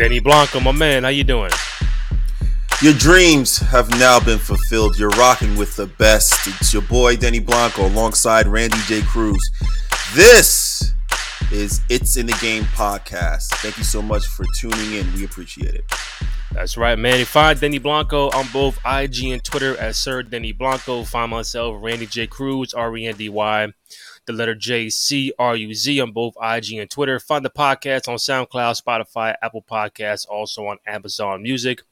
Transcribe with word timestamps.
Denny 0.00 0.18
Blanco, 0.18 0.60
my 0.60 0.72
man, 0.72 1.02
how 1.02 1.10
you 1.10 1.24
doing? 1.24 1.50
Your 2.80 2.94
dreams 2.94 3.58
have 3.58 3.90
now 3.98 4.18
been 4.18 4.38
fulfilled. 4.38 4.98
You're 4.98 5.10
rocking 5.10 5.58
with 5.58 5.76
the 5.76 5.88
best. 5.88 6.46
It's 6.46 6.72
your 6.72 6.80
boy 6.80 7.16
Denny 7.16 7.38
Blanco 7.38 7.84
alongside 7.84 8.46
Randy 8.46 8.78
J. 8.86 9.02
Cruz. 9.02 9.50
This 10.14 10.94
is 11.52 11.82
It's 11.90 12.16
in 12.16 12.24
the 12.24 12.38
Game 12.40 12.62
podcast. 12.64 13.48
Thank 13.56 13.76
you 13.76 13.84
so 13.84 14.00
much 14.00 14.24
for 14.24 14.46
tuning 14.56 14.94
in. 14.94 15.12
We 15.12 15.26
appreciate 15.26 15.74
it. 15.74 15.84
That's 16.52 16.78
right, 16.78 16.98
man. 16.98 17.12
If 17.12 17.18
you 17.18 17.24
find 17.26 17.60
Denny 17.60 17.78
Blanco 17.78 18.30
on 18.30 18.46
both 18.54 18.78
IG 18.86 19.26
and 19.26 19.44
Twitter 19.44 19.78
as 19.78 19.98
Sir 19.98 20.22
Denny 20.22 20.52
Blanco. 20.52 21.04
Find 21.04 21.30
myself, 21.30 21.76
Randy 21.78 22.06
J. 22.06 22.26
Cruz, 22.26 22.72
R 22.72 22.96
E 22.96 23.06
N 23.06 23.16
D 23.16 23.28
Y, 23.28 23.68
the 24.26 24.32
letter 24.32 24.54
J 24.54 24.90
C 24.90 25.32
R 25.38 25.56
U 25.56 25.74
Z 25.74 26.00
on 26.00 26.12
both 26.12 26.34
IG 26.42 26.74
and 26.74 26.90
Twitter. 26.90 27.20
Find 27.20 27.44
the 27.44 27.50
podcast 27.50 28.08
on 28.08 28.16
SoundCloud, 28.16 28.80
Spotify, 28.82 29.34
Apple 29.42 29.64
Podcasts, 29.68 30.28
also 30.28 30.66
on 30.66 30.78
Amazon 30.86 31.42
Music 31.42 31.82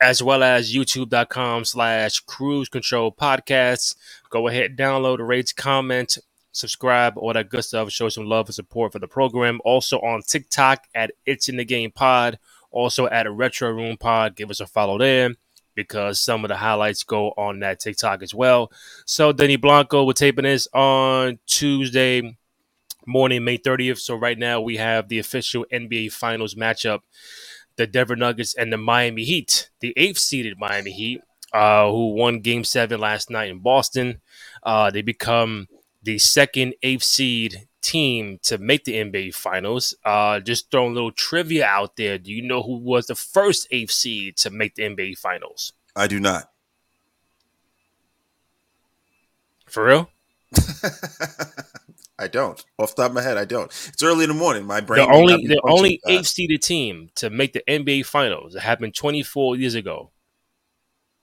as 0.00 0.22
well 0.22 0.42
as 0.42 0.74
youtube.com 0.74 1.64
slash 1.64 2.20
cruz 2.20 2.68
control 2.68 3.12
podcasts. 3.12 3.94
Go 4.30 4.48
ahead, 4.48 4.76
download, 4.76 5.26
rate, 5.26 5.54
comment, 5.56 6.18
subscribe, 6.52 7.16
all 7.18 7.32
that 7.32 7.50
good 7.50 7.64
stuff. 7.64 7.90
Show 7.90 8.08
some 8.08 8.26
love 8.26 8.48
and 8.48 8.54
support 8.54 8.92
for 8.92 8.98
the 8.98 9.08
program. 9.08 9.60
Also 9.64 9.98
on 10.00 10.22
TikTok 10.22 10.84
at 10.94 11.12
It's 11.24 11.48
in 11.48 11.56
the 11.56 11.64
Game 11.64 11.90
Pod. 11.90 12.38
Also 12.70 13.06
at 13.08 13.26
a 13.26 13.30
Retro 13.32 13.70
Room 13.70 13.96
Pod. 13.96 14.36
Give 14.36 14.50
us 14.50 14.60
a 14.60 14.66
follow 14.66 14.98
there 14.98 15.34
because 15.76 16.18
some 16.18 16.44
of 16.44 16.48
the 16.48 16.56
highlights 16.56 17.04
go 17.04 17.28
on 17.36 17.60
that 17.60 17.78
TikTok 17.78 18.22
as 18.22 18.34
well. 18.34 18.72
So 19.04 19.32
Denny 19.32 19.56
Blanco, 19.56 20.04
we're 20.04 20.14
taping 20.14 20.42
this 20.44 20.66
on 20.72 21.38
Tuesday 21.46 22.36
morning, 23.06 23.44
May 23.44 23.58
30th. 23.58 24.00
So 24.00 24.16
right 24.16 24.36
now 24.38 24.60
we 24.60 24.78
have 24.78 25.08
the 25.08 25.20
official 25.20 25.64
NBA 25.72 26.12
Finals 26.12 26.56
matchup 26.56 27.00
the 27.76 27.86
Denver 27.86 28.16
Nuggets 28.16 28.54
and 28.54 28.72
the 28.72 28.78
Miami 28.78 29.24
Heat, 29.24 29.70
the 29.80 29.92
eighth 29.96 30.18
seeded 30.18 30.58
Miami 30.58 30.92
Heat, 30.92 31.20
uh, 31.52 31.90
who 31.90 32.14
won 32.14 32.40
Game 32.40 32.64
Seven 32.64 33.00
last 33.00 33.30
night 33.30 33.50
in 33.50 33.60
Boston. 33.60 34.20
Uh, 34.62 34.90
they 34.90 35.02
become 35.02 35.68
the 36.02 36.18
second 36.18 36.74
eighth 36.82 37.04
seed 37.04 37.68
team 37.86 38.38
to 38.42 38.58
make 38.58 38.84
the 38.84 38.94
NBA 38.94 39.34
Finals. 39.34 39.94
Uh, 40.04 40.40
just 40.40 40.70
throwing 40.70 40.90
a 40.90 40.94
little 40.94 41.12
trivia 41.12 41.64
out 41.64 41.96
there. 41.96 42.18
Do 42.18 42.32
you 42.32 42.42
know 42.42 42.62
who 42.62 42.76
was 42.76 43.06
the 43.06 43.14
first 43.14 43.68
eighth 43.70 43.92
seed 43.92 44.36
to 44.38 44.50
make 44.50 44.74
the 44.74 44.82
NBA 44.82 45.18
Finals? 45.18 45.72
I 45.94 46.06
do 46.06 46.18
not. 46.18 46.50
For 49.66 49.84
real? 49.84 50.10
I 52.18 52.28
don't. 52.28 52.64
Off 52.78 52.96
the 52.96 53.02
top 53.02 53.10
of 53.10 53.14
my 53.14 53.22
head, 53.22 53.36
I 53.36 53.44
don't. 53.44 53.66
It's 53.88 54.02
early 54.02 54.24
in 54.24 54.30
the 54.30 54.36
morning. 54.36 54.64
My 54.64 54.80
brain. 54.80 55.06
The 55.06 55.14
only 55.14 55.46
the 55.46 55.60
only 55.64 56.00
eighth 56.08 56.26
seeded 56.26 56.62
team 56.62 57.10
to 57.16 57.30
make 57.30 57.52
the 57.52 57.62
NBA 57.68 58.06
Finals. 58.06 58.54
It 58.54 58.60
happened 58.60 58.94
24 58.94 59.56
years 59.56 59.74
ago. 59.74 60.10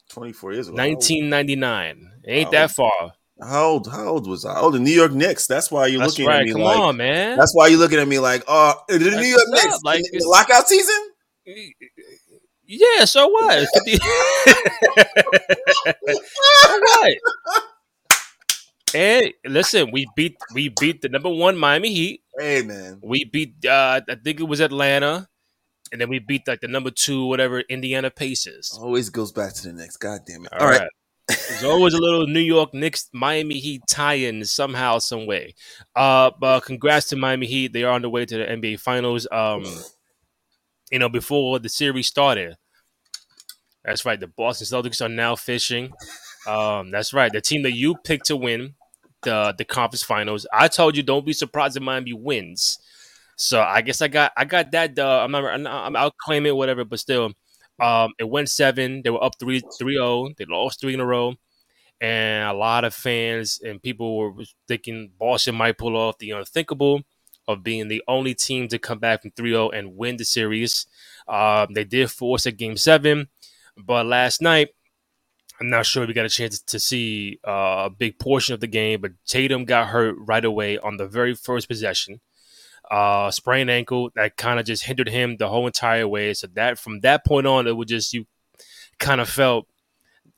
24 0.09 0.53
years 0.53 0.67
ago. 0.67 0.77
1999. 0.77 2.11
Ain't 2.25 2.51
that 2.51 2.71
far. 2.71 3.13
How 3.41 3.65
old? 3.65 3.87
How 3.91 4.07
old 4.07 4.27
was 4.27 4.45
I? 4.45 4.59
Oh, 4.59 4.69
the 4.69 4.79
New 4.79 4.91
York 4.91 5.11
Knicks. 5.11 5.47
That's 5.47 5.71
why 5.71 5.87
you're 5.87 5.99
That's 5.99 6.13
looking 6.13 6.27
right. 6.27 6.41
at 6.41 6.45
me 6.45 6.51
Come 6.51 6.61
like. 6.61 6.77
on, 6.77 6.97
man. 6.97 7.37
That's 7.37 7.53
why 7.55 7.67
you're 7.67 7.79
looking 7.79 7.99
at 7.99 8.07
me 8.07 8.19
like, 8.19 8.43
oh, 8.47 8.75
the 8.87 8.99
That's 8.99 9.15
New 9.15 9.23
York 9.23 9.47
Knicks, 9.47 9.75
up. 9.75 9.81
Like, 9.83 10.03
the, 10.11 10.23
lockout 10.25 10.67
season. 10.67 11.11
Yeah, 12.65 13.05
so 13.05 13.27
what? 13.27 13.67
50 13.73 13.97
so 13.97 14.03
what? 16.79 17.17
And 18.95 19.33
listen, 19.45 19.91
we 19.91 20.07
beat 20.15 20.37
we 20.53 20.69
beat 20.69 21.01
the 21.01 21.09
number 21.09 21.29
one 21.29 21.57
Miami 21.57 21.91
Heat. 21.93 22.21
Hey, 22.37 22.61
man. 22.61 22.99
We 23.03 23.25
beat 23.25 23.65
uh, 23.65 24.01
I 24.07 24.15
think 24.15 24.39
it 24.39 24.43
was 24.43 24.59
Atlanta, 24.59 25.27
and 25.91 25.99
then 25.99 26.09
we 26.09 26.19
beat 26.19 26.47
like 26.47 26.61
the 26.61 26.67
number 26.67 26.91
two 26.91 27.25
whatever 27.25 27.61
Indiana 27.61 28.11
Pacers. 28.11 28.77
Always 28.79 29.09
goes 29.09 29.31
back 29.31 29.53
to 29.55 29.63
the 29.63 29.73
Knicks. 29.73 29.97
God 29.97 30.21
damn 30.27 30.45
it. 30.45 30.53
All 30.53 30.67
right. 30.67 30.87
There's 31.27 31.63
always 31.63 31.93
a 31.93 32.01
little 32.01 32.27
New 32.27 32.39
York 32.39 32.73
Knicks 32.73 33.09
Miami 33.13 33.59
Heat 33.59 33.81
tie-in 33.89 34.43
somehow, 34.45 34.99
some 34.99 35.25
way. 35.25 35.55
Uh, 35.95 36.31
but 36.39 36.61
congrats 36.61 37.07
to 37.07 37.15
Miami 37.15 37.47
Heat. 37.47 37.73
They 37.73 37.83
are 37.83 37.93
on 37.93 38.01
the 38.01 38.09
way 38.09 38.25
to 38.25 38.37
the 38.37 38.43
NBA 38.43 38.79
Finals. 38.79 39.27
Um, 39.31 39.63
you 40.91 40.99
know, 40.99 41.09
before 41.09 41.59
the 41.59 41.69
series 41.69 42.07
started. 42.07 42.57
That's 43.83 44.05
right. 44.05 44.19
The 44.19 44.27
Boston 44.27 44.67
Celtics 44.67 45.03
are 45.03 45.09
now 45.09 45.35
fishing. 45.35 45.91
Um, 46.47 46.91
that's 46.91 47.13
right. 47.13 47.31
The 47.31 47.41
team 47.41 47.63
that 47.63 47.75
you 47.75 47.95
picked 47.95 48.27
to 48.27 48.37
win 48.37 48.75
the 49.23 49.53
the 49.57 49.65
conference 49.65 50.03
finals. 50.03 50.45
I 50.53 50.67
told 50.67 50.95
you 50.95 51.03
don't 51.03 51.25
be 51.25 51.33
surprised 51.33 51.75
if 51.77 51.83
Miami 51.83 52.13
wins. 52.13 52.77
So 53.35 53.61
I 53.61 53.81
guess 53.81 54.01
I 54.01 54.07
got 54.07 54.31
I 54.37 54.45
got 54.45 54.71
that. 54.71 54.97
Uh, 54.99 55.21
I'm 55.23 55.31
not. 55.31 55.45
I'm, 55.45 55.95
I'll 55.95 56.11
claim 56.11 56.45
it, 56.45 56.55
whatever. 56.55 56.85
But 56.85 56.99
still, 56.99 57.33
um, 57.81 58.13
it 58.19 58.29
went 58.29 58.49
seven. 58.49 59.01
They 59.03 59.09
were 59.09 59.23
up 59.23 59.39
3 59.39 59.61
0. 59.77 60.29
They 60.37 60.45
lost 60.45 60.81
three 60.81 60.93
in 60.93 60.99
a 60.99 61.05
row. 61.05 61.35
And 62.01 62.49
a 62.49 62.53
lot 62.53 62.83
of 62.83 62.93
fans 62.93 63.61
and 63.63 63.81
people 63.81 64.17
were 64.17 64.33
thinking 64.67 65.11
Boston 65.17 65.55
might 65.55 65.77
pull 65.77 65.95
off 65.95 66.17
the 66.17 66.31
unthinkable 66.31 67.01
of 67.47 67.63
being 67.63 67.87
the 67.87 68.03
only 68.07 68.33
team 68.33 68.67
to 68.69 68.79
come 68.79 68.99
back 68.99 69.21
from 69.21 69.31
3 69.31 69.51
0 69.51 69.69
and 69.69 69.95
win 69.97 70.17
the 70.17 70.25
series. 70.25 70.87
Um, 71.27 71.73
they 71.73 71.83
did 71.83 72.11
force 72.11 72.45
a 72.45 72.51
game 72.51 72.77
seven. 72.77 73.29
But 73.77 74.05
last 74.05 74.41
night, 74.41 74.69
I'm 75.59 75.69
not 75.69 75.85
sure 75.85 76.05
we 76.05 76.13
got 76.13 76.25
a 76.25 76.29
chance 76.29 76.61
to 76.61 76.79
see 76.79 77.39
uh, 77.47 77.85
a 77.85 77.89
big 77.89 78.19
portion 78.19 78.53
of 78.53 78.59
the 78.59 78.67
game, 78.67 79.01
but 79.01 79.11
Tatum 79.25 79.65
got 79.65 79.87
hurt 79.89 80.15
right 80.19 80.43
away 80.43 80.77
on 80.77 80.97
the 80.97 81.07
very 81.07 81.33
first 81.35 81.67
possession. 81.67 82.21
Uh, 82.91 83.31
sprained 83.31 83.71
ankle 83.71 84.11
that 84.15 84.37
kind 84.37 84.59
of 84.59 84.65
just 84.65 84.83
hindered 84.83 85.09
him 85.09 85.37
the 85.37 85.49
whole 85.49 85.65
entire 85.65 86.07
way. 86.07 86.33
So 86.33 86.47
that 86.53 86.77
from 86.77 86.99
that 86.99 87.25
point 87.25 87.47
on, 87.47 87.65
it 87.65 87.75
was 87.75 87.87
just 87.87 88.13
you 88.13 88.25
kind 88.99 89.21
of 89.21 89.29
felt 89.29 89.67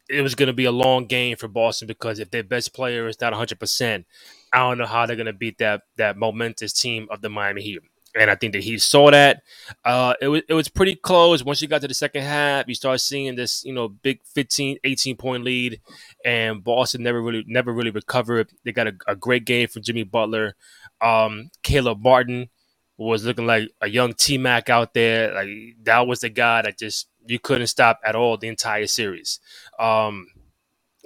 it 0.09 0.21
was 0.21 0.35
going 0.35 0.47
to 0.47 0.53
be 0.53 0.65
a 0.65 0.71
long 0.71 1.05
game 1.05 1.35
for 1.35 1.47
Boston 1.47 1.87
because 1.87 2.19
if 2.19 2.29
their 2.31 2.43
best 2.43 2.73
player 2.73 3.07
is 3.07 3.19
not 3.19 3.33
100, 3.33 3.59
percent 3.59 4.05
I 4.53 4.59
don't 4.59 4.77
know 4.77 4.85
how 4.85 5.05
they're 5.05 5.15
going 5.15 5.25
to 5.25 5.33
beat 5.33 5.57
that 5.57 5.81
that 5.97 6.17
momentous 6.17 6.73
team 6.73 7.07
of 7.11 7.21
the 7.21 7.29
Miami 7.29 7.61
Heat. 7.61 7.79
And 8.17 8.31
I 8.31 8.35
think 8.35 8.53
that 8.53 8.63
he 8.63 8.77
saw 8.77 9.11
that. 9.11 9.41
Uh, 9.83 10.13
it 10.21 10.29
was 10.29 10.41
it 10.47 10.53
was 10.53 10.69
pretty 10.69 10.95
close. 10.95 11.43
Once 11.43 11.61
you 11.61 11.67
got 11.67 11.81
to 11.81 11.87
the 11.89 11.93
second 11.93 12.21
half, 12.21 12.65
you 12.65 12.73
start 12.73 13.01
seeing 13.01 13.35
this, 13.35 13.65
you 13.65 13.73
know, 13.73 13.89
big 13.89 14.21
15, 14.23 14.77
18 14.85 15.17
point 15.17 15.43
lead, 15.43 15.81
and 16.23 16.63
Boston 16.63 17.03
never 17.03 17.21
really 17.21 17.43
never 17.45 17.73
really 17.73 17.89
recovered. 17.89 18.51
They 18.63 18.71
got 18.71 18.87
a, 18.87 18.93
a 19.05 19.15
great 19.17 19.43
game 19.43 19.67
from 19.67 19.81
Jimmy 19.81 20.03
Butler. 20.03 20.55
Um, 21.01 21.49
Caleb 21.63 22.01
Martin 22.01 22.49
was 22.97 23.25
looking 23.25 23.45
like 23.45 23.69
a 23.81 23.89
young 23.89 24.13
T 24.13 24.37
Mac 24.37 24.69
out 24.69 24.93
there. 24.93 25.33
Like 25.33 25.49
that 25.83 26.07
was 26.07 26.21
the 26.21 26.29
guy 26.29 26.61
that 26.61 26.77
just 26.77 27.07
you 27.25 27.39
couldn't 27.39 27.67
stop 27.67 27.99
at 28.05 28.15
all 28.15 28.37
the 28.37 28.47
entire 28.47 28.87
series. 28.87 29.39
Um, 29.79 30.27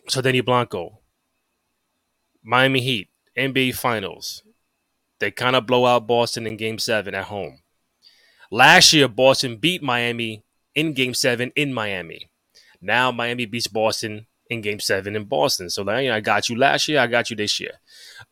so 0.08 0.22
Denny 0.22 0.42
Blanco, 0.42 1.00
Miami 2.44 2.82
Heat, 2.82 3.10
NBA 3.38 3.76
Finals. 3.76 4.44
They 5.20 5.32
kind 5.32 5.56
of 5.56 5.68
blow 5.68 5.86
out 5.86 6.08
Boston 6.08 6.48
in 6.48 6.56
game 6.56 6.80
seven 6.80 7.14
at 7.14 7.26
home. 7.26 7.60
Last 8.52 8.94
year, 8.94 9.08
Boston 9.08 9.58
beat 9.58 9.84
Miami 9.84 10.44
in 10.74 10.94
game 10.94 11.14
seven 11.14 11.52
in 11.56 11.74
Miami. 11.74 12.30
Now 12.82 13.12
Miami 13.12 13.46
beats 13.46 13.68
Boston 13.68 14.28
in 14.50 14.62
game 14.62 14.80
seven 14.80 15.16
in 15.16 15.26
Boston. 15.26 15.70
So 15.70 15.88
I 15.88 16.20
got 16.22 16.50
you 16.50 16.58
last 16.58 16.88
year, 16.88 17.00
I 17.00 17.08
got 17.08 17.30
you 17.30 17.36
this 17.36 17.60
year. 17.60 17.74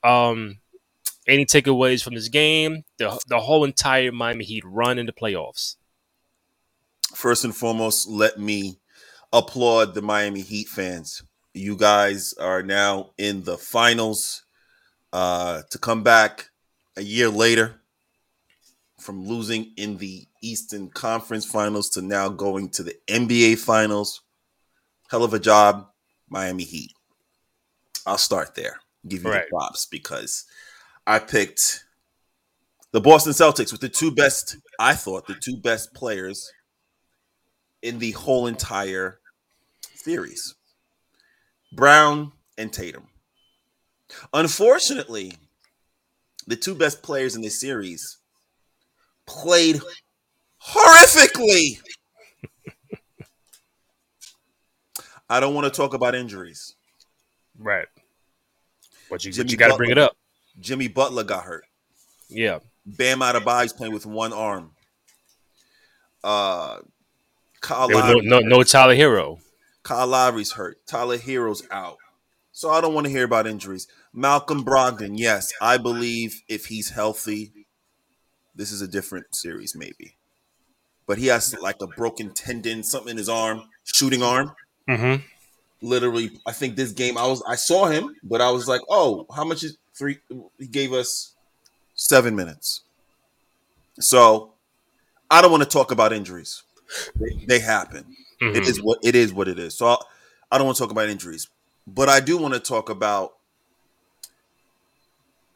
Um, 0.04 0.60
any 1.28 1.46
takeaways 1.46 2.04
from 2.04 2.16
this 2.16 2.30
game? 2.30 2.84
The 2.98 3.20
the 3.28 3.40
whole 3.40 3.64
entire 3.64 4.12
Miami 4.12 4.46
Heat 4.46 4.64
run 4.66 4.98
in 5.00 5.06
the 5.06 5.14
playoffs. 5.14 5.76
First 7.16 7.44
and 7.44 7.56
foremost, 7.56 8.08
let 8.08 8.40
me 8.40 8.80
applaud 9.34 9.94
the 9.94 10.02
Miami 10.02 10.42
Heat 10.42 10.68
fans. 10.68 11.24
You 11.54 11.76
guys 11.76 12.34
are 12.34 12.62
now 12.64 13.12
in 13.18 13.44
the 13.44 13.58
finals. 13.58 14.44
Uh, 15.14 15.62
to 15.72 15.80
come 15.80 16.04
back 16.04 16.50
a 16.98 17.02
year 17.02 17.30
later 17.30 17.80
from 19.00 19.26
losing 19.26 19.72
in 19.78 19.98
the 19.98 20.28
Eastern 20.44 20.90
Conference 20.90 21.46
Finals 21.46 21.90
to 21.92 22.02
now 22.02 22.28
going 22.28 22.70
to 22.72 22.84
the 22.84 22.96
NBA 23.08 23.58
Finals. 23.58 24.22
Hell 25.10 25.24
of 25.24 25.34
a 25.34 25.40
job, 25.40 25.88
Miami 26.30 26.66
Heat. 26.66 26.92
I'll 28.06 28.18
start 28.18 28.54
there. 28.56 28.80
Give 29.08 29.24
you 29.24 29.32
Right. 29.32 29.44
the 29.46 29.50
props 29.50 29.86
because 29.86 30.44
I 31.08 31.20
picked 31.20 31.86
the 32.92 33.00
Boston 33.00 33.32
Celtics 33.32 33.72
with 33.72 33.80
the 33.80 33.88
two 33.88 34.12
best, 34.12 34.58
I 34.78 34.94
thought, 34.94 35.26
the 35.26 35.36
two 35.36 35.56
best 35.56 35.94
players 35.94 36.52
in 37.82 38.00
the 38.00 38.12
whole 38.12 38.46
entire 38.46 39.20
series 39.96 40.56
Brown 41.72 42.34
and 42.58 42.74
Tatum. 42.74 43.08
Unfortunately, 44.34 45.34
the 46.46 46.58
two 46.58 46.76
best 46.76 47.02
players 47.02 47.38
in 47.38 47.42
this 47.42 47.60
series 47.60 48.18
played 49.26 49.80
horrifically. 50.62 51.80
I 55.30 55.40
don't 55.40 55.56
want 55.56 55.66
to 55.66 55.72
talk 55.72 55.94
about 55.94 56.16
injuries. 56.16 56.76
Right. 57.58 57.88
But 59.10 59.24
you, 59.24 59.32
Jimmy 59.32 59.52
you 59.52 59.58
got 59.58 59.70
to 59.70 59.78
bring 59.78 59.92
it 59.92 59.98
up. 59.98 60.17
Jimmy 60.60 60.88
Butler 60.88 61.24
got 61.24 61.44
hurt. 61.44 61.66
Yeah. 62.30 62.60
Bam 62.86 63.20
Adebayo's 63.20 63.74
playing 63.74 63.94
with 63.94 64.06
one 64.06 64.34
arm. 64.34 64.72
Uh, 66.24 66.78
Kyle 67.62 67.90
Lowry, 67.90 68.22
no, 68.22 68.40
no 68.40 68.48
no 68.48 68.64
Tyler 68.64 68.96
Herro. 68.96 69.40
Kyle 69.84 70.08
Lowry's 70.08 70.54
hurt. 70.54 70.86
Tyler 70.86 71.18
Herro's 71.18 71.64
out. 71.72 71.98
So 72.52 72.70
I 72.70 72.82
don't 72.82 72.94
want 72.94 73.06
to 73.06 73.12
hear 73.12 73.24
about 73.24 73.46
injuries. 73.46 73.88
Malcolm 74.14 74.66
Brogdon, 74.66 75.14
yes, 75.18 75.54
I 75.62 75.78
believe 75.78 76.42
if 76.50 76.66
he's 76.66 76.90
healthy, 76.90 77.52
this 78.56 78.72
is 78.72 78.82
a 78.82 78.88
different 78.88 79.36
series, 79.36 79.76
maybe. 79.76 80.16
But 81.06 81.20
he 81.20 81.28
has 81.28 81.56
like 81.62 81.78
a 81.82 81.88
broken 81.88 82.34
tendon, 82.34 82.84
something 82.84 83.12
in 83.12 83.18
his 83.18 83.30
arm, 83.30 83.64
shooting 83.84 84.24
arm. 84.24 84.54
Mm-hmm. 84.90 85.24
Literally, 85.82 86.32
I 86.46 86.52
think 86.52 86.76
this 86.76 86.92
game 86.92 87.18
I 87.18 87.28
was 87.28 87.44
I 87.48 87.56
saw 87.56 87.86
him, 87.86 88.16
but 88.24 88.42
I 88.42 88.50
was 88.50 88.68
like, 88.68 88.82
oh, 88.90 89.28
how 89.34 89.46
much 89.46 89.64
is 89.64 89.78
three? 89.98 90.20
He 90.60 90.68
gave 90.68 90.94
us 90.94 91.34
seven 91.96 92.36
minutes. 92.36 92.82
So 94.00 94.54
I 95.30 95.42
don't 95.42 95.52
want 95.52 95.64
to 95.64 95.70
talk 95.70 95.92
about 95.92 96.14
injuries. 96.14 96.64
They, 97.20 97.46
they 97.48 97.60
happen. 97.60 98.16
It 98.40 98.68
is 98.68 98.82
what 98.82 99.00
it 99.04 99.16
is. 99.16 99.34
What 99.34 99.48
it 99.48 99.60
is. 99.60 99.76
So 99.76 99.88
I, 99.88 99.98
I 100.52 100.58
don't 100.58 100.68
want 100.68 100.78
to 100.78 100.84
talk 100.84 100.92
about 100.92 101.10
injuries, 101.10 101.48
but 101.88 102.08
I 102.10 102.20
do 102.20 102.38
want 102.38 102.54
to 102.54 102.60
talk 102.60 102.90
about 102.90 103.34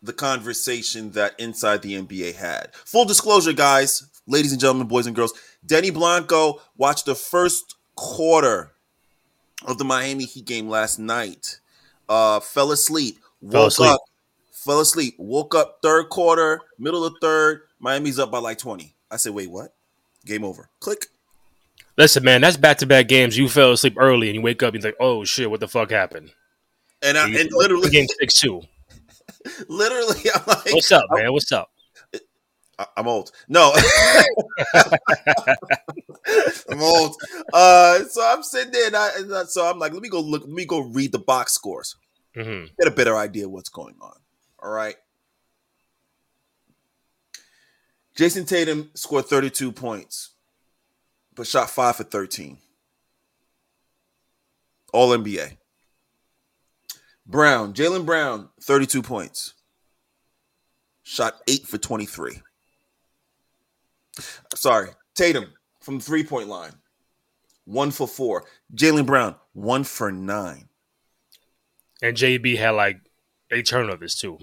the 0.02 0.14
conversation 0.14 1.12
that 1.12 1.40
Inside 1.40 1.82
the 1.84 1.94
NBA 2.02 2.36
had. 2.36 2.74
Full 2.74 3.06
disclosure, 3.06 3.54
guys, 3.54 4.04
ladies 4.28 4.52
and 4.52 4.60
gentlemen, 4.60 4.88
boys 4.88 5.06
and 5.06 5.16
girls, 5.16 5.34
Denny 5.66 5.92
Blanco 5.92 6.62
watched 6.76 7.06
the 7.06 7.16
first 7.16 7.76
quarter 7.96 8.72
of 9.66 9.78
the 9.78 9.86
Miami 9.86 10.26
Heat 10.26 10.46
game 10.46 10.68
last 10.68 10.98
night. 10.98 11.60
Uh, 12.10 12.40
fell 12.40 12.72
asleep, 12.72 13.20
woke 13.42 13.52
Fell 13.52 13.66
asleep. 13.68 13.92
up, 13.92 14.02
fell 14.64 14.80
asleep, 14.80 15.16
woke 15.18 15.54
up 15.56 15.80
third 15.82 16.10
quarter, 16.10 16.62
middle 16.80 17.04
of 17.06 17.14
third. 17.22 17.62
Miami's 17.80 18.20
up 18.20 18.32
by 18.32 18.40
like 18.40 18.58
twenty. 18.58 18.96
I 19.10 19.18
said, 19.18 19.34
wait, 19.34 19.50
what? 19.50 19.74
Game 20.26 20.44
over. 20.44 20.70
Click. 20.80 21.08
Listen, 21.98 22.24
man, 22.24 22.42
that's 22.42 22.58
back 22.58 22.78
to 22.78 22.86
back 22.86 23.08
games. 23.08 23.38
You 23.38 23.50
fell 23.50 23.74
asleep 23.74 23.96
early 23.98 24.28
and 24.30 24.36
you 24.36 24.42
wake 24.42 24.64
up 24.64 24.74
and 24.74 24.82
you're 24.84 24.92
like, 24.94 24.98
oh 25.02 25.24
shit, 25.26 25.50
what 25.52 25.60
the 25.60 25.68
fuck 25.68 25.92
happened? 25.92 26.32
And 27.02 27.18
I, 27.18 27.28
You- 27.28 27.40
and 27.40 27.50
literally, 27.52 27.90
game 27.90 28.08
six 28.20 28.40
two. 28.40 28.62
literally, 29.68 30.22
I'm 30.34 30.42
like, 30.48 30.72
What's 30.74 30.92
up, 30.92 31.04
man? 31.12 31.32
What's 31.34 31.52
up? 31.52 31.70
I'm 32.98 33.08
old. 33.08 33.32
No, 33.48 33.74
I'm 36.70 36.82
old. 36.82 37.16
Uh, 37.54 38.00
so 38.06 38.24
I'm 38.26 38.42
sitting 38.44 38.72
there, 38.72 38.88
and, 38.88 38.96
I, 38.96 39.10
and 39.18 39.50
so 39.50 39.70
I'm 39.70 39.78
like, 39.78 39.94
let 39.94 40.02
me 40.02 40.10
go 40.10 40.20
look. 40.20 40.42
Let 40.44 40.50
me 40.52 40.66
go 40.66 40.80
read 40.80 41.12
the 41.12 41.20
box 41.20 41.54
scores. 41.54 41.96
hmm 42.36 42.66
Get 42.80 42.88
a 42.88 42.92
better 42.92 43.16
idea 43.18 43.46
of 43.46 43.52
what's 43.52 43.70
going 43.70 43.96
on. 44.02 44.14
All 44.62 44.72
right. 44.72 44.96
Jayson 48.16 48.46
Tatum 48.46 48.92
scored 48.94 49.26
32 49.26 49.72
points, 49.72 50.32
but 51.36 51.48
shot 51.48 51.70
five 51.70 51.96
for 51.96 52.04
13. 52.04 52.58
All 54.94 55.10
NBA. 55.10 55.58
Brown, 57.26 57.74
Jaylen 57.74 58.06
Brown, 58.06 58.50
32 58.62 59.02
points. 59.02 59.54
Shot 61.04 61.36
eight 61.48 61.66
for 61.66 61.78
23. 61.78 62.42
Sorry, 64.54 64.90
Tatum 65.16 65.46
from 65.80 66.00
three 66.00 66.24
point 66.24 66.48
line, 66.48 66.74
one 67.66 67.92
for 67.92 68.08
four. 68.08 68.46
Jaylen 68.76 69.06
Brown, 69.06 69.36
one 69.54 69.84
for 69.84 70.12
nine. 70.12 70.68
And 72.02 72.16
JB 72.16 72.58
had 72.58 72.72
like 72.72 73.00
eight 73.52 73.66
turnovers 73.66 74.16
too. 74.16 74.40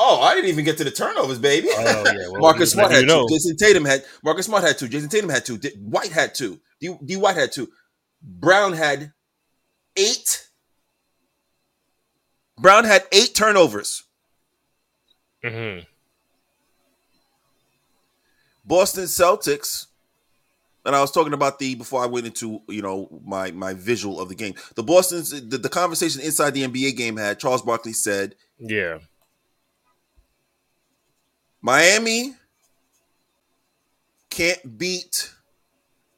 Oh, 0.00 0.20
I 0.20 0.34
didn't 0.34 0.50
even 0.50 0.64
get 0.64 0.78
to 0.78 0.84
the 0.84 0.92
turnovers, 0.92 1.38
baby. 1.40 1.68
Oh, 1.72 2.04
yeah. 2.06 2.28
Well, 2.30 2.40
Marcus 2.40 2.70
Smart 2.72 2.92
you 2.92 2.98
had 2.98 3.06
know. 3.06 3.26
two. 3.26 3.34
Jayson 3.34 3.56
Tatum 3.56 3.84
had 3.84 4.04
Marcus 4.22 4.46
Smart 4.46 4.62
had 4.62 4.78
two. 4.78 4.88
Jayson 4.88 5.08
Tatum 5.10 5.28
had 5.28 5.44
two. 5.44 5.58
D- 5.58 5.72
White 5.80 6.12
had 6.12 6.34
two. 6.34 6.60
D, 6.80 6.96
D 7.04 7.16
White 7.16 7.36
had 7.36 7.50
two. 7.50 7.68
Brown 8.22 8.72
had 8.74 9.12
eight. 9.96 10.46
Brown 12.60 12.84
had 12.84 13.04
eight 13.12 13.34
turnovers. 13.34 14.04
hmm 15.44 15.80
Boston 18.64 19.04
Celtics, 19.04 19.86
and 20.84 20.94
I 20.94 21.00
was 21.00 21.10
talking 21.10 21.32
about 21.32 21.58
the 21.58 21.74
before 21.74 22.02
I 22.02 22.06
went 22.06 22.26
into 22.26 22.60
you 22.68 22.82
know 22.82 23.08
my 23.24 23.50
my 23.50 23.72
visual 23.74 24.20
of 24.20 24.28
the 24.28 24.34
game. 24.34 24.54
The 24.74 24.82
Boston's 24.82 25.30
the, 25.30 25.58
the 25.58 25.68
conversation 25.68 26.20
inside 26.20 26.50
the 26.50 26.64
NBA 26.64 26.96
game 26.96 27.16
had 27.16 27.40
Charles 27.40 27.62
Barkley 27.62 27.92
said 27.94 28.34
Yeah. 28.58 28.98
Miami 31.60 32.34
can't 34.30 34.78
beat 34.78 35.32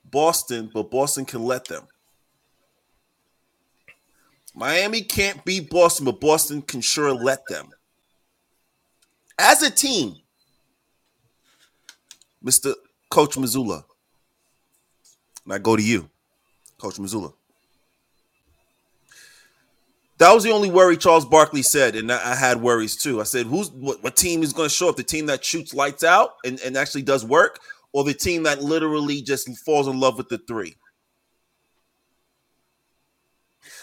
Boston, 0.05 0.71
but 0.73 0.91
Boston 0.91 1.25
can 1.25 1.43
let 1.43 1.65
them. 1.67 1.87
Miami 4.55 5.03
can't 5.03 5.45
beat 5.45 5.71
Boston, 5.71 6.05
but 6.05 6.21
Boston 6.21 6.61
can 6.61 6.81
sure 6.81 7.13
let 7.13 7.47
them. 7.47 7.71
As 9.39 9.63
a 9.63 9.71
team, 9.71 10.17
Mr. 12.45 12.75
Coach 13.09 13.37
Mazzulla, 13.37 13.85
and 15.45 15.55
I 15.55 15.59
go 15.59 15.77
to 15.77 15.83
you, 15.83 16.11
Coach 16.79 16.97
Mazzulla. 16.97 17.33
That 20.21 20.35
was 20.35 20.45
the 20.45 20.51
only 20.51 20.71
worry 20.71 20.99
Charles 20.99 21.25
Barkley 21.25 21.63
said, 21.63 21.97
and 21.97 22.13
I 22.13 22.35
had 22.35 22.61
worries 22.61 22.95
too. 22.95 23.23
I 23.23 23.25
said, 23.25 23.47
"Who's 23.47 23.71
what, 23.71 24.03
what 24.03 24.17
team 24.17 24.43
is 24.43 24.53
going 24.53 24.69
to 24.69 24.75
show 24.75 24.91
up? 24.91 24.97
The 24.97 25.03
team 25.03 25.25
that 25.27 25.43
shoots 25.43 25.73
lights 25.73 26.05
out 26.05 26.33
and, 26.45 26.61
and 26.61 26.77
actually 26.77 27.03
does 27.03 27.25
work, 27.25 27.59
or 27.95 28.05
the 28.05 28.13
team 28.13 28.43
that 28.43 28.63
literally 28.63 29.23
just 29.23 29.49
falls 29.65 29.89
in 29.89 29.99
love 29.99 30.19
with 30.19 30.29
the 30.29 30.37
three? 30.37 30.77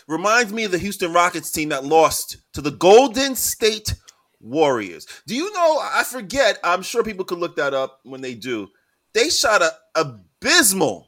Reminds 0.08 0.54
me 0.54 0.64
of 0.64 0.72
the 0.72 0.78
Houston 0.78 1.12
Rockets 1.12 1.52
team 1.52 1.70
that 1.70 1.84
lost 1.84 2.38
to 2.54 2.62
the 2.62 2.72
Golden 2.72 3.36
State 3.36 3.96
Warriors. 4.40 5.08
Do 5.26 5.36
you 5.36 5.52
know? 5.54 5.80
I 5.82 6.04
forget. 6.04 6.60
I'm 6.64 6.84
sure 6.84 7.04
people 7.04 7.26
could 7.26 7.40
look 7.40 7.56
that 7.56 7.74
up 7.74 8.02
when 8.04 8.22
they 8.22 8.36
do. 8.36 8.68
They 9.16 9.30
shot 9.30 9.64
a 9.64 9.72
abysmal. 9.96 11.08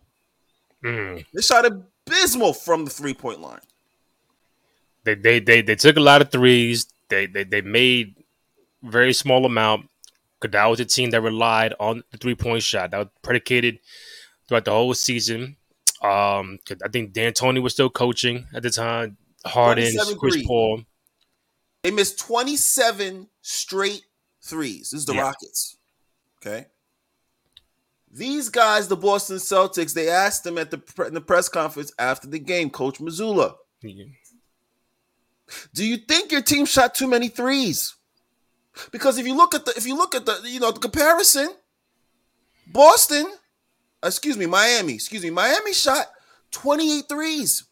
Mm. 0.84 1.24
They 1.36 1.42
shot 1.44 1.68
abysmal 1.68 2.54
from 2.54 2.84
the 2.84 2.90
three 2.90 3.14
point 3.14 3.42
line. 3.42 3.60
They, 5.16 5.40
they 5.40 5.40
they 5.40 5.62
they 5.62 5.76
took 5.76 5.98
a 5.98 6.02
lot 6.02 6.22
of 6.22 6.32
threes. 6.32 6.88
They 7.10 7.26
they 7.26 7.44
they 7.44 7.62
made 7.62 8.16
very 8.84 9.14
small 9.14 9.46
amount. 9.46 9.90
Cause 10.40 10.52
that 10.52 10.66
was 10.68 10.80
a 10.80 10.86
team 10.86 11.10
that 11.10 11.22
relied 11.22 11.74
on 11.82 12.04
the 12.12 12.18
three 12.18 12.36
point 12.36 12.64
shot. 12.64 12.92
That 12.92 12.98
was 13.00 13.08
predicated 13.22 13.80
throughout 14.48 14.66
the 14.66 14.72
whole 14.72 14.94
season. 14.94 15.58
Um, 16.02 16.60
I 16.84 16.88
think 16.88 17.12
D'Antoni 17.12 17.62
was 17.62 17.74
still 17.74 17.90
coaching 17.90 18.48
at 18.54 18.64
the 18.64 18.70
time. 18.70 19.18
Harden, 19.46 19.94
Chris 20.18 20.36
threes. 20.36 20.48
Paul. 20.48 20.84
They 21.84 21.92
missed 21.92 22.20
27 22.20 23.28
straight 23.42 24.04
threes. 24.42 24.92
This 24.92 25.02
is 25.02 25.06
the 25.06 25.14
Yeah. 25.16 25.22
Rockets. 25.22 25.78
Okay. 26.38 26.68
These 28.12 28.50
guys, 28.50 28.88
the 28.88 28.96
Boston 28.98 29.38
Celtics, 29.38 29.94
they 29.94 30.10
asked 30.10 30.44
them 30.44 30.58
at 30.58 30.72
the, 30.72 30.82
in 31.06 31.14
the 31.14 31.22
press 31.22 31.48
conference 31.48 31.92
after 32.00 32.28
the 32.28 32.40
game, 32.40 32.70
Coach 32.70 33.00
Mazzulla, 33.00 33.56
do 35.74 35.86
you 35.86 35.98
think 35.98 36.32
your 36.32 36.42
team 36.42 36.66
shot 36.66 36.96
too 36.96 37.08
many 37.08 37.28
threes? 37.28 37.96
Because 38.92 39.18
if 39.18 39.26
you 39.28 39.36
look 39.36 39.54
at 39.54 39.66
the 39.66 39.74
if 39.76 39.86
you 39.86 39.96
look 39.98 40.16
at 40.16 40.26
the 40.26 40.42
you 40.46 40.60
know 40.60 40.72
the 40.72 40.80
comparison, 40.80 41.50
Boston, 42.68 43.26
uh, 44.04 44.08
excuse 44.08 44.38
me, 44.38 44.46
Miami, 44.46 44.94
excuse 44.94 45.24
me, 45.24 45.30
Miami 45.30 45.74
shot 45.74 46.08
28 46.52 47.06
threes, 47.10 47.64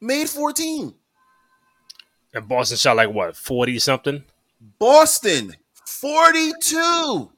made 0.00 0.28
14. 0.28 0.94
And 2.34 2.48
Boston 2.48 2.76
shot 2.76 2.96
like 2.96 3.10
what 3.10 3.36
forty 3.36 3.78
something. 3.78 4.24
Boston 4.78 5.54
42 5.86 7.30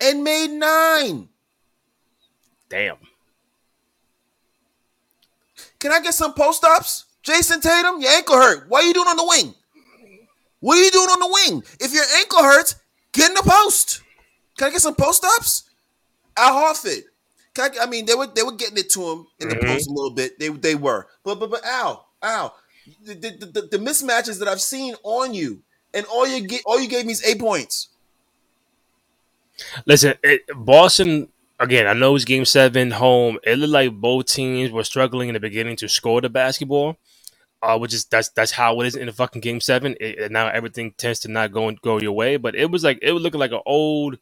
and 0.00 0.24
made 0.24 0.50
nine. 0.50 1.28
Damn. 2.68 2.96
Can 5.78 5.92
I 5.92 6.00
get 6.00 6.14
some 6.14 6.34
post 6.34 6.64
ups? 6.64 7.06
Jayson 7.24 7.60
Tatum, 7.60 8.00
your 8.00 8.10
ankle 8.12 8.36
hurt. 8.36 8.68
What 8.68 8.84
are 8.84 8.86
you 8.86 8.94
doing 8.94 9.08
on 9.08 9.16
the 9.16 9.26
wing? 9.26 9.54
What 10.60 10.78
are 10.78 10.82
you 10.82 10.90
doing 10.90 11.08
on 11.08 11.20
the 11.20 11.28
wing? 11.50 11.62
If 11.80 11.92
your 11.92 12.04
ankle 12.18 12.42
hurts, 12.42 12.76
get 13.12 13.28
in 13.30 13.34
the 13.34 13.42
post. 13.42 14.02
Can 14.58 14.68
I 14.68 14.70
get 14.70 14.80
some 14.80 14.94
post 14.94 15.24
ups? 15.24 15.70
Al 16.36 16.54
Horford. 16.54 17.02
Can 17.54 17.70
I, 17.78 17.84
I 17.84 17.86
mean, 17.86 18.06
they 18.06 18.14
were 18.14 18.26
they 18.26 18.42
were 18.42 18.52
getting 18.52 18.78
it 18.78 18.90
to 18.90 19.10
him 19.10 19.26
in 19.40 19.48
the 19.48 19.56
Mhm. 19.56 19.66
post 19.66 19.88
a 19.88 19.92
little 19.92 20.10
bit. 20.10 20.38
They 20.38 20.48
they 20.48 20.74
were, 20.74 21.08
but 21.24 21.36
but 21.40 21.50
but 21.50 21.64
Al 21.64 22.08
Al, 22.22 22.54
the, 23.04 23.14
the, 23.14 23.46
the, 23.46 23.62
the 23.62 23.78
mismatches 23.78 24.38
that 24.38 24.48
I've 24.48 24.60
seen 24.60 24.94
on 25.02 25.34
you, 25.34 25.62
and 25.92 26.06
all 26.06 26.26
you 26.26 26.46
get 26.46 26.62
all 26.64 26.78
you 26.78 26.88
gave 26.88 27.06
me 27.06 27.12
is 27.12 27.24
eight 27.24 27.38
points. 27.40 27.88
Listen, 29.86 30.14
it, 30.22 30.42
Boston 30.54 31.28
again. 31.60 31.86
I 31.86 31.92
know 31.92 32.16
it's 32.16 32.24
Game 32.24 32.44
Seven 32.44 32.90
home. 32.90 33.38
It 33.44 33.58
looked 33.58 33.72
like 33.72 33.92
both 33.92 34.26
teams 34.26 34.72
were 34.72 34.82
struggling 34.82 35.28
in 35.28 35.34
the 35.34 35.40
beginning 35.40 35.76
to 35.76 35.88
score 35.88 36.20
the 36.20 36.28
basketball, 36.28 36.96
uh, 37.62 37.78
which 37.78 37.94
is 37.94 38.06
that's 38.06 38.30
that's 38.30 38.52
how 38.52 38.80
it 38.80 38.86
is 38.86 38.96
in 38.96 39.06
the 39.06 39.12
fucking 39.12 39.42
Game 39.42 39.60
Seven. 39.60 39.94
It, 40.00 40.18
and 40.18 40.32
now 40.32 40.48
everything 40.48 40.92
tends 40.96 41.20
to 41.20 41.28
not 41.28 41.52
go 41.52 41.70
go 41.82 42.00
your 42.00 42.12
way. 42.12 42.36
But 42.36 42.56
it 42.56 42.70
was 42.70 42.82
like 42.82 42.98
it 43.02 43.12
was 43.12 43.22
looking 43.22 43.40
like 43.40 43.52
an 43.52 43.60
old 43.66 44.18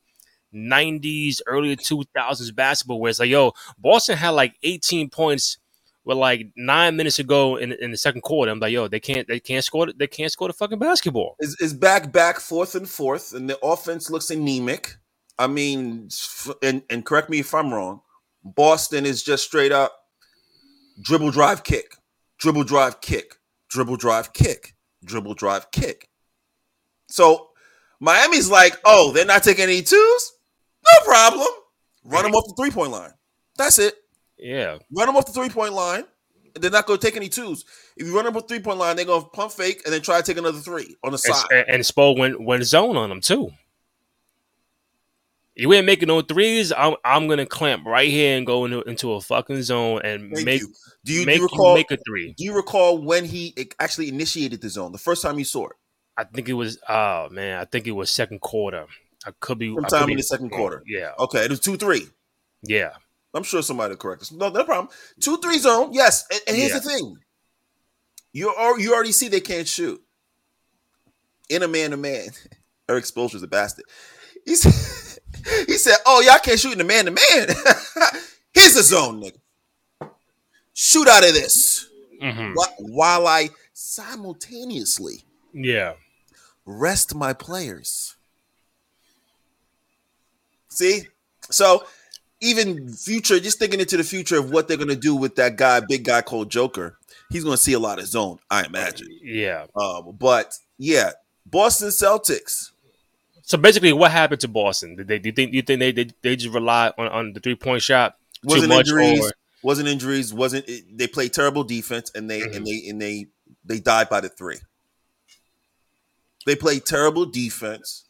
90s, 0.54 1.40
early 1.46 1.76
2000s 1.76 2.54
basketball 2.54 3.00
where 3.00 3.10
it's 3.10 3.18
like, 3.18 3.30
yo, 3.30 3.52
Boston 3.78 4.16
had 4.16 4.30
like 4.30 4.54
18 4.62 5.10
points 5.10 5.58
with 6.04 6.16
like 6.16 6.48
nine 6.56 6.96
minutes 6.96 7.18
ago 7.18 7.56
in, 7.56 7.72
in 7.72 7.90
the 7.90 7.96
second 7.96 8.22
quarter. 8.22 8.50
I'm 8.50 8.58
like, 8.58 8.72
yo, 8.72 8.88
they 8.88 9.00
can't 9.00 9.28
they 9.28 9.40
can't 9.40 9.64
score 9.64 9.92
they 9.92 10.06
can't 10.06 10.32
score 10.32 10.48
the 10.48 10.54
fucking 10.54 10.78
basketball. 10.78 11.36
Is 11.38 11.74
back 11.74 12.12
back 12.12 12.40
fourth 12.40 12.74
and 12.74 12.88
fourth, 12.88 13.34
and 13.34 13.48
the 13.48 13.58
offense 13.62 14.10
looks 14.10 14.30
anemic. 14.30 14.96
I 15.38 15.46
mean, 15.46 16.08
and, 16.62 16.82
and 16.90 17.04
correct 17.04 17.30
me 17.30 17.40
if 17.40 17.54
I'm 17.54 17.72
wrong. 17.72 18.00
Boston 18.44 19.06
is 19.06 19.22
just 19.22 19.44
straight 19.44 19.72
up 19.72 19.94
dribble 21.00 21.30
drive 21.30 21.64
kick, 21.64 21.94
dribble 22.38 22.64
drive 22.64 23.00
kick, 23.00 23.36
dribble 23.68 23.96
drive 23.96 24.32
kick, 24.32 24.74
dribble 25.04 25.34
drive 25.34 25.70
kick. 25.70 26.08
So 27.08 27.48
Miami's 28.00 28.50
like, 28.50 28.78
oh, 28.84 29.12
they're 29.12 29.24
not 29.24 29.42
taking 29.42 29.64
any 29.64 29.82
twos? 29.82 30.32
No 30.84 31.04
problem. 31.04 31.48
Run 32.04 32.24
them 32.24 32.34
off 32.34 32.48
the 32.48 32.62
three 32.62 32.70
point 32.70 32.92
line. 32.92 33.12
That's 33.56 33.78
it. 33.78 33.94
Yeah. 34.38 34.78
Run 34.96 35.06
them 35.06 35.16
off 35.16 35.26
the 35.26 35.32
three 35.32 35.48
point 35.50 35.74
line. 35.74 36.04
They're 36.54 36.70
not 36.70 36.86
going 36.86 36.98
to 36.98 37.06
take 37.06 37.16
any 37.16 37.28
twos. 37.28 37.64
If 37.96 38.06
you 38.06 38.14
run 38.14 38.24
them 38.24 38.36
off 38.36 38.48
three 38.48 38.60
point 38.60 38.78
line, 38.78 38.96
they're 38.96 39.04
going 39.04 39.22
to 39.22 39.28
pump 39.28 39.52
fake 39.52 39.82
and 39.84 39.92
then 39.92 40.00
try 40.00 40.18
to 40.18 40.22
take 40.22 40.38
another 40.38 40.58
three 40.58 40.96
on 41.04 41.12
the 41.12 41.18
side. 41.18 41.46
And, 41.50 41.68
and 41.68 41.82
Spo 41.82 42.18
went, 42.18 42.40
went 42.40 42.64
zone 42.64 42.96
on 42.96 43.08
them 43.08 43.20
too. 43.20 43.50
You 45.58 45.72
ain't 45.72 45.86
making 45.86 46.06
no 46.08 46.20
threes. 46.22 46.72
I'm 46.72 46.94
I'm 47.04 47.26
gonna 47.28 47.44
clamp 47.46 47.84
right 47.84 48.08
here 48.08 48.36
and 48.36 48.46
go 48.46 48.64
into, 48.64 48.80
into 48.82 49.12
a 49.12 49.20
fucking 49.20 49.60
zone 49.62 50.00
and 50.04 50.32
Thank 50.32 50.46
make 50.46 50.60
you. 50.62 50.72
Do 51.04 51.12
you, 51.12 51.26
make, 51.26 51.36
do 51.36 51.40
you 51.40 51.42
recall? 51.44 51.74
make 51.74 51.90
a 51.90 51.96
three. 52.06 52.32
do 52.36 52.44
you 52.44 52.54
recall 52.54 52.98
when 52.98 53.24
he 53.24 53.54
actually 53.80 54.08
initiated 54.08 54.60
the 54.60 54.68
zone? 54.68 54.92
The 54.92 54.98
first 54.98 55.20
time 55.22 55.38
you 55.38 55.44
saw 55.44 55.66
it, 55.66 55.72
I 56.16 56.24
think 56.24 56.48
it 56.48 56.52
was 56.54 56.78
oh 56.88 57.28
man, 57.30 57.58
I 57.58 57.64
think 57.64 57.86
it 57.88 57.92
was 57.92 58.08
second 58.10 58.40
quarter. 58.40 58.86
I 59.26 59.32
could 59.40 59.58
be 59.58 59.74
could 59.74 59.90
sometime 59.90 60.06
be 60.06 60.12
in 60.12 60.18
the 60.18 60.22
second 60.22 60.50
quarter. 60.50 60.82
Yeah, 60.86 61.10
Okay, 61.18 61.44
it 61.44 61.50
was 61.50 61.58
two 61.60 61.76
three. 61.76 62.06
yeah, 62.62 62.90
I'm 63.34 63.42
sure 63.42 63.60
somebody 63.62 63.92
will 63.92 63.98
correct 63.98 64.22
us. 64.22 64.30
No, 64.32 64.48
no 64.50 64.62
problem. 64.64 64.88
Two 65.20 65.38
three 65.38 65.58
zone. 65.58 65.90
Yes, 65.92 66.24
and, 66.30 66.40
and 66.46 66.56
here's 66.56 66.70
Yeah. 66.70 66.78
the 66.78 66.88
thing: 66.88 67.16
you 68.32 68.54
al- 68.56 68.78
you 68.78 68.94
already 68.94 69.10
see 69.12 69.26
they 69.28 69.40
can't 69.40 69.66
shoot 69.66 70.00
in 71.48 71.62
a 71.64 71.68
man 71.68 71.90
to 71.90 71.96
man. 71.96 72.28
Erik 72.88 73.04
Spoelstra's 73.04 73.42
a 73.42 73.48
bastard. 73.48 73.84
He 74.44 74.54
said, 74.54 74.72
he 75.66 75.74
said, 75.78 75.96
"Oh, 76.06 76.20
y'all 76.20 76.38
can't 76.38 76.58
shoot 76.58 76.72
in 76.72 76.78
the 76.78 76.84
man 76.84 77.06
to 77.06 77.10
man. 77.10 77.48
Here's 78.54 78.74
the 78.74 78.82
zone, 78.82 79.22
nigga. 79.22 80.10
Shoot 80.74 81.08
out 81.08 81.26
of 81.26 81.34
this 81.34 81.88
hmm 82.20 82.52
Wh- 82.54 82.80
while 82.80 83.26
I 83.26 83.50
simultaneously 83.72 85.24
yeah, 85.52 85.94
rest 86.66 87.14
my 87.14 87.32
players." 87.32 88.16
See, 90.68 91.08
so 91.50 91.84
even 92.40 92.88
future, 92.92 93.40
just 93.40 93.58
thinking 93.58 93.80
into 93.80 93.96
the 93.96 94.04
future 94.04 94.38
of 94.38 94.50
what 94.50 94.68
they're 94.68 94.76
gonna 94.76 94.94
do 94.94 95.16
with 95.16 95.34
that 95.36 95.56
guy, 95.56 95.80
big 95.80 96.04
guy 96.04 96.22
called 96.22 96.50
Joker, 96.50 96.98
he's 97.30 97.42
gonna 97.42 97.56
see 97.56 97.72
a 97.72 97.78
lot 97.78 97.98
of 97.98 98.06
zone, 98.06 98.38
I 98.50 98.64
imagine. 98.64 99.08
yeah. 99.22 99.66
Um, 99.74 100.16
but 100.18 100.54
yeah, 100.78 101.10
Boston 101.46 101.88
Celtics. 101.88 102.70
So 103.48 103.56
basically, 103.56 103.94
what 103.94 104.10
happened 104.10 104.42
to 104.42 104.48
Boston? 104.48 104.96
Did 104.96 105.08
they 105.08 105.18
do 105.18 105.30
you 105.30 105.32
think 105.34 105.54
you 105.54 105.62
think 105.62 105.80
they 105.80 105.90
they, 105.92 106.10
they 106.20 106.36
just 106.36 106.54
relied 106.54 106.92
on, 106.98 107.08
on 107.08 107.32
the 107.32 107.40
three 107.40 107.54
point 107.54 107.82
shot 107.82 108.16
Wasn't 108.44 108.68
much? 108.68 108.88
injuries, 108.88 109.24
Or, 109.24 109.32
wasn't 109.62 109.88
injuries, 109.88 110.34
wasn't 110.34 110.68
it, 110.68 110.84
they 110.98 111.06
played 111.08 111.32
terrible 111.32 111.64
defense 111.64 112.10
and 112.14 112.28
they 112.30 112.40
Mhm. 112.42 112.56
and 112.56 112.66
they 112.66 112.82
and 112.90 113.00
they 113.00 113.26
they 113.64 113.80
died 113.80 114.10
by 114.10 114.20
the 114.20 114.28
three. 114.28 114.58
They 116.44 116.56
played 116.56 116.84
terrible 116.84 117.24
defense 117.24 118.04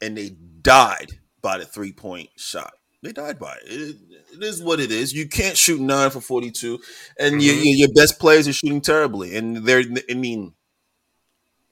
and 0.00 0.16
they 0.16 0.30
died 0.62 1.08
by 1.42 1.58
the 1.58 1.66
three 1.66 1.92
point 1.92 2.30
shot. 2.38 2.72
They 3.02 3.12
died 3.12 3.38
by 3.38 3.56
it. 3.64 3.70
It, 3.70 3.96
it 4.36 4.42
is 4.42 4.62
what 4.62 4.80
it 4.80 4.90
is. 4.90 5.12
You 5.12 5.28
can't 5.28 5.56
shoot 5.56 5.80
nine 5.82 6.10
for 6.10 6.22
forty 6.22 6.50
two, 6.50 6.80
and 7.18 7.42
your, 7.42 7.54
Mhm. 7.54 7.64
your 7.64 7.74
your 7.76 7.88
best 7.94 8.18
players 8.18 8.48
are 8.48 8.54
shooting 8.54 8.80
terribly. 8.80 9.36
And 9.36 9.66
they're 9.66 9.84
I 10.10 10.14
mean, 10.14 10.54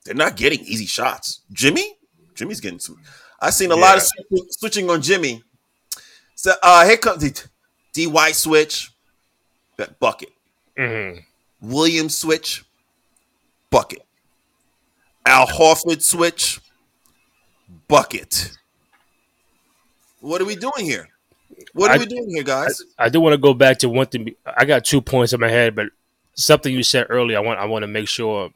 they're 0.04 0.14
not 0.14 0.36
getting 0.36 0.60
easy 0.60 0.86
shots. 0.86 1.40
Jimmy, 1.50 1.95
Jimmy's 2.36 2.60
getting 2.60 2.78
some. 2.78 3.00
I've 3.40 3.54
seen 3.54 3.70
a 3.72 3.76
lot 3.76 3.96
of 3.96 4.02
switching, 4.02 4.46
switching 4.50 4.90
on 4.90 5.02
Jimmy. 5.02 5.42
So 6.34 6.52
uh 6.62 6.86
here 6.86 6.96
comes 6.98 7.22
the 7.22 7.48
D 7.92 8.06
White 8.06 8.36
switch, 8.36 8.90
that 9.76 9.98
bucket. 9.98 10.28
Mhm. 10.78 11.24
Williams 11.60 12.16
switch, 12.18 12.64
bucket. 13.70 14.02
Al 15.24 15.46
Horford 15.46 16.02
switch, 16.02 16.60
bucket. 17.88 18.52
What 20.20 20.40
are 20.40 20.44
we 20.44 20.56
doing 20.56 20.84
here? 20.84 21.08
What 21.72 21.90
are 21.90 21.94
I- 21.94 21.98
we 21.98 22.06
doing 22.06 22.28
here, 22.30 22.42
guys? 22.42 22.80
I 22.98 23.08
do 23.08 23.20
want 23.20 23.32
to 23.34 23.38
go 23.38 23.54
back 23.54 23.78
to 23.78 23.88
one 23.88 24.06
thing. 24.06 24.34
I 24.46 24.64
got 24.64 24.84
two 24.84 25.00
points 25.00 25.32
in 25.32 25.40
my 25.40 25.48
head, 25.48 25.74
but 25.74 25.88
something 26.34 26.72
you 26.72 26.82
said 26.82 27.06
earlier, 27.08 27.38
I 27.38 27.40
want 27.40 27.58
I 27.60 27.64
want 27.64 27.82
to 27.82 27.86
make 27.88 28.08
sure 28.08 28.50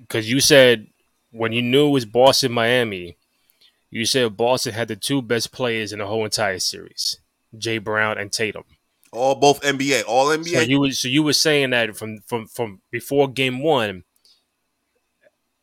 because 0.00 0.28
you 0.30 0.40
said 0.40 0.86
when 1.34 1.52
you 1.52 1.62
knew 1.62 1.88
it 1.88 1.90
was 1.90 2.06
Boston 2.06 2.52
Miami, 2.52 3.16
you 3.90 4.06
said 4.06 4.36
Boston 4.36 4.72
had 4.72 4.88
the 4.88 4.96
two 4.96 5.20
best 5.20 5.52
players 5.52 5.92
in 5.92 5.98
the 5.98 6.06
whole 6.06 6.24
entire 6.24 6.60
series, 6.60 7.18
Jay 7.58 7.78
Brown 7.78 8.18
and 8.18 8.30
Tatum. 8.30 8.64
all 9.12 9.34
both 9.34 9.60
NBA, 9.60 10.04
all 10.06 10.26
NBA. 10.26 10.52
So 10.52 10.60
you 10.60 10.80
was 10.80 10.98
so 11.00 11.08
you 11.08 11.22
were 11.22 11.32
saying 11.32 11.70
that 11.70 11.96
from 11.96 12.18
from 12.26 12.46
from 12.46 12.80
before 12.92 13.28
game 13.28 13.62
one, 13.62 14.04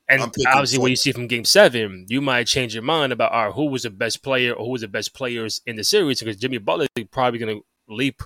and 0.10 0.22
obviously 0.22 0.80
what 0.80 0.90
you 0.90 0.98
see 0.98 1.14
from 1.14 1.28
game 1.28 1.46
seven, 1.46 2.06
you 2.10 2.20
might 2.20 2.48
change 2.48 2.74
your 2.74 2.84
mind 2.84 3.14
about 3.14 3.32
all 3.32 3.46
right, 3.46 3.54
who 3.54 3.66
was 3.66 3.84
the 3.84 3.90
best 3.90 4.24
player 4.24 4.54
or 4.54 4.66
who 4.66 4.72
was 4.72 4.82
the 4.82 4.90
best 4.90 5.14
players 5.14 5.62
in 5.66 5.78
the 5.78 5.84
series 5.86 6.20
because 6.20 6.36
Jimmy 6.36 6.58
Butler 6.58 6.88
is 6.96 7.06
probably 7.12 7.40
going 7.40 7.58
to 7.58 7.66
leap 7.88 8.22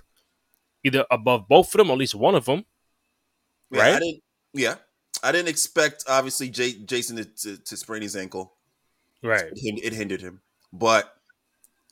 either 0.83 1.05
above 1.11 1.47
both 1.47 1.73
of 1.73 1.77
them 1.77 1.89
or 1.89 1.93
at 1.93 1.99
least 1.99 2.15
one 2.15 2.33
of 2.33 2.45
them. 2.45 2.65
yeah, 3.71 3.81
right? 3.81 4.03
yeah, 4.53 4.75
I 5.25 5.31
didn't 5.31 5.49
expect 5.49 6.05
obviously 6.07 6.49
Jay, 6.49 6.73
Jason 6.73 7.17
to, 7.17 7.25
to, 7.25 7.57
to 7.57 7.77
sprain 7.77 8.03
his 8.03 8.15
ankle. 8.15 8.53
Right. 9.23 9.45
It, 9.55 9.83
it 9.83 9.93
hindered 9.93 10.21
him, 10.21 10.41
but 10.71 11.15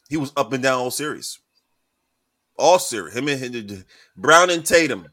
he 0.08 0.18
was 0.18 0.32
up 0.38 0.54
and 0.54 0.62
down 0.62 0.80
all 0.80 0.92
series. 0.92 1.40
All 2.60 2.78
series, 2.78 3.16
him 3.16 3.28
and 3.28 3.40
hindered 3.40 3.86
Brown 4.16 4.52
and 4.52 4.64
Tatum. 4.64 5.08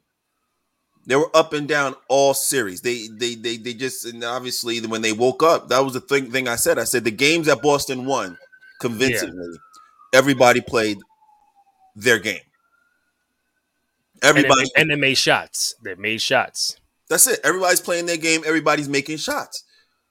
They 1.06 1.16
were 1.16 1.34
up 1.34 1.54
and 1.54 1.66
down 1.66 1.94
all 2.08 2.34
series. 2.34 2.82
They 2.82 3.08
they 3.10 3.34
they 3.34 3.56
they 3.56 3.72
just 3.72 4.04
and 4.04 4.22
obviously 4.22 4.78
when 4.80 5.00
they 5.00 5.12
woke 5.12 5.42
up, 5.42 5.70
that 5.70 5.82
was 5.82 5.94
the 5.94 6.00
thing 6.00 6.30
thing 6.30 6.46
I 6.46 6.56
said. 6.56 6.78
I 6.78 6.84
said 6.84 7.04
the 7.04 7.10
games 7.10 7.46
that 7.46 7.62
Boston 7.62 8.04
won 8.04 8.36
convincingly. 8.80 9.56
Everybody 10.12 10.60
played 10.60 10.98
their 11.96 12.18
game. 12.18 12.40
And 14.22 14.36
they, 14.36 14.40
Everybody, 14.40 14.60
made, 14.60 14.70
and 14.76 14.90
they 14.90 14.96
made 14.96 15.16
shots. 15.16 15.74
They 15.82 15.94
made 15.94 16.20
shots. 16.20 16.76
That's 17.10 17.26
it. 17.26 17.40
Everybody's 17.44 17.80
playing 17.82 18.06
their 18.06 18.16
game. 18.16 18.42
Everybody's 18.46 18.88
making 18.88 19.18
shots. 19.18 19.64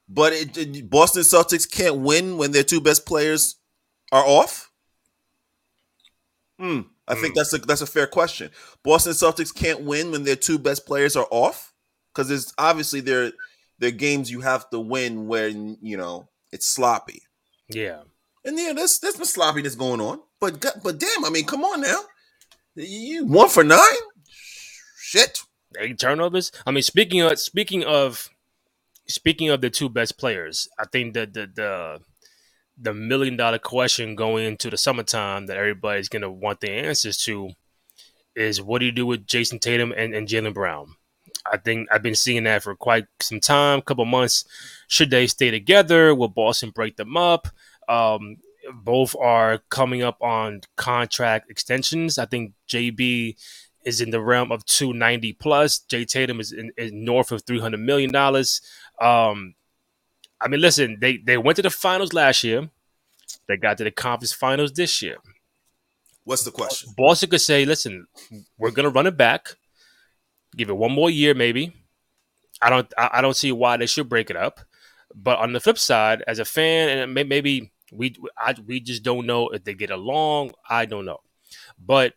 But 0.08 0.34
it, 0.34 0.58
it- 0.58 0.90
Boston 0.90 1.24
Celtics 1.24 1.70
can't 1.70 1.98
win 1.98 2.38
when 2.38 2.52
their 2.52 2.64
two 2.64 2.82
best 2.82 3.08
players 3.08 3.56
are 4.12 4.24
off. 4.24 4.70
Hmm. 6.60 6.82
I 7.08 7.16
think 7.16 7.34
that's 7.36 7.54
a 7.54 7.58
that's 7.58 7.82
a 7.82 7.88
fair 7.88 8.06
question. 8.06 8.52
Boston 8.84 9.14
Celtics 9.14 9.54
can't 9.56 9.82
win 9.82 10.12
when 10.12 10.24
their 10.26 10.36
two 10.36 10.60
best 10.60 10.86
players 10.86 11.16
are 11.16 11.28
off 11.32 11.74
because 12.14 12.30
it's 12.30 12.54
obviously 12.60 13.00
their 13.02 13.32
there 13.80 13.90
are 13.90 13.92
games 13.92 14.30
you 14.30 14.42
have 14.42 14.70
to 14.70 14.80
win 14.80 15.26
when 15.28 15.78
you 15.82 15.98
know 15.98 16.28
it's 16.52 16.68
sloppy. 16.68 17.24
Yeah. 17.70 18.02
And 18.46 18.60
yeah, 18.60 18.74
there's 18.74 19.00
there's 19.00 19.16
some 19.16 19.26
sloppiness 19.26 19.74
going 19.74 20.02
on. 20.02 20.20
But 20.40 20.64
but 20.84 21.00
damn, 21.00 21.26
I 21.26 21.30
mean, 21.32 21.46
come 21.46 21.64
on 21.64 21.82
now, 21.82 22.00
you 22.76 23.26
one 23.26 23.50
for 23.50 23.64
nine. 23.64 23.80
Shit. 25.00 25.42
Eight 25.78 26.00
turnovers. 26.00 26.52
I 26.66 26.72
mean, 26.72 26.82
speaking 26.82 27.22
of 27.22 27.38
speaking 27.40 27.84
of 27.84 28.30
speaking 29.08 29.50
of 29.50 29.62
the 29.62 29.70
two 29.70 29.90
best 29.90 30.18
players, 30.18 30.68
I 30.80 30.86
think 30.86 31.14
that 31.14 31.34
the 31.34 31.50
the 31.54 32.00
the 32.82 32.94
million 32.94 33.38
dollar 33.38 33.60
question 33.60 34.16
going 34.16 34.46
into 34.46 34.70
the 34.70 34.78
summertime 34.78 35.46
that 35.48 35.58
everybody's 35.58 36.10
gonna 36.10 36.32
want 36.32 36.62
the 36.62 36.72
answers 36.72 37.18
to 37.26 37.52
is 38.36 38.62
what 38.62 38.80
do 38.80 38.86
you 38.86 38.92
do 38.92 39.06
with 39.06 39.28
Jayson 39.28 39.60
Tatum 39.60 39.94
and, 39.96 40.16
and 40.16 40.28
Jaylen 40.28 40.54
Brown? 40.54 40.96
I 41.52 41.58
think 41.58 41.88
I've 41.92 42.04
been 42.04 42.16
seeing 42.16 42.44
that 42.44 42.64
for 42.64 42.76
quite 42.76 43.06
some 43.22 43.40
time, 43.40 43.82
couple 43.82 44.06
months. 44.06 44.46
Should 44.88 45.10
they 45.10 45.28
stay 45.28 45.52
together? 45.52 46.16
Will 46.16 46.28
Boston 46.28 46.72
break 46.72 46.96
them 46.96 47.18
up? 47.18 47.48
Um, 47.88 48.38
both 48.74 49.16
are 49.16 49.60
coming 49.70 50.04
up 50.04 50.22
on 50.22 50.62
contract 50.76 51.50
extensions. 51.50 52.18
I 52.18 52.26
think 52.26 52.54
JB 52.68 53.36
is 53.90 54.02
in 54.02 54.12
the 54.12 54.22
realm 54.22 54.52
of 54.52 54.66
290 54.66 55.34
plus. 55.34 55.80
Jay 55.80 56.06
Tatum 56.06 56.40
is, 56.40 56.52
in, 56.54 56.72
is 56.78 56.92
north 56.94 57.32
of 57.32 57.44
300 57.44 57.80
million 57.80 58.12
dollars. 58.12 58.62
Um, 59.02 59.56
I 60.42 60.48
mean, 60.48 60.62
listen, 60.62 60.98
they 61.02 61.18
they 61.18 61.38
went 61.38 61.58
to 61.58 61.62
the 61.64 61.70
finals 61.70 62.14
last 62.14 62.44
year. 62.44 62.70
They 63.48 63.58
got 63.58 63.78
to 63.80 63.86
the 63.86 63.92
conference 63.92 64.34
finals 64.34 64.74
this 64.74 65.02
year. 65.02 65.18
What's 66.24 66.44
the 66.44 66.52
question? 66.52 66.94
Boston 66.96 67.30
could 67.30 67.42
say, 67.42 67.66
"Listen, 67.66 68.08
we're 68.58 68.72
gonna 68.72 68.90
run 68.90 69.08
it 69.08 69.18
back. 69.18 69.56
Give 70.56 70.70
it 70.70 70.78
one 70.78 70.92
more 70.92 71.10
year, 71.10 71.34
maybe." 71.34 71.74
I 72.62 72.70
don't, 72.70 72.94
I 72.98 73.10
I 73.14 73.22
don't 73.22 73.36
see 73.38 73.52
why 73.52 73.78
they 73.78 73.88
should 73.88 74.10
break 74.10 74.30
it 74.30 74.36
up. 74.38 74.60
But 75.16 75.40
on 75.40 75.54
the 75.54 75.60
flip 75.60 75.78
side, 75.78 76.24
as 76.28 76.40
a 76.40 76.46
fan, 76.46 76.90
and 76.90 77.14
maybe 77.14 77.72
We 77.92 78.16
I, 78.38 78.56
we 78.68 78.80
just 78.82 79.04
don't 79.04 79.26
know 79.26 79.50
if 79.50 79.64
they 79.64 79.74
get 79.76 79.92
along. 79.92 80.54
I 80.70 80.86
don't 80.86 81.06
know, 81.06 81.22
but 81.80 82.14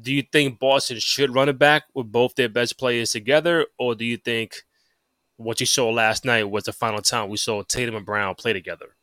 do 0.00 0.12
you 0.12 0.22
think 0.22 0.58
Boston 0.58 0.98
should 1.00 1.34
run 1.34 1.48
it 1.48 1.58
back 1.58 1.84
with 1.94 2.10
both 2.10 2.34
their 2.34 2.48
best 2.48 2.78
players 2.78 3.12
together, 3.12 3.66
or 3.78 3.94
do 3.94 4.04
you 4.04 4.16
think 4.16 4.62
what 5.36 5.60
you 5.60 5.66
saw 5.66 5.88
last 5.90 6.24
night 6.24 6.44
was 6.44 6.64
the 6.64 6.72
final 6.72 7.00
time 7.00 7.28
we 7.28 7.36
saw 7.36 7.62
Tatum 7.62 7.96
and 7.96 8.06
Brown 8.06 8.34
play 8.34 8.52
together? 8.52 8.96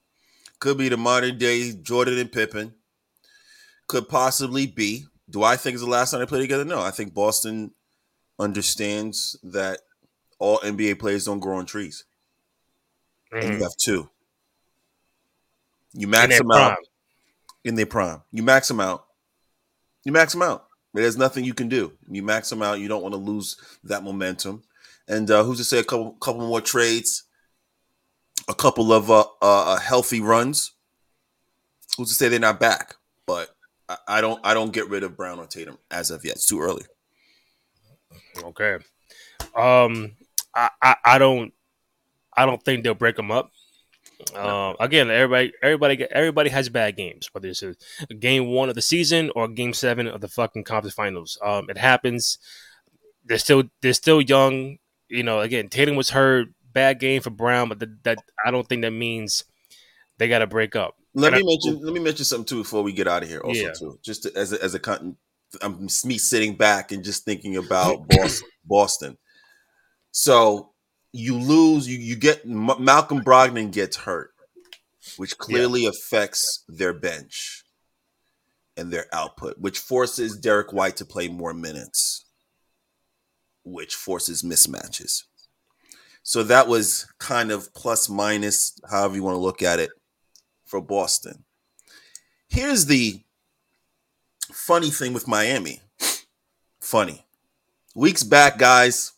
Could 0.59 0.77
be 0.77 0.89
the 0.89 0.97
modern 0.97 1.37
day 1.37 1.73
Jordan 1.73 2.17
and 2.17 2.31
Pippen. 2.31 2.73
Could 3.87 4.09
possibly 4.09 4.67
be. 4.67 5.05
Do 5.29 5.43
I 5.43 5.55
think 5.55 5.75
it's 5.75 5.83
the 5.83 5.89
last 5.89 6.11
time 6.11 6.19
they 6.19 6.25
play 6.25 6.39
together? 6.39 6.65
No. 6.65 6.81
I 6.81 6.91
think 6.91 7.13
Boston 7.13 7.71
understands 8.39 9.37
that 9.43 9.79
all 10.39 10.59
NBA 10.59 10.99
players 10.99 11.25
don't 11.25 11.39
grow 11.39 11.57
on 11.57 11.65
trees. 11.65 12.05
Mm. 13.33 13.41
And 13.41 13.53
you 13.53 13.59
mm. 13.59 13.63
have 13.63 13.75
two. 13.77 14.09
You 15.93 16.07
max 16.07 16.37
them 16.37 16.51
out 16.51 16.77
in 17.63 17.75
their 17.75 17.85
prime. 17.85 18.21
You 18.31 18.43
max 18.43 18.67
them 18.67 18.79
out. 18.79 19.05
You 20.03 20.11
max 20.11 20.33
them 20.33 20.41
out. 20.41 20.64
There's 21.01 21.17
nothing 21.17 21.43
you 21.43 21.53
can 21.53 21.67
do. 21.67 21.93
You 22.09 22.23
max 22.23 22.49
them 22.49 22.61
out. 22.61 22.79
You 22.79 22.87
don't 22.87 23.03
want 23.03 23.13
to 23.13 23.19
lose 23.19 23.57
that 23.83 24.03
momentum. 24.03 24.63
And 25.07 25.29
uh, 25.29 25.43
who's 25.43 25.57
to 25.57 25.63
say 25.63 25.79
a 25.79 25.83
couple 25.83 26.13
couple 26.13 26.47
more 26.47 26.61
trades, 26.61 27.23
a 28.47 28.55
couple 28.55 28.93
of 28.93 29.11
uh, 29.11 29.25
uh, 29.41 29.79
healthy 29.79 30.21
runs. 30.21 30.71
Who's 31.97 32.09
to 32.09 32.15
say 32.15 32.29
they're 32.29 32.39
not 32.39 32.59
back? 32.59 32.95
But 33.25 33.49
I, 33.87 33.97
I 34.07 34.21
don't 34.21 34.39
I 34.43 34.53
don't 34.53 34.73
get 34.73 34.89
rid 34.89 35.03
of 35.03 35.15
Brown 35.15 35.39
or 35.39 35.47
Tatum 35.47 35.77
as 35.91 36.11
of 36.11 36.25
yet. 36.25 36.35
It's 36.35 36.45
too 36.45 36.61
early. 36.61 36.83
Okay. 38.43 38.75
Um, 39.55 40.11
I, 40.53 40.69
I, 40.81 40.95
I 41.05 41.17
don't 41.17 41.53
I 42.35 42.45
don't 42.45 42.63
think 42.63 42.83
they'll 42.83 42.93
break 42.93 43.15
them 43.15 43.31
up. 43.31 43.51
Uh, 44.33 44.73
again, 44.79 45.09
everybody, 45.09 45.53
everybody, 45.61 46.03
everybody 46.11 46.49
has 46.49 46.69
bad 46.69 46.95
games, 46.95 47.29
whether 47.31 47.47
it's 47.47 47.63
a, 47.63 47.75
a, 48.09 48.13
game 48.13 48.47
one 48.47 48.69
of 48.69 48.75
the 48.75 48.81
season 48.81 49.31
or 49.35 49.47
game 49.47 49.73
seven 49.73 50.07
of 50.07 50.21
the 50.21 50.27
fucking 50.27 50.63
conference 50.63 50.93
finals. 50.93 51.37
Um, 51.43 51.69
it 51.69 51.77
happens. 51.77 52.37
They're 53.25 53.37
still, 53.37 53.63
they're 53.81 53.93
still 53.93 54.21
young. 54.21 54.77
You 55.09 55.23
know, 55.23 55.41
again, 55.41 55.69
Tatum 55.69 55.95
was 55.95 56.09
hurt. 56.09 56.47
Bad 56.71 56.99
game 56.99 57.21
for 57.21 57.29
Brown, 57.29 57.69
but 57.69 57.79
that 58.03 58.17
I 58.45 58.51
don't 58.51 58.67
think 58.67 58.81
that 58.81 58.91
means 58.91 59.45
they 60.17 60.27
got 60.27 60.39
to 60.39 60.47
break 60.47 60.75
up. 60.75 60.95
Let 61.13 61.33
and 61.33 61.41
me 61.41 61.47
I, 61.47 61.51
mention, 61.53 61.85
let 61.85 61.93
me 61.93 62.01
mention 62.01 62.25
something 62.25 62.45
too 62.45 62.63
before 62.63 62.83
we 62.83 62.91
get 62.91 63.07
out 63.07 63.23
of 63.23 63.29
here. 63.29 63.39
Also, 63.39 63.61
yeah. 63.61 63.71
too, 63.71 63.97
just 64.03 64.23
to, 64.23 64.35
as 64.35 64.51
a, 64.51 64.61
as 64.61 64.75
a 64.75 64.79
I'm 65.61 65.87
me 66.03 66.17
sitting 66.17 66.55
back 66.55 66.91
and 66.91 67.03
just 67.03 67.23
thinking 67.23 67.55
about 67.55 68.07
Boston. 68.09 68.49
Boston. 68.65 69.17
So 70.11 70.71
you 71.15 71.37
lose, 71.37 71.87
you 71.87 71.97
you 71.97 72.15
get 72.15 72.45
Malcolm 72.45 73.21
Brogdon 73.21 73.71
gets 73.71 73.95
hurt, 73.95 74.31
which 75.15 75.37
clearly 75.37 75.83
yeah. 75.83 75.89
affects 75.89 76.65
their 76.67 76.93
bench 76.93 77.63
and 78.75 78.91
their 78.91 79.05
output, 79.13 79.57
which 79.57 79.79
forces 79.79 80.37
Derek 80.37 80.73
White 80.73 80.97
to 80.97 81.05
play 81.05 81.29
more 81.29 81.53
minutes, 81.53 82.25
which 83.63 83.95
forces 83.95 84.43
mismatches. 84.43 85.23
So 86.21 86.43
that 86.43 86.67
was 86.67 87.07
kind 87.17 87.49
of 87.49 87.73
plus 87.73 88.09
minus, 88.09 88.77
however 88.89 89.15
you 89.15 89.23
want 89.23 89.35
to 89.35 89.39
look 89.39 89.61
at 89.61 89.79
it, 89.79 89.91
for 90.65 90.81
Boston. 90.81 91.45
Here's 92.49 92.87
the 92.87 93.21
funny 94.51 94.89
thing 94.89 95.13
with 95.13 95.27
Miami. 95.29 95.79
Funny. 96.81 97.25
Weeks 97.95 98.23
back, 98.23 98.57
guys, 98.57 99.13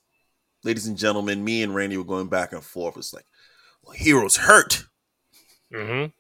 ladies 0.64 0.88
and 0.88 0.98
gentlemen, 0.98 1.44
me 1.44 1.64
and 1.64 1.74
Randy 1.74 1.98
were 1.98 2.04
going 2.04 2.28
back 2.28 2.54
and 2.54 2.64
forth. 2.64 2.98
It's 2.98 3.14
like, 3.14 3.26
well, 3.84 3.96
Herro's 3.96 4.38
hurt. 4.38 4.86
Mm-hmm. 5.74 6.12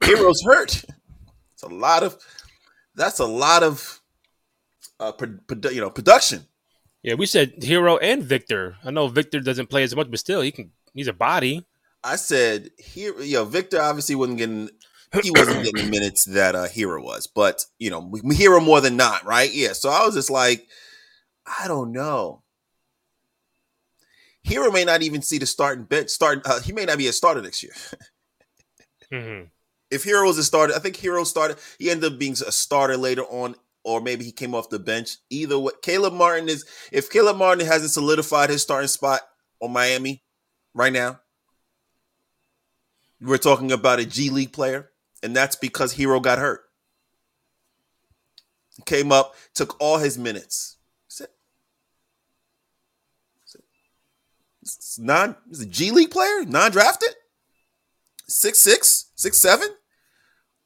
Herro's 0.00 0.42
hurt. 0.42 0.84
It's 1.54 1.62
a 1.62 1.68
lot 1.68 2.02
of. 2.02 2.16
That's 2.94 3.18
a 3.18 3.26
lot 3.26 3.62
of, 3.62 4.00
uh, 4.98 5.12
pro- 5.12 5.38
pro- 5.46 5.70
you 5.70 5.82
know, 5.82 5.90
production. 5.90 6.46
Yeah, 7.02 7.14
we 7.14 7.26
said 7.26 7.60
Herro 7.60 7.98
and 8.00 8.22
Victor. 8.22 8.76
I 8.82 8.90
know 8.90 9.06
Victor 9.08 9.40
doesn't 9.40 9.68
play 9.68 9.82
as 9.82 9.94
much, 9.94 10.10
but 10.10 10.18
still, 10.18 10.40
he 10.40 10.50
can. 10.50 10.72
He's 10.94 11.08
a 11.08 11.12
body. 11.12 11.66
I 12.02 12.16
said 12.16 12.70
here, 12.78 13.20
you 13.20 13.34
know, 13.34 13.44
Victor 13.44 13.80
obviously 13.80 14.14
wasn't 14.14 14.38
getting. 14.38 14.70
He 15.22 15.30
wasn't 15.30 15.64
getting 15.64 15.84
the 15.84 15.90
minutes 15.90 16.24
that 16.24 16.54
uh, 16.54 16.66
Herro 16.66 17.02
was, 17.02 17.26
but 17.26 17.64
you 17.78 17.90
know, 17.90 18.12
hear 18.32 18.58
more 18.60 18.80
than 18.80 18.96
not, 18.96 19.24
right? 19.24 19.52
Yeah. 19.52 19.72
So 19.72 19.88
I 19.88 20.04
was 20.04 20.14
just 20.14 20.30
like, 20.30 20.66
I 21.46 21.68
don't 21.68 21.92
know. 21.92 22.42
Herro 24.46 24.72
may 24.72 24.84
not 24.84 25.02
even 25.02 25.22
see 25.22 25.38
the 25.38 25.46
starting 25.46 25.84
bench. 25.84 26.10
Start. 26.10 26.42
Uh, 26.44 26.60
he 26.60 26.72
may 26.72 26.84
not 26.84 26.98
be 26.98 27.08
a 27.08 27.12
starter 27.12 27.42
next 27.42 27.62
year. 27.62 27.72
mm-hmm. 29.12 29.44
If 29.90 30.04
Herro 30.04 30.26
was 30.26 30.38
a 30.38 30.44
starter, 30.44 30.74
I 30.74 30.78
think 30.78 30.96
Herro 30.96 31.24
started. 31.26 31.58
He 31.78 31.90
ended 31.90 32.12
up 32.12 32.18
being 32.18 32.32
a 32.32 32.52
starter 32.52 32.96
later 32.96 33.22
on, 33.22 33.56
or 33.84 34.00
maybe 34.00 34.24
he 34.24 34.32
came 34.32 34.54
off 34.54 34.68
the 34.68 34.78
bench. 34.78 35.16
Either 35.30 35.58
way, 35.58 35.72
Caleb 35.82 36.14
Martin 36.14 36.48
is. 36.48 36.64
If 36.92 37.10
Caleb 37.10 37.36
Martin 37.36 37.66
hasn't 37.66 37.90
solidified 37.90 38.50
his 38.50 38.62
starting 38.62 38.88
spot 38.88 39.20
on 39.60 39.72
Miami 39.72 40.22
right 40.74 40.92
now, 40.92 41.20
we're 43.20 43.38
talking 43.38 43.72
about 43.72 43.98
a 43.98 44.04
G 44.04 44.30
League 44.30 44.52
player, 44.52 44.90
and 45.22 45.34
that's 45.34 45.56
because 45.56 45.94
Herro 45.94 46.22
got 46.22 46.38
hurt. 46.38 46.62
Came 48.84 49.10
up, 49.10 49.34
took 49.54 49.80
all 49.80 49.98
his 49.98 50.18
minutes 50.18 50.75
non 54.98 55.36
is 55.50 55.60
a 55.60 55.66
G 55.66 55.90
League 55.90 56.10
player, 56.10 56.44
non 56.44 56.70
drafted, 56.70 57.10
six 58.28 58.58
six, 58.58 59.10
six 59.14 59.40
seven, 59.40 59.68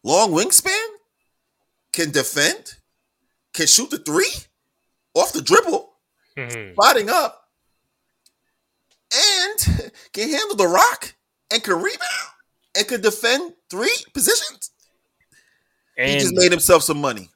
long 0.02 0.32
wingspan, 0.32 0.86
can 1.92 2.10
defend, 2.10 2.76
can 3.52 3.66
shoot 3.66 3.90
the 3.90 3.98
three? 3.98 4.30
Off 5.14 5.32
the 5.32 5.42
dribble, 5.42 5.92
mm-hmm. 6.36 6.72
spotting 6.72 7.10
up, 7.10 7.48
and 9.12 9.90
can 10.12 10.28
handle 10.28 10.56
the 10.56 10.68
rock? 10.68 11.14
And 11.52 11.62
can 11.64 11.74
rebound? 11.74 12.00
And 12.76 12.86
can 12.86 13.00
defend 13.00 13.54
three 13.68 13.92
positions. 14.14 14.70
And 15.98 16.10
he 16.10 16.18
just 16.20 16.34
made 16.34 16.52
himself 16.52 16.84
some 16.84 17.00
money. 17.00 17.28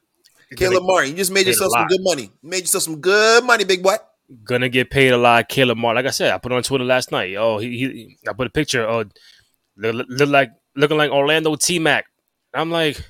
Caleb 0.55 0.83
Martin, 0.85 1.11
you 1.11 1.17
just 1.17 1.33
made 1.33 1.47
yourself 1.47 1.73
some 1.73 1.87
good 1.87 1.99
money. 2.01 2.31
You 2.41 2.49
made 2.49 2.61
yourself 2.61 2.83
some 2.83 3.01
good 3.01 3.43
money, 3.43 3.65
big 3.65 3.83
boy 3.83 3.97
gonna 4.43 4.69
get 4.69 4.89
paid 4.89 5.09
a 5.09 5.17
lot. 5.17 5.49
Caleb 5.49 5.77
Martin, 5.77 6.03
like 6.03 6.09
I 6.09 6.11
said, 6.11 6.31
I 6.31 6.37
put 6.37 6.51
on 6.51 6.63
Twitter 6.63 6.83
last 6.85 7.11
night. 7.11 7.35
Oh, 7.35 7.57
he, 7.57 7.69
he 7.69 8.17
I 8.27 8.33
put 8.33 8.47
a 8.47 8.51
picture 8.51 8.83
of 8.83 9.11
look, 9.77 10.05
look 10.09 10.29
like 10.29 10.51
looking 10.75 10.97
like 10.97 11.11
Orlando 11.11 11.55
T 11.55 11.79
Mac. 11.79 12.05
I'm 12.53 12.71
like, 12.71 13.01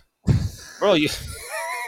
bro, 0.79 0.93
you. 0.93 1.09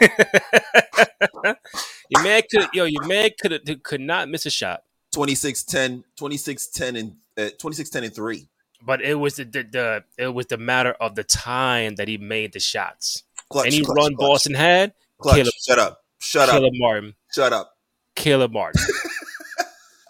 your 2.08 2.22
man 2.22 2.42
could 2.50 2.68
yo, 2.72 2.84
your 2.84 3.04
man 3.06 3.30
could 3.40 3.82
could 3.82 4.00
not 4.00 4.28
miss 4.28 4.46
a 4.46 4.50
shot. 4.50 4.82
26 5.12 5.64
10, 5.64 6.04
26 6.16 6.66
10 6.68 6.96
and 6.96 7.16
uh, 7.38 7.48
26 7.58 7.90
10 7.90 8.04
and 8.04 8.14
3. 8.14 8.48
But 8.84 9.02
it 9.02 9.14
was 9.14 9.36
the, 9.36 9.44
the, 9.44 9.62
the, 9.64 10.04
it 10.16 10.28
was 10.28 10.46
the 10.46 10.58
matter 10.58 10.92
of 11.00 11.14
the 11.14 11.24
time 11.24 11.96
that 11.96 12.06
he 12.06 12.16
made 12.18 12.52
the 12.52 12.60
shots. 12.60 13.24
Clutch, 13.50 13.66
Any 13.66 13.82
clutch, 13.82 13.96
run 13.96 14.14
clutch. 14.14 14.28
Boston 14.28 14.54
had, 14.54 14.92
clutch. 15.18 15.36
Caleb, 15.36 15.54
shut 15.66 15.78
up. 15.78 16.04
Shut 16.18 16.48
up. 16.48 16.54
Caleb 16.54 16.74
up. 16.74 16.78
Martin. 16.78 17.14
Shut 17.34 17.52
up. 17.52 17.76
Caleb 18.14 18.52
Martin. 18.52 18.82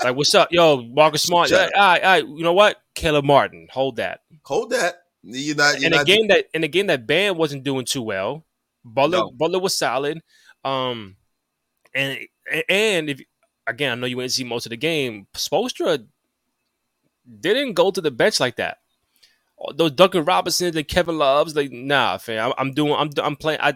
Like, 0.02 0.16
what's 0.16 0.34
up, 0.34 0.48
yo, 0.52 0.82
Marcus 0.82 1.22
Smart? 1.22 1.52
All 1.52 1.58
right, 1.58 1.72
all 1.74 1.92
right, 2.02 2.26
you 2.26 2.42
know 2.42 2.52
what? 2.52 2.76
Caleb 2.94 3.24
Martin, 3.24 3.68
hold 3.70 3.96
that. 3.96 4.20
Hold 4.44 4.70
that. 4.70 5.02
You're 5.22 5.56
not. 5.56 5.80
You're 5.80 5.86
and 5.86 5.94
not 5.94 6.02
again, 6.02 6.28
that 6.28 6.46
and 6.54 6.64
again, 6.64 6.86
that 6.86 7.06
band 7.06 7.36
wasn't 7.36 7.64
doing 7.64 7.84
too 7.84 8.02
well. 8.02 8.44
Butler, 8.84 9.18
no. 9.18 9.30
Butler 9.30 9.58
was 9.58 9.76
solid. 9.76 10.22
Um, 10.64 11.16
and 11.94 12.18
and 12.68 13.10
if 13.10 13.20
again, 13.66 13.92
I 13.92 13.94
know 13.96 14.06
you 14.06 14.16
didn't 14.16 14.32
see 14.32 14.44
most 14.44 14.66
of 14.66 14.70
the 14.70 14.76
game. 14.76 15.26
Spoelstra 15.34 16.06
didn't 17.40 17.74
go 17.74 17.90
to 17.90 18.00
the 18.00 18.10
bench 18.10 18.40
like 18.40 18.56
that. 18.56 18.78
Those 19.74 19.90
Duncan 19.92 20.24
Robinson 20.24 20.76
and 20.76 20.88
Kevin 20.88 21.18
Loves, 21.18 21.56
like 21.56 21.72
nah, 21.72 22.18
fam. 22.18 22.46
I'm, 22.46 22.54
I'm 22.58 22.72
doing. 22.72 22.94
I'm 22.94 23.10
I'm 23.18 23.36
playing. 23.36 23.60
I 23.60 23.74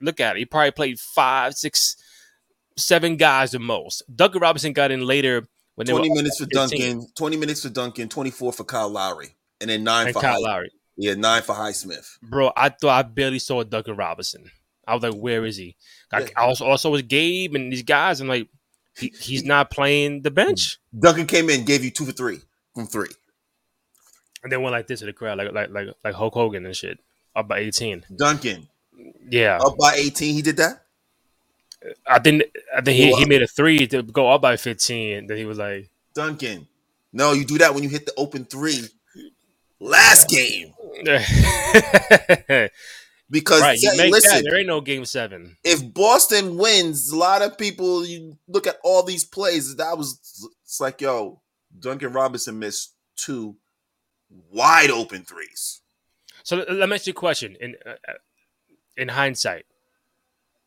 look 0.00 0.18
at 0.18 0.36
it. 0.36 0.40
He 0.40 0.44
probably 0.46 0.70
played 0.70 0.98
five, 0.98 1.54
six 1.54 1.96
seven 2.80 3.16
guys 3.16 3.52
the 3.52 3.58
most. 3.58 4.02
Duncan 4.14 4.40
Robinson 4.40 4.72
got 4.72 4.90
in 4.90 5.06
later 5.06 5.46
when 5.74 5.86
20 5.86 6.10
minutes 6.10 6.38
for 6.38 6.46
15. 6.46 6.80
Duncan, 6.80 7.08
20 7.14 7.36
minutes 7.36 7.62
for 7.62 7.70
Duncan, 7.70 8.08
24 8.08 8.52
for 8.52 8.64
Kyle 8.64 8.88
Lowry, 8.88 9.36
and 9.60 9.70
then 9.70 9.84
nine 9.84 10.06
and 10.06 10.14
for 10.14 10.20
Kyle 10.20 10.32
High, 10.32 10.38
Lowry. 10.38 10.70
Yeah, 10.96 11.14
nine 11.14 11.42
for 11.42 11.54
Highsmith. 11.54 12.18
Bro, 12.22 12.52
I 12.56 12.68
thought 12.68 12.98
I 12.98 13.02
barely 13.08 13.38
saw 13.38 13.62
Duncan 13.62 13.96
Robinson. 13.96 14.50
I 14.86 14.94
was 14.94 15.02
like, 15.02 15.14
where 15.14 15.44
is 15.44 15.56
he? 15.56 15.76
I, 16.12 16.20
yeah. 16.20 16.28
also 16.36 16.66
also 16.66 16.90
was 16.90 17.02
Gabe 17.02 17.54
and 17.54 17.72
these 17.72 17.82
guys. 17.82 18.20
I'm 18.20 18.28
like, 18.28 18.48
he, 18.98 19.12
he's 19.20 19.44
not 19.44 19.70
playing 19.70 20.22
the 20.22 20.30
bench. 20.30 20.78
Duncan 20.98 21.26
came 21.26 21.48
in, 21.48 21.64
gave 21.64 21.84
you 21.84 21.90
two 21.90 22.04
for 22.04 22.12
three 22.12 22.40
from 22.74 22.86
three. 22.86 23.08
And 24.42 24.50
then 24.50 24.62
went 24.62 24.72
like 24.72 24.86
this 24.86 25.00
to 25.00 25.06
the 25.06 25.12
crowd, 25.12 25.38
like 25.38 25.52
like 25.52 25.70
like 25.70 25.88
like 26.02 26.14
Hulk 26.14 26.34
Hogan 26.34 26.66
and 26.66 26.74
shit. 26.74 26.98
Up 27.36 27.46
by 27.46 27.58
18. 27.58 28.06
Duncan. 28.16 28.68
Yeah. 29.28 29.58
Up 29.58 29.76
by 29.78 29.94
18, 29.94 30.34
he 30.34 30.42
did 30.42 30.56
that? 30.56 30.84
I 32.06 32.18
think 32.18 32.42
I 32.76 32.80
think 32.80 32.96
he, 32.96 33.12
he 33.14 33.24
made 33.24 33.42
a 33.42 33.46
three 33.46 33.86
to 33.88 34.02
go 34.02 34.30
up 34.30 34.42
by 34.42 34.56
fifteen. 34.56 35.26
Then 35.26 35.36
he 35.36 35.44
was 35.44 35.58
like 35.58 35.88
Duncan. 36.14 36.66
No, 37.12 37.32
you 37.32 37.44
do 37.44 37.58
that 37.58 37.74
when 37.74 37.82
you 37.82 37.88
hit 37.88 38.06
the 38.06 38.14
open 38.16 38.44
three. 38.44 38.84
last 39.80 40.28
game. 40.28 40.74
because 43.30 43.62
right, 43.62 43.78
you 43.80 43.96
make 43.96 44.12
listen, 44.12 44.36
that. 44.36 44.44
There 44.44 44.58
ain't 44.58 44.66
no 44.66 44.80
game 44.80 45.04
seven. 45.04 45.56
If 45.64 45.94
Boston 45.94 46.56
wins, 46.56 47.10
a 47.10 47.16
lot 47.16 47.42
of 47.42 47.56
people 47.56 48.04
you 48.04 48.36
look 48.48 48.66
at 48.66 48.76
all 48.84 49.02
these 49.02 49.24
plays. 49.24 49.76
That 49.76 49.96
was 49.96 50.18
it's 50.64 50.80
like, 50.80 51.00
yo, 51.00 51.40
Duncan 51.78 52.12
Robinson 52.12 52.58
missed 52.58 52.94
two 53.16 53.56
wide 54.50 54.90
open 54.90 55.24
threes. 55.24 55.80
So 56.42 56.56
let 56.56 56.88
me 56.88 56.94
ask 56.94 57.06
you 57.06 57.12
a 57.12 57.14
question. 57.14 57.56
In 57.60 57.76
uh, 57.86 57.94
in 58.96 59.08
hindsight, 59.08 59.66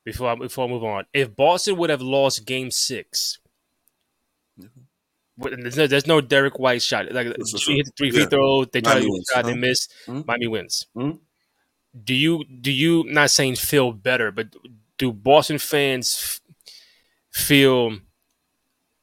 before 0.04 0.30
I, 0.30 0.36
before 0.36 0.66
I 0.66 0.70
move 0.70 0.84
on, 0.84 1.06
if 1.14 1.36
Boston 1.36 1.78
would 1.78 1.90
have 1.90 2.02
lost 2.02 2.46
Game 2.46 2.72
6 2.72 3.40
mm-hmm. 4.60 5.62
there's, 5.62 5.78
no, 5.78 5.88
there's 5.88 6.08
no 6.08 6.22
Derrick 6.22 6.60
White 6.60 6.82
shot. 6.82 7.12
Like 7.12 7.28
he 7.28 7.76
hit 7.78 7.86
the 7.86 7.92
three 7.98 8.12
yeah. 8.12 8.26
throw, 8.26 8.66
they 8.66 8.82
try 8.82 9.00
to 9.00 9.24
shot, 9.34 9.46
they 9.46 9.56
miss. 9.56 9.88
Mm-hmm. 10.08 10.22
Miami 10.26 10.48
wins. 10.48 10.88
Mm-hmm. 10.96 11.18
Do 12.04 12.16
you 12.16 12.44
do 12.46 12.72
you 12.72 13.04
not 13.08 13.30
saying 13.30 13.56
feel 13.56 13.92
better, 13.92 14.32
but 14.32 14.48
do 14.98 15.14
Boston 15.14 15.60
fans 15.60 16.42
f- 16.42 16.42
feel 17.30 18.00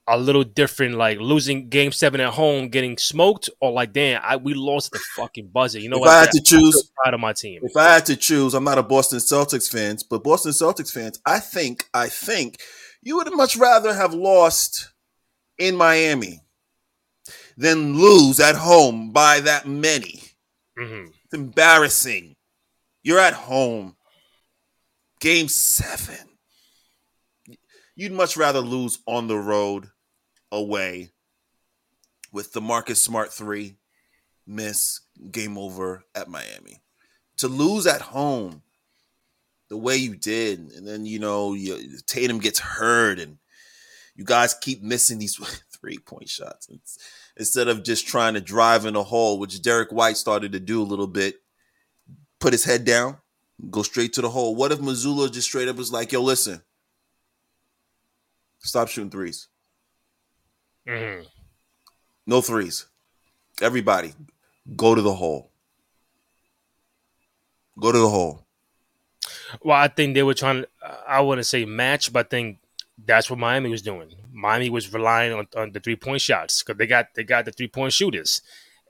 a 0.07 0.19
little 0.19 0.43
different, 0.43 0.97
like 0.97 1.21
losing 1.21 1.69
game 1.69 1.93
seven 1.93 2.21
at 2.21 2.33
home, 2.33 2.69
getting 2.69 2.99
smoked, 2.99 3.49
or 3.61 3.71
like, 3.71 3.93
damn, 3.93 4.21
I, 4.25 4.37
we 4.37 4.55
lost 4.55 4.93
the 4.93 4.99
fucking 5.17 5.49
buzzer. 5.49 5.79
You 5.79 5.89
know 5.89 5.97
if 5.97 6.01
what? 6.01 6.11
I 6.11 6.21
had 6.23 6.31
to 6.33 6.43
choose, 6.43 6.91
out 7.07 7.15
of 7.15 7.21
my 7.21 7.33
team. 7.33 7.61
If 7.63 7.77
I 7.77 7.93
had 7.93 8.07
to 8.07 8.17
choose, 8.17 8.55
I'm 8.55 8.65
not 8.65 8.79
a 8.79 8.83
Boston 8.83 9.19
Celtics 9.19 9.71
fan, 9.71 9.99
but 10.09 10.25
Boston 10.25 10.53
Celtics 10.53 10.93
fans, 10.93 11.21
I 11.25 11.39
think, 11.39 11.89
I 11.95 12.09
think 12.09 12.59
you 13.03 13.17
would 13.17 13.33
much 13.35 13.57
rather 13.57 13.95
have 13.95 14.13
lost 14.13 14.91
in 15.59 15.77
Miami 15.77 16.41
than 17.57 17.99
lose 17.99 18.41
at 18.41 18.57
home 18.57 19.13
by 19.13 19.41
that 19.41 19.69
many. 19.69 20.23
Mm-hmm. 20.79 21.11
It's 21.25 21.35
embarrassing. 21.35 22.35
You're 23.03 23.21
at 23.21 23.35
home. 23.35 23.97
Game 25.21 25.49
seven. 25.49 26.30
You'd 27.97 28.13
much 28.13 28.37
rather 28.37 28.61
lose 28.61 28.99
on 29.07 29.27
the 29.27 29.37
road 29.37 29.89
away 30.53 31.11
with 32.33 32.53
the 32.53 32.61
Marcus 32.61 33.03
Smart 33.03 33.33
three 33.33 33.77
miss 34.47 35.01
game 35.31 35.57
over 35.57 36.05
at 36.15 36.29
Miami. 36.29 36.83
To 37.39 37.49
lose 37.49 37.87
at 37.87 38.01
home 38.01 38.63
the 39.69 39.77
way 39.77 39.97
you 39.97 40.17
did, 40.17 40.59
and 40.59 40.87
then 40.87 41.07
you 41.07 41.19
know 41.19 41.55
you, 41.55 41.99
Tatum 42.07 42.39
gets 42.39 42.59
hurt, 42.59 43.19
and 43.19 43.39
you 44.15 44.25
guys 44.25 44.55
keep 44.55 44.83
missing 44.83 45.19
these 45.19 45.37
three 45.81 45.99
point 45.99 46.29
shots 46.29 46.69
it's, 46.69 46.99
instead 47.37 47.69
of 47.69 47.85
just 47.85 48.07
trying 48.07 48.35
to 48.35 48.41
drive 48.41 48.85
in 48.85 48.97
a 48.97 49.03
hole, 49.03 49.39
which 49.39 49.63
Derek 49.63 49.91
White 49.91 50.17
started 50.17 50.53
to 50.53 50.61
do 50.61 50.83
a 50.83 50.85
little 50.85 51.07
bit. 51.07 51.37
Put 52.41 52.53
his 52.55 52.65
head 52.65 52.85
down, 52.85 53.19
go 53.71 53.83
straight 53.83 54.15
to 54.15 54.23
the 54.23 54.31
hole. 54.31 54.55
What 54.55 54.73
if 54.73 54.79
Mazzulla 54.79 55.31
just 55.31 55.49
straight 55.49 55.69
up 55.69 55.77
was 55.77 55.93
like, 55.93 56.11
"Yo, 56.11 56.23
listen, 56.23 56.63
stop 58.61 58.89
shooting 58.89 59.11
threes. 59.11 59.49
Mm-hmm. 60.87 61.25
No 62.27 62.41
threes. 62.41 62.87
Everybody, 63.61 64.15
go 64.77 64.95
to 64.95 65.03
the 65.03 65.15
hole. 65.15 65.51
Go 67.79 67.93
to 67.93 67.99
the 67.99 68.09
hole. 68.09 68.45
Well, 69.63 69.77
I 69.77 69.89
think 69.89 70.15
they 70.15 70.23
were 70.23 70.35
trying. 70.35 70.63
To, 70.63 70.69
I 71.09 71.21
wouldn't 71.21 71.47
say 71.47 71.65
match, 71.65 72.13
but 72.13 72.27
I 72.27 72.29
think 72.29 72.59
that's 73.05 73.31
what 73.31 73.39
Miami 73.39 73.71
was 73.71 73.83
doing. 73.83 74.13
Miami 74.33 74.71
was 74.71 74.93
relying 74.93 75.33
on, 75.33 75.49
on 75.57 75.73
the 75.73 75.81
three 75.81 75.97
point 75.97 76.21
shots 76.21 76.63
because 76.63 76.79
they 76.79 76.87
got 76.87 77.15
they 77.15 77.25
got 77.25 77.45
the 77.45 77.53
three 77.53 77.69
point 77.69 77.93
shooters, 77.93 78.43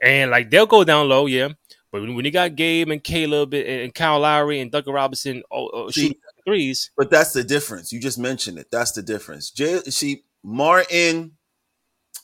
and 0.03 0.31
like 0.31 0.51
they'll 0.51 0.67
go 0.67 0.85
down 0.85 1.09
low, 1.09 1.27
yeah. 1.27 1.49
But 1.91 2.03
when, 2.03 2.15
when 2.15 2.25
you 2.25 2.31
got 2.31 2.55
Gabe 2.55 2.91
and 2.91 3.03
Caleb 3.03 3.55
and, 3.55 3.67
and 3.67 3.95
Kyle 3.95 4.21
Lowry 4.21 4.61
and 4.61 4.71
Duncan 4.71 4.93
Robinson 4.93 5.43
oh, 5.51 5.71
oh, 5.73 5.91
shooting 5.91 6.19
threes, 6.51 6.91
but 6.97 7.11
that's 7.11 7.33
the 7.33 7.45
difference. 7.45 7.93
You 7.93 8.01
just 8.01 8.19
mentioned 8.19 8.59
it. 8.59 8.71
That's 8.71 8.93
the 8.93 9.03
difference. 9.03 9.51
Jay, 9.51 9.81
she 9.91 10.25
Martin 10.43 11.33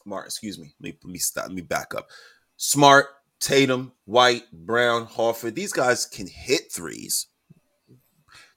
Smart, 0.07 0.27
excuse 0.27 0.57
me. 0.57 0.73
Let 0.81 0.93
me, 0.93 0.99
let 1.03 1.13
me 1.13 1.19
stop. 1.19 1.47
Let 1.47 1.53
me 1.53 1.63
back 1.63 1.93
up. 1.93 2.09
Smart, 2.57 3.07
Tatum, 3.41 3.91
White, 4.05 4.45
Brown, 4.53 5.05
Horford. 5.05 5.57
These 5.57 5.73
guys 5.73 6.07
can 6.07 6.29
hit 6.29 6.71
threes. 6.71 7.27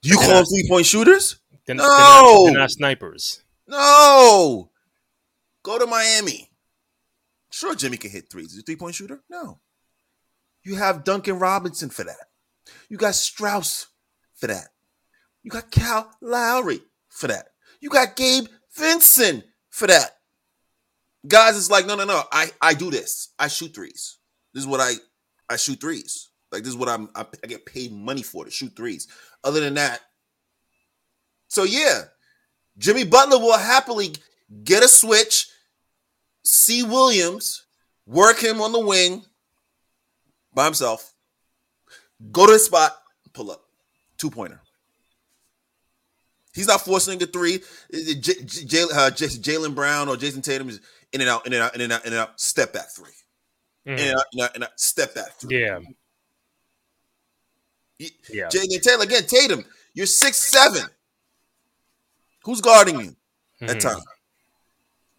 Do 0.04 0.10
you 0.10 0.16
call 0.18 0.28
them 0.28 0.46
three 0.46 0.68
point 0.70 0.86
shooters? 0.86 1.40
They're, 1.66 1.76
no, 1.76 1.84
they're 1.84 1.98
not, 1.98 2.44
they're 2.46 2.60
not 2.60 2.72
snipers. 2.72 3.44
No. 3.68 4.70
Go 5.64 5.80
to 5.80 5.88
Miami. 5.88 6.52
Sure, 7.50 7.74
Jimmy 7.74 7.98
can 7.98 8.12
hit 8.12 8.30
threes. 8.32 8.54
Is 8.54 8.60
a 8.60 8.62
three 8.62 8.76
point 8.76 8.94
shooter? 8.94 9.24
No. 9.28 9.60
You 10.64 10.76
have 10.76 11.04
Duncan 11.04 11.40
Robinson 11.40 11.90
for 11.90 12.04
that. 12.04 12.28
You 12.90 12.98
got 12.98 13.14
Strus 13.14 13.88
for 14.36 14.46
that. 14.46 14.68
You 15.44 15.52
got 15.52 15.72
Cal 15.72 16.12
Lowry 16.22 16.82
for 17.10 17.28
that. 17.28 17.50
You 17.82 17.90
got 17.90 18.16
Gabe 18.16 18.46
Vincent 18.76 19.44
for 19.70 19.88
that. 19.88 20.12
Guys, 21.28 21.58
it's 21.58 21.70
like, 21.70 21.86
no, 21.86 21.96
no, 21.96 22.06
no. 22.06 22.24
I 22.32 22.52
I 22.62 22.74
do 22.74 22.92
this. 22.92 23.30
I 23.38 23.48
shoot 23.48 23.74
threes. 23.74 24.18
This 24.54 24.64
is 24.64 24.68
what 24.68 24.80
I 24.80 24.94
I 25.50 25.56
shoot 25.56 25.80
threes. 25.80 26.30
Like 26.52 26.64
this 26.64 26.72
is 26.72 26.78
what 26.78 26.90
I'm 26.90 27.10
I, 27.16 27.26
I 27.44 27.48
get 27.48 27.66
paid 27.66 27.92
money 27.92 28.24
for 28.24 28.46
to 28.46 28.52
shoot 28.52 28.76
threes. 28.76 29.08
Other 29.44 29.60
than 29.60 29.76
that, 29.76 30.02
so 31.48 31.64
yeah, 31.64 32.04
Jimmy 32.78 33.04
Butler 33.04 33.40
will 33.40 33.58
happily 33.58 34.16
get 34.64 34.84
a 34.84 34.88
switch, 34.88 35.48
see 36.44 36.84
Williams, 36.84 37.66
work 38.06 38.40
him 38.40 38.62
on 38.62 38.72
the 38.72 38.80
wing 38.80 39.24
by 40.54 40.66
himself, 40.66 41.14
go 42.32 42.46
to 42.46 42.54
the 42.54 42.60
spot, 42.60 42.96
pull 43.34 43.52
up, 43.52 43.62
two 44.18 44.30
pointer. 44.30 44.62
He's 46.60 46.68
not 46.68 46.82
forcing 46.82 47.24
a 47.24 47.26
three. 47.26 47.60
Jaylen 47.94 49.74
Brown 49.74 50.10
or 50.10 50.18
Jayson 50.18 50.42
Tatum 50.42 50.68
is 50.68 50.82
in 51.14 51.22
and 51.22 51.30
out, 51.30 51.48
in 51.48 51.54
and 51.54 51.64
out, 51.64 51.74
in 51.74 51.80
and 51.80 51.94
out, 51.94 52.06
in 52.06 52.12
and 52.12 52.20
out, 52.20 52.38
step 52.38 52.74
back 52.74 52.92
3 52.94 53.10
mm. 53.88 53.98
in 53.98 54.10
and 54.10 54.18
out, 54.18 54.26
in 54.34 54.40
and 54.40 54.44
out, 54.44 54.50
in 54.50 54.56
and 54.56 54.64
out, 54.66 54.78
step 54.78 55.16
back 55.16 55.32
three. 55.40 55.58
Yeah. 55.58 55.80
Yeah. 58.30 58.50
Jaylen 58.50 58.82
Taylor 58.82 59.06
again, 59.06 59.24
Tatum, 59.26 59.64
you're 59.94 60.06
six 60.06 60.36
seven. 60.36 60.84
Who's 62.44 62.60
guarding 62.60 63.00
you 63.00 63.08
mm-hmm. 63.62 63.70
at 63.70 63.80
times? 63.80 64.04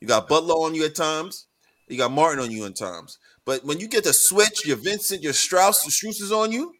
You 0.00 0.08
got 0.08 0.28
Butler 0.28 0.56
on 0.56 0.74
you 0.74 0.84
at 0.84 0.94
times. 0.94 1.46
You 1.88 1.96
got 1.96 2.12
Martin 2.12 2.44
on 2.44 2.50
you 2.50 2.66
at 2.66 2.76
times. 2.76 3.18
But 3.46 3.64
when 3.64 3.80
you 3.80 3.88
get 3.88 4.04
the 4.04 4.12
switch, 4.12 4.66
your 4.66 4.76
Vincent, 4.76 5.22
your 5.22 5.32
Strus, 5.32 5.84
the 5.84 5.90
Strus 5.90 6.20
is 6.20 6.32
on 6.32 6.52
you. 6.52 6.74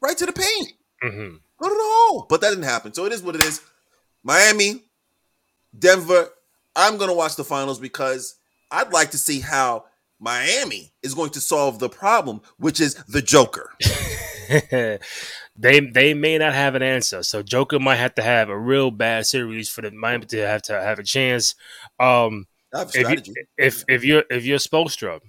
Right 0.00 0.18
to 0.18 0.26
the 0.26 0.32
paint. 0.32 0.72
Mm-hmm. 1.04 1.36
Go 1.62 1.68
to 1.68 1.74
the 1.74 1.80
hole. 1.80 2.26
But 2.28 2.40
that 2.40 2.50
didn't 2.50 2.64
happen. 2.64 2.92
So 2.92 3.06
it 3.06 3.12
is 3.12 3.22
what 3.22 3.36
it 3.36 3.44
is. 3.44 3.60
Miami, 4.24 4.82
Denver, 5.78 6.28
I'm 6.74 6.96
going 6.96 7.08
to 7.08 7.14
watch 7.14 7.36
the 7.36 7.44
finals 7.44 7.78
because 7.78 8.36
I'd 8.70 8.92
like 8.92 9.12
to 9.12 9.18
see 9.18 9.40
how 9.40 9.84
Miami 10.18 10.92
is 11.02 11.14
going 11.14 11.30
to 11.30 11.40
solve 11.40 11.78
the 11.78 11.88
problem, 11.88 12.40
which 12.58 12.80
is 12.80 12.94
the 12.94 13.22
Joker. 13.22 13.70
they 15.56 15.80
they 15.80 16.14
may 16.14 16.38
not 16.38 16.52
have 16.52 16.74
an 16.74 16.82
answer, 16.82 17.22
so 17.22 17.42
Joker 17.42 17.78
might 17.78 17.96
have 17.96 18.14
to 18.16 18.22
have 18.22 18.48
a 18.48 18.58
real 18.58 18.90
bad 18.90 19.26
series 19.26 19.68
for 19.68 19.82
the 19.82 19.90
Miami 19.92 20.26
to 20.26 20.46
have 20.46 20.62
to 20.62 20.80
have 20.80 20.98
a 20.98 21.04
chance. 21.04 21.54
Um, 22.00 22.46
if, 22.72 23.26
you, 23.26 23.34
if 23.56 23.84
if 23.88 24.04
you're 24.04 24.24
if 24.30 24.44
you're 24.44 24.58
Spoelstra, 24.58 25.20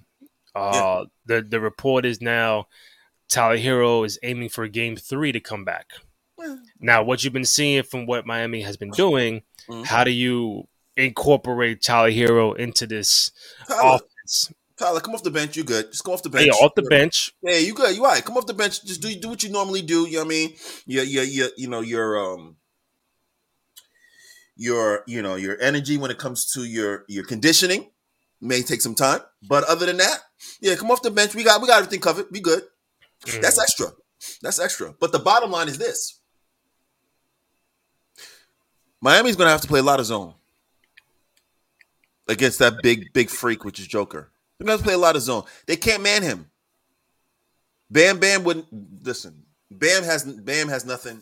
uh, 0.55 0.71
yeah. 0.73 1.03
the 1.25 1.41
the 1.41 1.59
report 1.59 2.05
is 2.05 2.21
now 2.21 2.67
Tyler 3.29 3.57
Herro 3.57 4.05
is 4.05 4.19
aiming 4.23 4.49
for 4.49 4.67
Game 4.67 4.95
Three 4.95 5.31
to 5.31 5.39
come 5.39 5.65
back. 5.65 5.91
Now, 6.79 7.03
what 7.03 7.23
you've 7.23 7.33
been 7.33 7.45
seeing 7.45 7.83
from 7.83 8.05
what 8.05 8.25
Miami 8.25 8.61
has 8.61 8.77
been 8.77 8.91
doing, 8.91 9.41
mm-hmm. 9.69 9.83
how 9.83 10.03
do 10.03 10.11
you 10.11 10.67
incorporate 10.95 11.81
Tyler 11.81 12.11
Herro 12.11 12.55
into 12.55 12.85
this 12.85 13.31
Tyler, 13.67 13.95
offense. 13.95 14.53
Tyler, 14.77 14.99
come 14.99 15.13
off 15.13 15.23
the 15.23 15.31
bench. 15.31 15.55
You 15.57 15.63
good? 15.63 15.91
Just 15.91 16.03
come 16.03 16.13
off 16.13 16.23
the 16.23 16.29
bench. 16.29 16.47
Yeah, 16.47 16.65
off 16.65 16.75
the 16.75 16.83
bench. 16.83 17.33
Yeah, 17.41 17.57
you 17.57 17.73
good? 17.73 17.95
You 17.95 18.05
all 18.05 18.11
right? 18.11 18.23
Come 18.23 18.37
off 18.37 18.45
the 18.45 18.53
bench. 18.53 18.83
Just 18.85 19.01
do 19.01 19.13
do 19.15 19.29
what 19.29 19.43
you 19.43 19.49
normally 19.49 19.81
do. 19.81 20.05
You 20.05 20.13
know 20.13 20.19
what 20.19 20.25
I 20.25 20.29
mean? 20.29 20.55
Yeah, 20.85 21.03
yeah, 21.03 21.21
yeah. 21.21 21.47
You 21.57 21.67
know 21.67 21.81
your 21.81 22.17
um 22.17 22.57
your 24.55 25.03
you 25.07 25.21
know 25.21 25.35
your 25.35 25.59
energy 25.61 25.97
when 25.97 26.11
it 26.11 26.17
comes 26.17 26.51
to 26.53 26.63
your 26.63 27.05
your 27.07 27.25
conditioning 27.25 27.91
may 28.41 28.61
take 28.61 28.81
some 28.81 28.95
time, 28.95 29.21
but 29.47 29.63
other 29.65 29.85
than 29.85 29.97
that, 29.97 30.19
yeah, 30.59 30.75
come 30.75 30.91
off 30.91 31.01
the 31.01 31.11
bench. 31.11 31.33
We 31.33 31.43
got 31.43 31.61
we 31.61 31.67
got 31.67 31.77
everything 31.77 32.01
covered. 32.01 32.31
Be 32.31 32.39
good. 32.39 32.63
Mm. 33.25 33.41
That's 33.41 33.61
extra. 33.61 33.87
That's 34.41 34.59
extra. 34.59 34.93
But 34.99 35.11
the 35.11 35.19
bottom 35.19 35.51
line 35.51 35.67
is 35.67 35.77
this: 35.77 36.19
Miami's 39.03 39.35
going 39.35 39.47
to 39.47 39.51
have 39.51 39.59
to 39.59 39.67
play 39.67 39.81
a 39.81 39.83
lot 39.83 39.99
of 39.99 40.05
zone 40.05 40.33
against 42.29 42.59
that 42.59 42.81
big, 42.81 43.11
big 43.11 43.29
freak, 43.29 43.65
which 43.65 43.77
is 43.77 43.85
Joker. 43.85 44.31
They're 44.57 44.65
going 44.65 44.77
to 44.77 44.83
play 44.83 44.93
a 44.93 44.97
lot 44.97 45.17
of 45.17 45.21
zone. 45.21 45.43
They 45.67 45.75
can't 45.75 46.01
man 46.01 46.23
him. 46.23 46.49
Bam 47.91 48.17
Bam 48.17 48.45
wouldn't 48.45 48.65
listen. 49.05 49.43
Bam 49.69 50.03
has 50.03 50.23
Bam 50.23 50.69
has 50.69 50.85
nothing. 50.85 51.21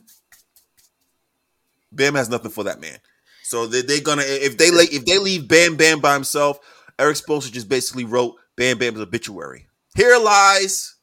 Bam 1.91 2.13
has 2.13 2.30
nothing 2.30 2.52
for 2.52 2.65
that 2.65 2.80
man. 2.80 3.00
So 3.44 3.65
they, 3.65 3.82
they're 3.82 4.00
gonna 4.00 4.22
if 4.26 4.58
they 4.58 4.67
if 4.67 5.04
they 5.06 5.17
leave 5.17 5.48
Bam 5.48 5.76
Bam 5.76 6.00
by 6.00 6.13
himself, 6.13 6.60
Erik 7.00 7.17
Spoelstra 7.17 7.52
just 7.52 7.67
basically 7.67 8.06
wrote 8.06 8.36
Bam 8.56 8.78
Bam's 8.78 9.02
obituary. 9.02 9.67
Here 9.96 10.17
lies 10.17 10.96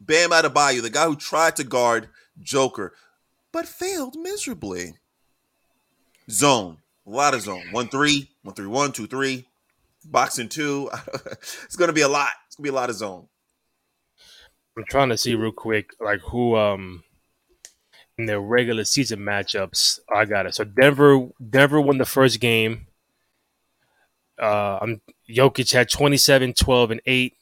Bam 0.00 0.30
Adebayo, 0.30 0.82
the 0.82 0.90
guy 0.90 1.04
who 1.04 1.14
tried 1.14 1.54
to 1.56 1.64
guard 1.64 2.08
Joker, 2.40 2.94
but 3.52 3.68
failed 3.68 4.16
miserably. 4.16 4.94
Zone, 6.30 6.78
a 7.06 7.10
lot 7.10 7.34
of 7.34 7.42
zone. 7.42 7.64
One 7.72 7.88
three, 7.88 8.30
one 8.42 8.54
three 8.54 8.66
one, 8.66 8.92
two 8.92 9.06
three, 9.06 9.46
boxing 10.04 10.48
two. 10.48 10.90
it's 11.64 11.76
gonna 11.76 11.92
be 11.92 12.02
a 12.02 12.08
lot. 12.08 12.30
It's 12.46 12.56
gonna 12.56 12.64
be 12.64 12.70
a 12.70 12.74
lot 12.74 12.90
of 12.90 12.96
zone. 12.96 13.28
I'm 14.76 14.84
trying 14.88 15.10
to 15.10 15.18
see 15.18 15.34
real 15.34 15.52
quick, 15.52 15.90
like 16.00 16.20
who 16.20 16.56
um 16.56 17.04
in 18.18 18.26
their 18.26 18.40
regular 18.40 18.84
season 18.84 19.20
matchups. 19.20 19.98
I 20.14 20.24
got 20.24 20.46
it. 20.46 20.54
So 20.54 20.64
Denver, 20.64 21.28
Denver 21.50 21.80
won 21.80 21.98
the 21.98 22.04
first 22.04 22.40
game. 22.40 22.86
Uh, 24.40 24.78
I'm 24.80 25.00
Jokic 25.28 25.72
had 25.72 25.88
27, 25.88 26.54
12, 26.54 26.90
and 26.90 27.00
8. 27.06 27.34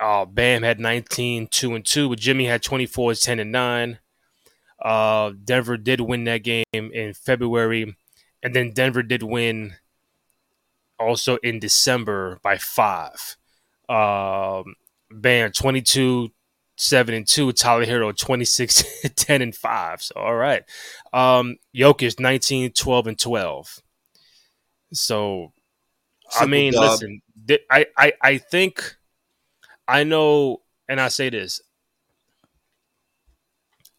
Uh, 0.00 0.24
Bam 0.24 0.62
had 0.62 0.78
19, 0.78 1.48
2 1.48 1.74
and 1.74 1.84
2, 1.84 2.08
but 2.08 2.18
Jimmy 2.18 2.46
had 2.46 2.62
24, 2.62 3.14
10 3.14 3.40
and 3.40 3.52
9. 3.52 3.98
Uh, 4.82 5.32
Denver 5.44 5.76
did 5.76 6.00
win 6.00 6.24
that 6.24 6.44
game 6.44 6.64
in 6.72 7.12
February, 7.14 7.96
and 8.42 8.54
then 8.54 8.72
Denver 8.72 9.02
did 9.02 9.22
win 9.22 9.74
also 10.98 11.36
in 11.38 11.58
December 11.58 12.38
by 12.42 12.58
five. 12.58 13.36
Um, 13.88 14.74
Bam 15.10 15.52
22, 15.52 16.30
7 16.76 17.14
and 17.14 17.26
2. 17.26 17.52
Tyler 17.52 17.86
Herro 17.86 18.16
26, 18.16 18.84
10 19.16 19.42
and 19.42 19.54
5. 19.54 20.02
So, 20.02 20.14
all 20.16 20.34
right. 20.34 20.62
Um, 21.12 21.56
Jokic 21.74 22.20
19, 22.20 22.72
12 22.72 23.06
and 23.06 23.18
12. 23.18 23.82
So, 24.92 25.52
I 26.38 26.46
mean, 26.46 26.72
dub. 26.72 26.82
listen, 26.82 27.22
th- 27.46 27.62
I, 27.70 27.86
I, 27.96 28.12
I 28.22 28.38
think 28.38 28.96
I 29.86 30.04
know, 30.04 30.60
and 30.88 31.00
I 31.00 31.08
say 31.08 31.30
this. 31.30 31.62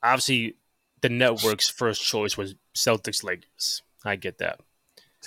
Obviously, 0.02 0.56
the 1.02 1.10
network's 1.10 1.70
first 1.70 2.04
choice 2.04 2.38
was 2.38 2.56
Celtics 2.76 3.24
Lakers. 3.24 3.82
I 4.06 4.16
get 4.16 4.38
that. 4.40 4.60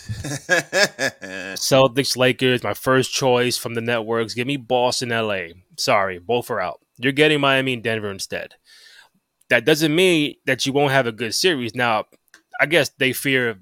Celtics 1.56 2.16
Lakers, 2.16 2.62
my 2.62 2.74
first 2.74 3.12
choice 3.12 3.56
from 3.56 3.74
the 3.74 3.80
networks. 3.80 4.35
Give 4.35 4.46
me 4.46 4.56
Boston, 4.56 5.11
LA. 5.11 5.48
Sorry, 5.76 6.18
both 6.18 6.50
are 6.50 6.61
out. 6.61 6.80
You're 6.98 7.12
getting 7.12 7.40
Miami 7.40 7.74
and 7.74 7.82
Denver 7.82 8.11
instead. 8.11 8.54
That 9.50 9.64
doesn't 9.64 9.94
mean 9.94 10.37
that 10.46 10.64
you 10.64 10.72
won't 10.72 10.92
have 10.92 11.06
a 11.06 11.12
good 11.12 11.35
series. 11.35 11.74
Now, 11.74 12.06
I 12.61 12.66
guess 12.66 12.90
they 12.98 13.12
fear 13.12 13.58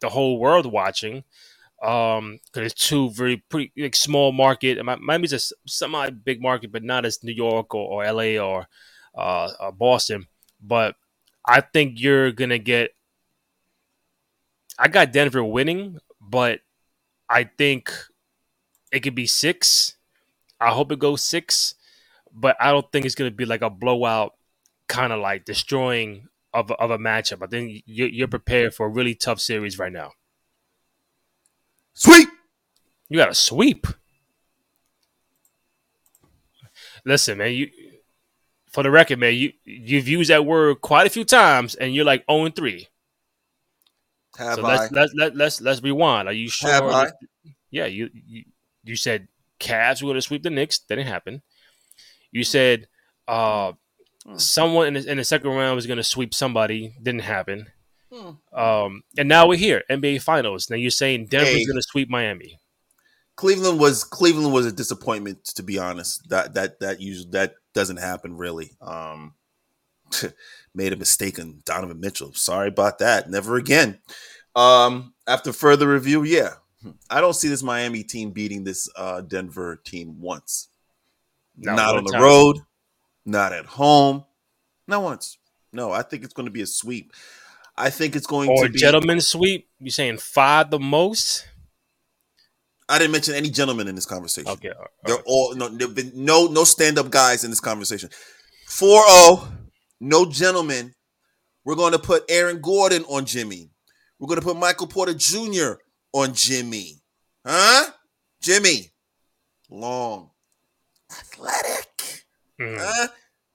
the 0.00 0.10
whole 0.10 0.38
world 0.38 0.66
watching 0.70 1.24
um 1.82 2.38
because 2.46 2.72
it's 2.72 2.88
two 2.88 3.10
very 3.10 3.42
pretty 3.48 3.72
like 3.76 3.96
small 3.96 4.32
market. 4.32 4.82
Mi- 4.84 4.96
Miami's 5.00 5.32
a 5.32 5.40
semi 5.66 6.10
big 6.10 6.40
market, 6.40 6.72
but 6.72 6.82
not 6.82 7.04
as 7.04 7.22
New 7.22 7.32
York 7.32 7.74
or, 7.74 8.04
or 8.04 8.12
LA 8.12 8.38
or 8.42 8.66
uh, 9.16 9.50
uh, 9.60 9.70
Boston. 9.70 10.26
But 10.60 10.96
I 11.46 11.60
think 11.60 12.00
you're 12.00 12.32
gonna 12.32 12.58
get. 12.58 12.94
I 14.78 14.88
got 14.88 15.12
Denver 15.12 15.44
winning, 15.44 15.98
but 16.20 16.60
I 17.28 17.44
think 17.44 17.92
it 18.92 19.00
could 19.00 19.14
be 19.14 19.26
six. 19.26 19.96
I 20.60 20.70
hope 20.70 20.92
it 20.92 20.98
goes 20.98 21.22
six, 21.22 21.74
but 22.32 22.56
I 22.60 22.72
don't 22.72 22.90
think 22.90 23.06
it's 23.06 23.14
gonna 23.14 23.30
be 23.30 23.44
like 23.44 23.62
a 23.62 23.70
blowout, 23.70 24.34
kind 24.88 25.12
of 25.12 25.20
like 25.20 25.44
destroying 25.44 26.28
of 26.52 26.70
a, 26.70 26.74
of 26.74 26.90
a 26.90 26.98
matchup. 26.98 27.42
I 27.42 27.46
think 27.46 27.82
you're, 27.86 28.08
you're 28.08 28.28
prepared 28.28 28.74
for 28.74 28.86
a 28.86 28.90
really 28.90 29.14
tough 29.14 29.40
series 29.40 29.78
right 29.78 29.92
now. 29.92 30.12
Sweep. 31.92 32.28
You 33.08 33.18
got 33.18 33.30
a 33.30 33.34
sweep. 33.34 33.86
Listen, 37.04 37.38
man, 37.38 37.52
you 37.52 37.70
for 38.74 38.82
the 38.82 38.90
record, 38.90 39.18
man, 39.20 39.34
you 39.34 39.52
you've 39.64 40.08
used 40.08 40.30
that 40.30 40.44
word 40.44 40.80
quite 40.82 41.06
a 41.06 41.10
few 41.10 41.24
times, 41.24 41.74
and 41.76 41.94
you're 41.94 42.04
like 42.04 42.24
0 42.30 42.44
and 42.46 42.56
3. 42.56 42.88
Have 44.36 44.56
So 44.56 44.64
I? 44.64 44.68
let's 44.76 44.92
let's 44.92 45.14
let, 45.14 45.36
let's 45.36 45.60
let's 45.60 45.82
rewind. 45.82 46.28
Are 46.28 46.32
you 46.32 46.48
sure? 46.48 46.70
Have 46.70 46.84
I? 46.86 47.06
Yeah, 47.70 47.86
you, 47.86 48.10
you 48.12 48.44
you 48.82 48.96
said 48.96 49.28
Cavs 49.60 50.02
were 50.02 50.06
going 50.08 50.16
to 50.16 50.22
sweep 50.22 50.42
the 50.42 50.50
Knicks. 50.50 50.78
That 50.80 50.96
didn't 50.96 51.08
happen. 51.08 51.42
You 52.32 52.44
said 52.44 52.88
uh, 53.28 53.72
Hmm. 54.26 54.38
someone 54.38 54.86
in 54.88 54.94
the, 54.94 55.10
in 55.10 55.18
the 55.18 55.24
second 55.24 55.50
round 55.50 55.76
was 55.76 55.86
going 55.86 55.98
to 55.98 56.02
sweep 56.04 56.32
somebody. 56.32 56.94
Didn't 57.02 57.22
happen. 57.22 57.66
Hmm. 58.10 58.30
Um, 58.58 59.02
and 59.18 59.28
now 59.28 59.46
we're 59.46 59.58
here, 59.58 59.82
NBA 59.90 60.22
Finals. 60.22 60.70
Now 60.70 60.76
you're 60.76 60.90
saying 60.90 61.26
Denver's 61.26 61.52
Hey. 61.52 61.64
going 61.66 61.76
to 61.76 61.82
sweep 61.82 62.08
Miami. 62.08 62.58
Cleveland 63.36 63.80
was 63.80 64.04
Cleveland 64.04 64.52
was 64.52 64.66
a 64.66 64.72
disappointment 64.72 65.44
to 65.44 65.62
be 65.62 65.78
honest. 65.78 66.28
That 66.28 66.54
that 66.54 66.80
that 66.80 67.00
usually 67.00 67.30
that 67.30 67.54
doesn't 67.74 67.98
happen 67.98 68.36
really. 68.36 68.72
Um 68.80 69.34
made 70.74 70.92
a 70.92 70.96
mistake 70.96 71.38
on 71.38 71.62
Donovan 71.64 72.00
Mitchell. 72.00 72.32
Sorry 72.34 72.68
about 72.68 72.98
that. 72.98 73.30
Never 73.30 73.56
again. 73.56 73.98
Um 74.54 75.14
after 75.26 75.52
further 75.52 75.88
review, 75.88 76.22
yeah. 76.22 76.54
I 77.08 77.20
don't 77.20 77.34
see 77.34 77.48
this 77.48 77.62
Miami 77.62 78.02
team 78.04 78.30
beating 78.30 78.64
this 78.64 78.88
uh 78.96 79.20
Denver 79.22 79.76
team 79.84 80.20
once. 80.20 80.68
Not 81.56 81.76
Not, 81.76 81.96
on 81.96 82.04
the 82.04 82.12
time. 82.12 82.22
road, 82.22 82.58
not 83.24 83.52
at 83.52 83.64
home. 83.66 84.24
Not 84.86 85.02
once. 85.02 85.38
No, 85.72 85.90
I 85.92 86.02
think 86.02 86.24
it's 86.24 86.34
going 86.34 86.46
to 86.46 86.52
be 86.52 86.62
a 86.62 86.66
sweep. 86.66 87.12
I 87.76 87.90
think 87.90 88.14
it's 88.14 88.26
going 88.26 88.48
Or 88.50 88.64
to 88.66 88.70
be 88.70 88.76
a 88.76 88.80
gentleman's 88.80 89.28
sweep. 89.28 89.68
You 89.80 89.90
saying 89.90 90.18
five 90.18 90.70
the 90.70 90.78
most? 90.78 91.46
I 92.88 92.98
didn't 92.98 93.12
mention 93.12 93.34
any 93.34 93.50
gentlemen 93.50 93.88
in 93.88 93.94
this 93.94 94.06
conversation. 94.06 94.50
Okay. 94.50 94.68
all 94.68 94.80
right. 94.80 94.90
They're 95.04 95.22
all 95.26 95.54
no 95.54 95.68
there've 95.68 95.94
been 95.94 96.12
no 96.14 96.46
no 96.46 96.64
stand 96.64 96.98
up 96.98 97.10
guys 97.10 97.44
in 97.44 97.50
this 97.50 97.60
conversation. 97.60 98.10
4-0, 98.68 99.48
no 100.00 100.26
gentlemen. 100.26 100.94
We're 101.64 101.76
going 101.76 101.92
to 101.92 101.98
put 101.98 102.24
Aaron 102.28 102.60
Gordon 102.60 103.04
on 103.04 103.24
Jimmy. 103.24 103.70
We're 104.18 104.28
going 104.28 104.40
to 104.40 104.44
put 104.46 104.56
Michael 104.56 104.86
Porter 104.86 105.14
Jr. 105.14 105.74
on 106.12 106.34
Jimmy. 106.34 107.02
Huh? 107.46 107.90
Jimmy. 108.42 108.90
Long. 109.70 110.30
Athletic. 111.10 112.24
Mhm. 112.60 112.76
Huh? 112.78 113.08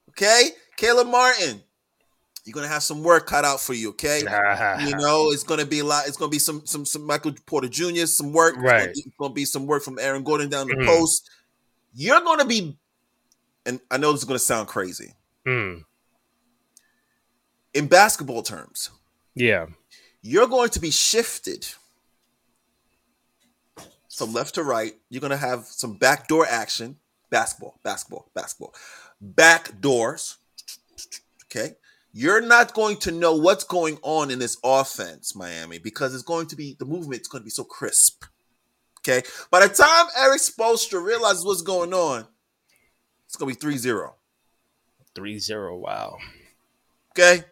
Okay? 0.09 0.49
Caleb 0.77 1.07
Martin. 1.07 1.61
You're 2.49 2.55
going 2.55 2.65
to 2.67 2.73
have 2.73 2.81
some 2.81 3.03
work 3.03 3.27
cut 3.27 3.45
out 3.45 3.61
for 3.61 3.75
you, 3.75 3.89
okay? 3.89 4.19
you 4.87 4.95
know, 4.97 5.29
it's 5.29 5.43
gonna 5.43 5.65
be 5.67 5.79
a 5.79 5.83
lot. 5.83 6.07
It's 6.07 6.17
gonna 6.17 6.31
be 6.31 6.39
some 6.39 6.65
some 6.65 6.83
some 6.83 7.03
Michael 7.05 7.33
Porter 7.45 7.67
Jr. 7.69 8.07
some 8.07 8.33
work. 8.33 8.55
It's 8.55 8.63
Right. 8.63 8.79
gonna 8.79 8.91
be, 8.93 8.99
it's 9.01 9.15
gonna 9.19 9.33
be 9.35 9.45
some 9.45 9.67
work 9.67 9.83
from 9.83 9.99
Aaron 9.99 10.23
Gordon 10.23 10.49
down 10.49 10.67
the 10.67 10.73
Mhm. 10.73 10.87
post. 10.87 11.29
You're 11.93 12.21
gonna 12.21 12.45
be, 12.45 12.75
and 13.67 13.79
I 13.91 13.97
know 13.97 14.11
this 14.13 14.21
is 14.21 14.25
gonna 14.25 14.39
sound 14.39 14.67
crazy 14.67 15.13
Mm, 15.45 15.85
in 17.75 17.87
basketball 17.87 18.41
terms. 18.41 18.89
yeah. 19.35 19.67
You're 20.23 20.47
going 20.47 20.69
to 20.71 20.79
be 20.79 20.89
shifted 20.89 21.67
from 24.13 24.33
left 24.33 24.55
to 24.55 24.63
right. 24.63 24.95
You're 25.09 25.21
gonna 25.21 25.37
have 25.37 25.65
some 25.67 25.93
backdoor 25.97 26.47
action. 26.47 26.97
Basketball, 27.29 27.79
basketball, 27.83 28.29
basketball. 28.33 28.73
Back 29.21 29.79
doors. 29.79 30.37
Okay. 31.45 31.75
You're 32.11 32.41
not 32.41 32.73
going 32.73 32.97
to 32.97 33.11
know 33.11 33.35
what's 33.35 33.63
going 33.63 33.99
on 34.01 34.31
in 34.31 34.39
this 34.39 34.57
offense, 34.63 35.35
Miami, 35.35 35.77
because 35.77 36.13
it's 36.13 36.23
going 36.23 36.47
to 36.47 36.55
be 36.55 36.75
the 36.79 36.85
movement's 36.85 37.27
going 37.27 37.41
to 37.41 37.45
be 37.45 37.51
so 37.51 37.63
crisp. 37.63 38.25
Okay. 39.01 39.21
By 39.51 39.65
the 39.65 39.73
time 39.73 40.07
Erik 40.17 40.41
Spoelstra 40.41 41.03
realizes 41.03 41.45
what's 41.45 41.61
going 41.61 41.93
on, 41.93 42.25
it's 43.25 43.35
going 43.35 43.53
to 43.53 43.57
be 43.57 43.61
3 43.61 43.77
0. 43.77 44.15
3-0. 45.15 45.79
Wow. 45.79 46.17
Okay. 47.11 47.43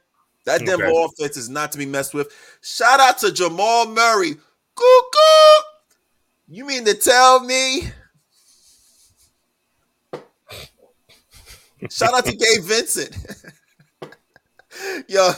That 0.45 0.65
Denver 0.65 0.85
Okay. 0.85 1.05
offense 1.05 1.37
is 1.37 1.49
not 1.49 1.71
to 1.73 1.77
be 1.77 1.85
messed 1.85 2.13
with. 2.13 2.31
Shout 2.61 2.99
out 2.99 3.17
to 3.19 3.31
Jamal 3.31 3.85
Murray. 3.87 4.35
Cuckoo. 4.75 5.63
You 6.47 6.65
mean 6.65 6.85
to 6.85 6.93
tell 6.93 7.41
me? 7.41 7.91
Shout 11.89 12.13
out 12.13 12.25
to 12.25 12.31
Gabe 12.35 12.63
Vincent. 12.63 13.15
Yo, 15.07 15.31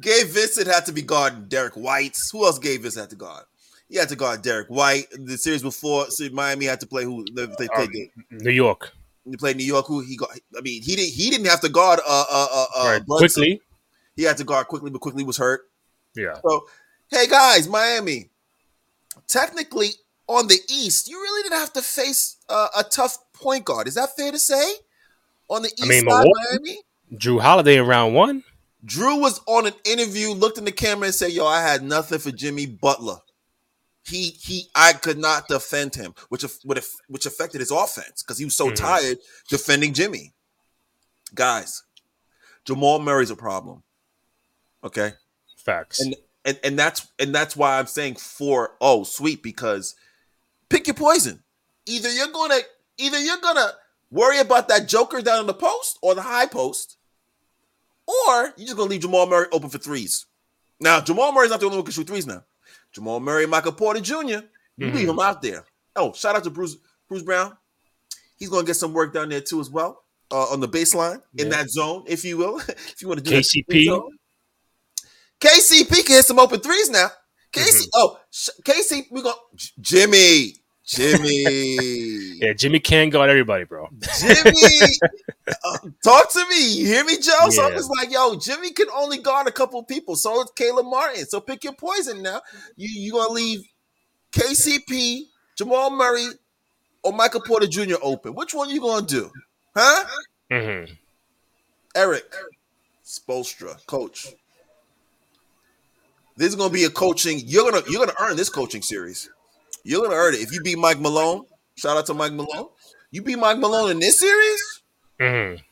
Gabe 0.00 0.26
Vincent 0.26 0.66
had 0.66 0.86
to 0.86 0.92
be 0.92 1.02
guarding 1.02 1.46
Derek 1.46 1.74
White. 1.74 2.18
Who 2.32 2.44
else 2.44 2.58
Gabe 2.58 2.82
Vincent 2.82 3.04
had 3.04 3.10
to 3.10 3.16
guard? 3.16 3.44
He 3.88 3.96
had 3.96 4.08
to 4.10 4.16
guard 4.16 4.42
Derek 4.42 4.68
White. 4.68 5.06
The 5.12 5.38
series 5.38 5.62
before, 5.62 6.10
see, 6.10 6.28
Miami 6.28 6.66
had 6.66 6.80
to 6.80 6.86
play 6.86 7.04
who 7.04 7.24
they, 7.32 7.46
they 7.58 7.68
played. 7.68 7.88
Um, 7.88 8.38
New 8.38 8.50
York. 8.50 8.92
they 9.24 9.36
played 9.36 9.56
New 9.56 9.64
York. 9.64 9.86
Who 9.86 10.00
he 10.00 10.16
got? 10.16 10.30
I 10.56 10.60
mean, 10.60 10.82
he 10.82 10.96
didn't. 10.96 11.12
He 11.12 11.30
didn't 11.30 11.46
have 11.46 11.60
to 11.62 11.68
guard. 11.68 12.00
Uh, 12.06 12.24
uh, 12.30 12.46
uh, 12.52 12.66
uh 12.76 12.88
right. 12.92 13.06
Quickley. 13.06 13.62
He 14.16 14.24
had 14.24 14.36
to 14.38 14.44
guard 14.44 14.66
Quickley, 14.68 14.90
but 14.90 15.00
Quickley 15.00 15.24
was 15.24 15.38
hurt. 15.38 15.62
Yeah. 16.14 16.34
So, 16.46 16.66
hey 17.10 17.26
guys, 17.28 17.68
Miami. 17.68 18.30
Technically, 19.26 19.90
on 20.26 20.48
the 20.48 20.58
East, 20.68 21.08
you 21.08 21.20
really 21.20 21.42
didn't 21.42 21.58
have 21.58 21.72
to 21.74 21.82
face 21.82 22.36
uh, 22.48 22.68
a 22.76 22.84
tough 22.84 23.18
point 23.32 23.64
guard. 23.64 23.88
Is 23.88 23.94
that 23.94 24.16
fair 24.16 24.32
to 24.32 24.38
say? 24.38 24.72
On 25.48 25.62
the 25.62 25.68
East 25.68 25.84
I 25.84 25.88
mean, 25.88 26.00
side, 26.00 26.24
Milwaukee- 26.24 26.32
Miami. 26.50 26.78
Jrue 27.14 27.40
Holiday 27.40 27.78
in 27.78 27.86
round 27.86 28.14
one. 28.14 28.44
Jrue 28.84 29.20
was 29.20 29.40
on 29.46 29.66
an 29.66 29.74
interview, 29.84 30.30
looked 30.30 30.58
in 30.58 30.64
the 30.64 30.72
camera, 30.72 31.06
and 31.06 31.14
said, 31.14 31.32
"Yo, 31.32 31.46
I 31.46 31.62
had 31.62 31.82
nothing 31.82 32.18
for 32.18 32.30
Jimmy 32.30 32.66
Butler. 32.66 33.18
he 34.04 34.30
he 34.40 34.68
I 34.74 34.92
could 34.92 35.18
not 35.18 35.48
defend 35.48 35.94
him, 35.94 36.14
which 36.28 36.44
which 36.64 36.84
which 37.08 37.26
affected 37.26 37.60
his 37.60 37.70
offense 37.70 38.22
because 38.22 38.38
he 38.38 38.44
was 38.44 38.56
so 38.56 38.66
mm-hmm. 38.66 38.74
tired 38.74 39.18
defending 39.48 39.94
Jimmy. 39.94 40.32
Guys, 41.34 41.82
Jamal 42.64 43.00
Murray's 43.00 43.30
a 43.30 43.36
problem. 43.36 43.82
Okay, 44.84 45.12
facts, 45.56 46.00
and 46.00 46.16
and 46.44 46.58
and 46.62 46.78
that's 46.78 47.08
and 47.18 47.34
that's 47.34 47.56
why 47.56 47.78
I'm 47.78 47.86
saying 47.86 48.16
four. 48.16 48.76
Oh, 48.80 49.04
sweet, 49.04 49.42
because 49.42 49.94
pick 50.68 50.86
your 50.86 50.94
poison. 50.94 51.42
Either 51.86 52.10
you're 52.10 52.32
gonna 52.32 52.60
either 52.98 53.18
you're 53.18 53.40
gonna 53.40 53.72
worry 54.10 54.38
about 54.38 54.68
that 54.68 54.88
Joker 54.88 55.20
down 55.20 55.40
in 55.40 55.46
the 55.46 55.54
post 55.54 55.98
or 56.02 56.14
the 56.14 56.22
high 56.22 56.46
post, 56.46 56.97
or 58.08 58.52
you're 58.56 58.66
just 58.66 58.76
gonna 58.76 58.90
leave 58.90 59.02
Jamal 59.02 59.26
Murray 59.26 59.46
open 59.52 59.68
for 59.68 59.78
threes. 59.78 60.26
Now, 60.80 61.00
Jamal 61.00 61.32
Murray's 61.32 61.50
not 61.50 61.60
the 61.60 61.66
only 61.66 61.76
one 61.76 61.82
who 61.82 61.90
can 61.90 61.92
shoot 61.92 62.06
threes 62.06 62.26
now. 62.26 62.44
Jamal 62.92 63.20
Murray, 63.20 63.46
Michael 63.46 63.72
Porter 63.72 64.00
Jr. 64.00 64.14
You 64.16 64.26
mm-hmm. 64.80 64.96
leave 64.96 65.08
him 65.08 65.18
out 65.18 65.42
there. 65.42 65.64
Oh, 65.96 66.12
shout 66.12 66.36
out 66.36 66.44
to 66.44 66.50
Bruce 66.50 66.76
Bruce 67.08 67.22
Brown. 67.22 67.56
He's 68.36 68.48
gonna 68.48 68.66
get 68.66 68.74
some 68.74 68.92
work 68.92 69.12
down 69.12 69.28
there 69.28 69.40
too 69.40 69.60
as 69.60 69.70
well 69.70 70.04
uh, 70.30 70.44
on 70.44 70.60
the 70.60 70.68
baseline 70.68 71.20
yeah. 71.34 71.44
in 71.44 71.50
that 71.50 71.68
zone, 71.70 72.04
if 72.06 72.24
you 72.24 72.36
will. 72.36 72.58
if 72.68 73.02
you 73.02 73.08
want 73.08 73.24
to 73.24 73.30
do 73.30 73.36
KCP. 73.36 74.00
KCP 75.40 76.04
can 76.04 76.16
hit 76.16 76.24
some 76.24 76.38
open 76.38 76.60
threes 76.60 76.90
now. 76.90 77.08
KC, 77.52 77.86
mm-hmm. 77.86 77.88
oh, 77.94 78.18
KC, 78.62 79.06
we 79.10 79.22
go 79.22 79.32
Jimmy. 79.80 80.54
Jimmy. 80.88 81.44
yeah, 82.40 82.54
Jimmy 82.54 82.80
can 82.80 83.10
guard 83.10 83.28
everybody, 83.28 83.64
bro. 83.64 83.88
Jimmy, 84.18 84.52
uh, 85.64 85.78
talk 86.02 86.32
to 86.32 86.46
me. 86.48 86.76
You 86.76 86.86
hear 86.86 87.04
me, 87.04 87.18
Joe? 87.18 87.32
Yeah. 87.42 87.48
So 87.50 87.66
I'm 87.66 87.72
just 87.72 87.90
like, 87.90 88.10
yo, 88.10 88.36
Jimmy 88.36 88.72
can 88.72 88.86
only 88.94 89.18
guard 89.18 89.46
a 89.46 89.52
couple 89.52 89.82
people. 89.82 90.16
So 90.16 90.40
it's 90.40 90.50
Caleb 90.52 90.86
Martin. 90.86 91.26
So 91.26 91.40
pick 91.40 91.62
your 91.62 91.74
poison 91.74 92.22
now. 92.22 92.40
You 92.76 92.88
you 92.88 93.12
gonna 93.12 93.32
leave 93.32 93.60
KCP, 94.32 95.24
Jamal 95.58 95.90
Murray, 95.90 96.28
or 97.02 97.12
Michael 97.12 97.42
Porter 97.42 97.66
Jr. 97.66 97.96
open? 98.00 98.34
Which 98.34 98.54
one 98.54 98.70
you 98.70 98.80
gonna 98.80 99.06
do? 99.06 99.30
Huh? 99.76 100.04
Mm-hmm. 100.50 100.94
Erik 101.94 102.34
Spoelstra, 103.04 103.84
coach. 103.86 104.28
This 106.38 106.48
is 106.48 106.54
gonna 106.54 106.72
be 106.72 106.84
a 106.84 106.90
coaching. 106.90 107.42
You're 107.44 107.70
gonna 107.70 107.84
you're 107.90 108.06
gonna 108.06 108.16
earn 108.18 108.36
this 108.36 108.48
coaching 108.48 108.80
series. 108.80 109.28
You're 109.84 110.02
gonna 110.02 110.14
earn 110.14 110.34
it 110.34 110.40
if 110.40 110.52
you 110.52 110.60
beat 110.60 110.78
Mike 110.78 111.00
Malone. 111.00 111.44
Shout 111.76 111.96
out 111.96 112.06
to 112.06 112.14
Mike 112.14 112.32
Malone. 112.32 112.68
You 113.10 113.22
beat 113.22 113.38
Mike 113.38 113.58
Malone 113.58 113.92
in 113.92 114.00
this 114.00 114.18
series. 114.18 114.82
Mm-hmm. 115.20 115.62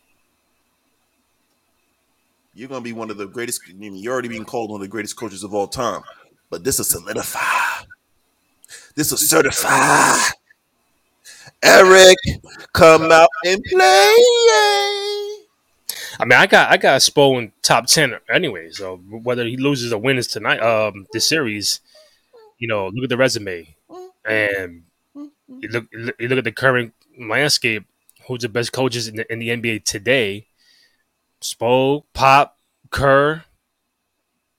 You're 2.55 2.69
gonna 2.69 2.81
be 2.81 2.93
one 2.93 3.11
of 3.11 3.19
the 3.19 3.27
greatest. 3.27 3.61
You're 3.69 4.13
already 4.13 4.29
being 4.29 4.45
called 4.45 4.71
one 4.71 4.81
of 4.81 4.83
the 4.83 4.89
greatest 4.89 5.17
coaches 5.17 5.45
of 5.45 5.53
all 5.53 5.69
time. 5.69 6.03
But 6.49 6.65
this 6.65 6.81
is 6.81 6.89
solidify. 6.89 7.85
This 8.95 9.13
is 9.13 9.29
certify. 9.29 10.17
Erik, 11.63 12.17
come 12.73 13.13
out 13.13 13.29
and 13.45 13.63
play. 13.65 14.15
I 16.19 16.25
mean, 16.25 16.33
I 16.33 16.47
got 16.47 16.71
I 16.71 16.79
got 16.79 17.01
Spo 17.03 17.39
in 17.39 17.53
top 17.63 17.87
ten 17.87 18.17
anyway. 18.31 18.71
So 18.71 18.97
whether 18.97 19.45
he 19.45 19.59
loses 19.59 19.93
or 19.93 20.01
wins 20.01 20.27
tonight, 20.27 20.61
um, 20.61 21.07
this 21.13 21.29
series, 21.29 21.81
you 22.59 22.69
know, 22.69 22.89
look 22.89 23.05
at 23.05 23.11
the 23.11 23.19
resume, 23.19 23.76
and 24.27 24.83
mm-hmm. 25.17 25.59
you 25.61 25.69
look 25.69 25.87
you 25.93 26.29
look 26.29 26.39
at 26.39 26.45
the 26.45 26.53
current 26.53 26.95
landscape. 27.19 27.85
Who's 28.27 28.43
the 28.43 28.49
best 28.49 28.73
coaches 28.73 29.07
in 29.07 29.17
the, 29.17 29.33
in 29.33 29.39
the 29.39 29.51
NBA 29.51 29.85
today? 29.85 30.49
Spo, 31.41 32.03
Pop, 32.13 32.59
Kerr. 32.91 33.45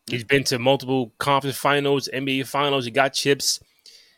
He's 0.10 0.24
been 0.24 0.46
to 0.46 0.58
multiple 0.58 1.12
conference 1.18 1.58
finals, 1.58 2.08
NBA 2.14 2.48
finals. 2.48 2.86
He 2.86 2.92
got 2.92 3.14
chips. 3.14 3.60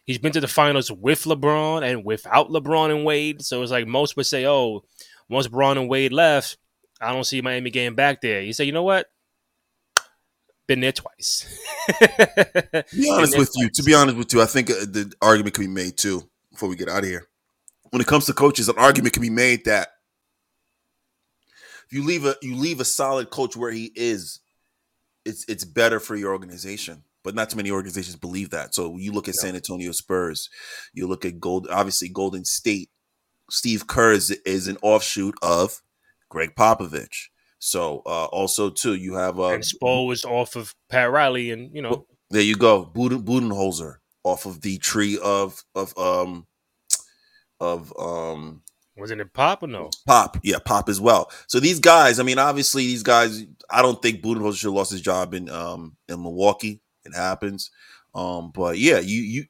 He's 0.06 0.20
been 0.20 0.34
to 0.34 0.42
the 0.42 0.48
finals 0.48 0.92
with 0.92 1.24
LeBron 1.24 1.84
and 1.84 2.06
without 2.06 2.50
LeBron 2.50 2.92
and 2.92 3.06
Wade. 3.06 3.42
So 3.42 3.64
it's 3.64 3.72
like 3.72 3.88
most 3.88 4.16
would 4.16 4.28
say, 4.28 4.46
"Oh, 4.46 4.84
once 5.30 5.48
LeBron 5.48 5.80
and 5.80 5.90
Wade 5.90 6.14
left, 6.14 6.58
I 7.02 7.12
don't 7.12 7.24
see 7.24 7.42
Miami 7.42 7.72
getting 7.72 7.96
back 7.96 8.22
there." 8.22 8.42
You 8.42 8.54
say, 8.54 8.66
"You 8.66 8.72
know 8.72 8.84
what? 8.84 9.08
Been 10.70 10.80
there 10.80 10.94
twice. 10.94 11.46
be 12.00 13.10
honest 13.10 13.38
with 13.38 13.52
twice. 13.52 13.56
you. 13.56 13.70
To 13.72 13.84
be 13.84 13.96
honest 13.96 14.18
with 14.18 14.34
you, 14.34 14.42
I 14.42 14.46
think 14.46 14.70
uh, 14.70 14.86
the 14.86 15.12
argument 15.22 15.56
can 15.56 15.66
be 15.66 15.68
made 15.68 15.98
too. 15.98 16.30
Before 16.52 16.70
we 16.70 16.76
get 16.76 16.88
out 16.88 17.04
of 17.04 17.10
here, 17.10 17.28
when 17.90 18.02
it 18.02 18.08
comes 18.08 18.26
to 18.28 18.34
coaches, 18.34 18.70
an 18.70 18.76
argument 18.78 19.14
can 19.14 19.22
be 19.22 19.30
made 19.30 19.66
that 19.66 19.90
if 21.88 21.94
you 21.94 22.06
leave 22.06 22.26
a 22.26 22.36
you 22.42 22.56
leave 22.56 22.80
a 22.80 22.86
solid 22.86 23.32
coach 23.32 23.58
where 23.58 23.72
he 23.72 23.92
is, 23.96 24.40
it's 25.26 25.44
it's 25.50 25.66
better 25.66 26.00
for 26.00 26.16
your 26.16 26.32
organization. 26.32 27.04
But 27.22 27.36
not 27.36 27.50
too 27.50 27.58
many 27.58 27.72
organizations 27.72 28.16
believe 28.16 28.52
that. 28.52 28.74
So 28.74 28.96
you 28.96 29.12
look 29.12 29.28
at 29.28 29.36
San 29.36 29.56
Antonio 29.56 29.92
Spurs, 29.92 30.50
you 30.94 31.06
look 31.06 31.26
at 31.26 31.40
Gold, 31.40 31.68
obviously 31.70 32.08
Golden 32.08 32.46
State. 32.46 32.90
Steve 33.50 33.88
Kerr 33.88 34.14
is, 34.14 34.32
is 34.46 34.68
an 34.68 34.78
offshoot 34.82 35.36
of 35.42 35.82
Gregg 36.30 36.56
Popovich. 36.56 37.28
So 37.60 38.02
uh, 38.06 38.26
also 38.26 38.70
too, 38.70 38.96
you 38.96 39.16
have 39.16 39.40
uh, 39.40 39.50
and 39.50 39.64
Spo 39.64 40.08
was 40.08 40.24
off 40.26 40.56
of 40.56 40.74
Pat 40.90 41.12
Riley, 41.12 41.52
and 41.52 41.76
you 41.76 41.82
know 41.82 42.06
there 42.30 42.42
you 42.42 42.56
go, 42.56 42.86
Buden, 42.86 43.24
Budenholzer 43.24 43.96
off 44.24 44.46
of 44.46 44.62
the 44.62 44.78
tree 44.78 45.20
of 45.22 45.64
of 45.76 45.98
um 45.98 46.48
of 47.60 47.94
um 48.00 48.62
wasn't 48.98 49.22
it 49.22 49.34
Pop 49.34 49.64
or 49.64 49.68
no? 49.68 49.90
Pop, 50.06 50.38
yeah, 50.44 50.58
Pop 50.64 50.90
as 50.90 51.00
well. 51.00 51.32
So 51.48 51.62
these 51.62 51.80
guys, 51.80 52.20
I 52.20 52.24
mean, 52.24 52.38
obviously 52.38 52.86
these 52.86 53.04
guys, 53.04 53.46
I 53.70 53.82
don't 53.82 54.02
think 54.02 54.22
Budenholzer 54.22 54.58
should 54.58 54.68
have 54.68 54.74
lost 54.74 54.92
his 54.92 55.02
job 55.02 55.34
in 55.34 55.50
um 55.50 55.96
in 56.08 56.22
Milwaukee. 56.22 56.82
It 57.06 57.16
happens, 57.16 57.72
um, 58.14 58.52
but 58.54 58.78
yeah, 58.78 59.00
you 59.00 59.22
you 59.22 59.46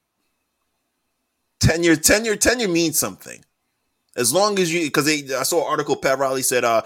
tenure 1.60 1.96
tenure 1.96 2.36
tenure 2.36 2.68
means 2.68 2.98
something. 2.98 3.44
As 4.16 4.34
long 4.34 4.60
as 4.60 4.74
you, 4.74 4.86
because 4.86 5.08
I 5.08 5.44
saw 5.44 5.62
an 5.62 5.72
article 5.72 5.96
Pat 5.96 6.20
Riley 6.20 6.42
said, 6.42 6.64
uh, 6.64 6.82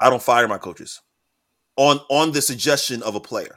I 0.00 0.10
don't 0.10 0.22
fire 0.22 0.48
my 0.48 0.58
coaches 0.58 1.00
on 1.76 1.98
on 2.10 2.32
the 2.32 2.42
suggestion 2.42 3.02
of 3.02 3.14
a 3.14 3.20
player. 3.20 3.56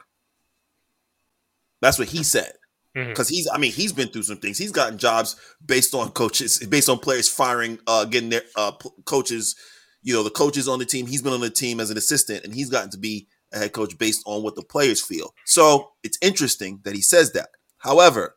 That's 1.82 2.00
what 2.00 2.08
he 2.08 2.24
said. 2.24 2.54
Because 2.94 3.28
mm-hmm. 3.28 3.36
he's, 3.36 3.50
I 3.54 3.58
mean, 3.60 3.72
he's 3.72 3.94
been 3.94 4.08
through 4.08 4.24
some 4.24 4.38
things. 4.38 4.58
He's 4.58 4.72
gotten 4.72 4.98
jobs 4.98 5.36
based 5.64 5.94
on 5.94 6.10
coaches, 6.12 6.58
based 6.66 6.90
on 6.90 6.98
players 6.98 7.30
firing, 7.30 7.78
uh, 7.86 8.06
getting 8.06 8.30
their 8.30 8.42
uh, 8.56 8.72
p- 8.72 8.90
coaches. 9.06 9.56
You 10.02 10.16
know, 10.16 10.24
the 10.24 10.32
coaches 10.32 10.68
on 10.68 10.80
the 10.80 10.86
team. 10.86 11.06
He's 11.06 11.22
been 11.22 11.34
on 11.34 11.42
the 11.42 11.50
team 11.50 11.80
as 11.80 11.92
an 11.92 11.98
assistant, 11.98 12.44
and 12.44 12.54
he's 12.54 12.70
gotten 12.70 12.90
to 12.92 12.98
be 12.98 13.28
a 13.54 13.60
head 13.60 13.74
coach 13.74 13.98
based 13.98 14.24
on 14.26 14.42
what 14.42 14.56
the 14.56 14.64
players 14.64 15.04
feel. 15.04 15.34
So 15.46 15.92
it's 16.04 16.18
interesting 16.22 16.80
that 16.84 16.96
he 16.96 17.02
says 17.02 17.34
that. 17.34 17.50
However, 17.78 18.36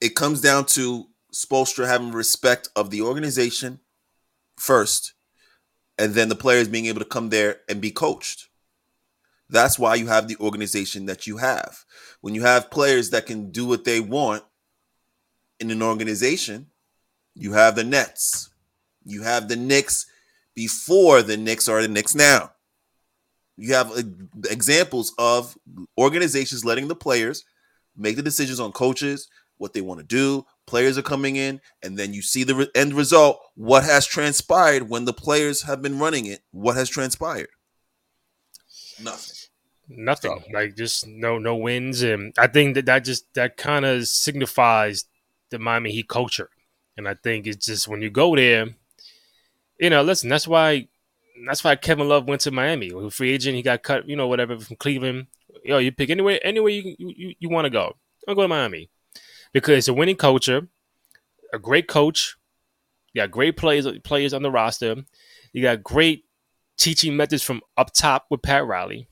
it 0.00 0.14
comes 0.14 0.40
down 0.40 0.66
to 0.66 1.06
Spoelstra 1.34 1.86
having 1.86 2.12
respect 2.12 2.68
of 2.76 2.90
the 2.90 3.02
organization 3.02 3.80
first, 4.56 5.14
and 6.00 6.14
then 6.14 6.30
the 6.30 6.34
players 6.34 6.66
being 6.66 6.86
able 6.86 7.00
to 7.00 7.04
come 7.04 7.28
there 7.28 7.60
and 7.68 7.80
be 7.80 7.90
coached. 7.90 8.48
That's 9.50 9.78
why 9.78 9.96
you 9.96 10.06
have 10.06 10.28
the 10.28 10.36
organization 10.40 11.04
that 11.06 11.26
you 11.26 11.36
have. 11.36 11.84
When 12.22 12.34
you 12.34 12.42
have 12.42 12.70
players 12.70 13.10
that 13.10 13.26
can 13.26 13.50
do 13.50 13.66
what 13.66 13.84
they 13.84 14.00
want 14.00 14.42
in 15.58 15.70
an 15.70 15.82
organization, 15.82 16.68
you 17.34 17.52
have 17.52 17.76
the 17.76 17.84
Nets. 17.84 18.48
You 19.04 19.22
have 19.22 19.48
the 19.48 19.56
Knicks 19.56 20.06
before 20.54 21.20
the 21.20 21.36
Knicks 21.36 21.68
are 21.68 21.82
the 21.82 21.88
Knicks 21.88 22.14
now. 22.14 22.52
You 23.58 23.74
have 23.74 23.90
uh, 23.90 24.02
examples 24.48 25.12
of 25.18 25.58
organizations 25.98 26.64
letting 26.64 26.88
the 26.88 26.96
players 26.96 27.44
make 27.94 28.16
the 28.16 28.22
decisions 28.22 28.58
on 28.58 28.72
coaches, 28.72 29.28
what 29.58 29.74
they 29.74 29.82
want 29.82 30.00
to 30.00 30.06
do. 30.06 30.46
Players 30.70 30.96
are 30.96 31.02
coming 31.02 31.34
in, 31.34 31.60
and 31.82 31.98
then 31.98 32.14
you 32.14 32.22
see 32.22 32.44
the 32.44 32.54
re- 32.54 32.70
end 32.76 32.94
result. 32.94 33.40
What 33.56 33.82
has 33.82 34.06
transpired 34.06 34.88
when 34.88 35.04
the 35.04 35.12
players 35.12 35.62
have 35.62 35.82
been 35.82 35.98
running 35.98 36.26
it? 36.26 36.42
What 36.52 36.76
has 36.76 36.88
transpired? 36.88 37.48
Nothing. 39.02 39.34
Nothing. 39.88 40.38
So. 40.38 40.52
Like 40.54 40.76
just 40.76 41.08
no 41.08 41.40
no 41.40 41.56
wins, 41.56 42.02
and 42.02 42.32
I 42.38 42.46
think 42.46 42.76
that 42.76 42.86
that 42.86 43.04
just 43.04 43.34
that 43.34 43.56
kind 43.56 43.84
of 43.84 44.06
signifies 44.06 45.06
the 45.50 45.58
Miami 45.58 45.90
Heat 45.90 46.08
culture. 46.08 46.50
And 46.96 47.08
I 47.08 47.14
think 47.14 47.48
it's 47.48 47.66
just 47.66 47.88
when 47.88 48.00
you 48.00 48.08
go 48.08 48.36
there, 48.36 48.68
you 49.80 49.90
know, 49.90 50.02
listen. 50.02 50.28
That's 50.28 50.46
why 50.46 50.86
that's 51.48 51.64
why 51.64 51.74
Kevin 51.74 52.08
Love 52.08 52.28
went 52.28 52.42
to 52.42 52.52
Miami. 52.52 52.92
Free 53.10 53.32
agent, 53.32 53.56
he 53.56 53.62
got 53.62 53.82
cut. 53.82 54.08
You 54.08 54.14
know, 54.14 54.28
whatever 54.28 54.56
from 54.60 54.76
Cleveland. 54.76 55.26
Yo, 55.64 55.78
you 55.78 55.90
pick 55.90 56.10
anywhere 56.10 56.38
anywhere 56.44 56.70
you 56.70 56.94
you, 56.96 57.34
you 57.40 57.48
want 57.48 57.64
to 57.64 57.70
go. 57.70 57.96
I'll 58.28 58.36
go 58.36 58.42
to 58.42 58.48
Miami 58.48 58.88
because 59.52 59.78
it's 59.78 59.88
a 59.88 59.94
winning 59.94 60.16
culture, 60.16 60.68
a 61.52 61.58
great 61.58 61.88
coach. 61.88 62.36
You 63.12 63.22
got 63.22 63.30
great 63.30 63.56
players 63.56 63.86
players 64.04 64.32
on 64.32 64.42
the 64.42 64.50
roster. 64.50 64.96
You 65.52 65.62
got 65.62 65.82
great 65.82 66.24
teaching 66.76 67.16
methods 67.16 67.42
from 67.42 67.60
up 67.76 67.92
top 67.92 68.26
with 68.30 68.42
Pat 68.42 68.66
Riley. 68.66 69.08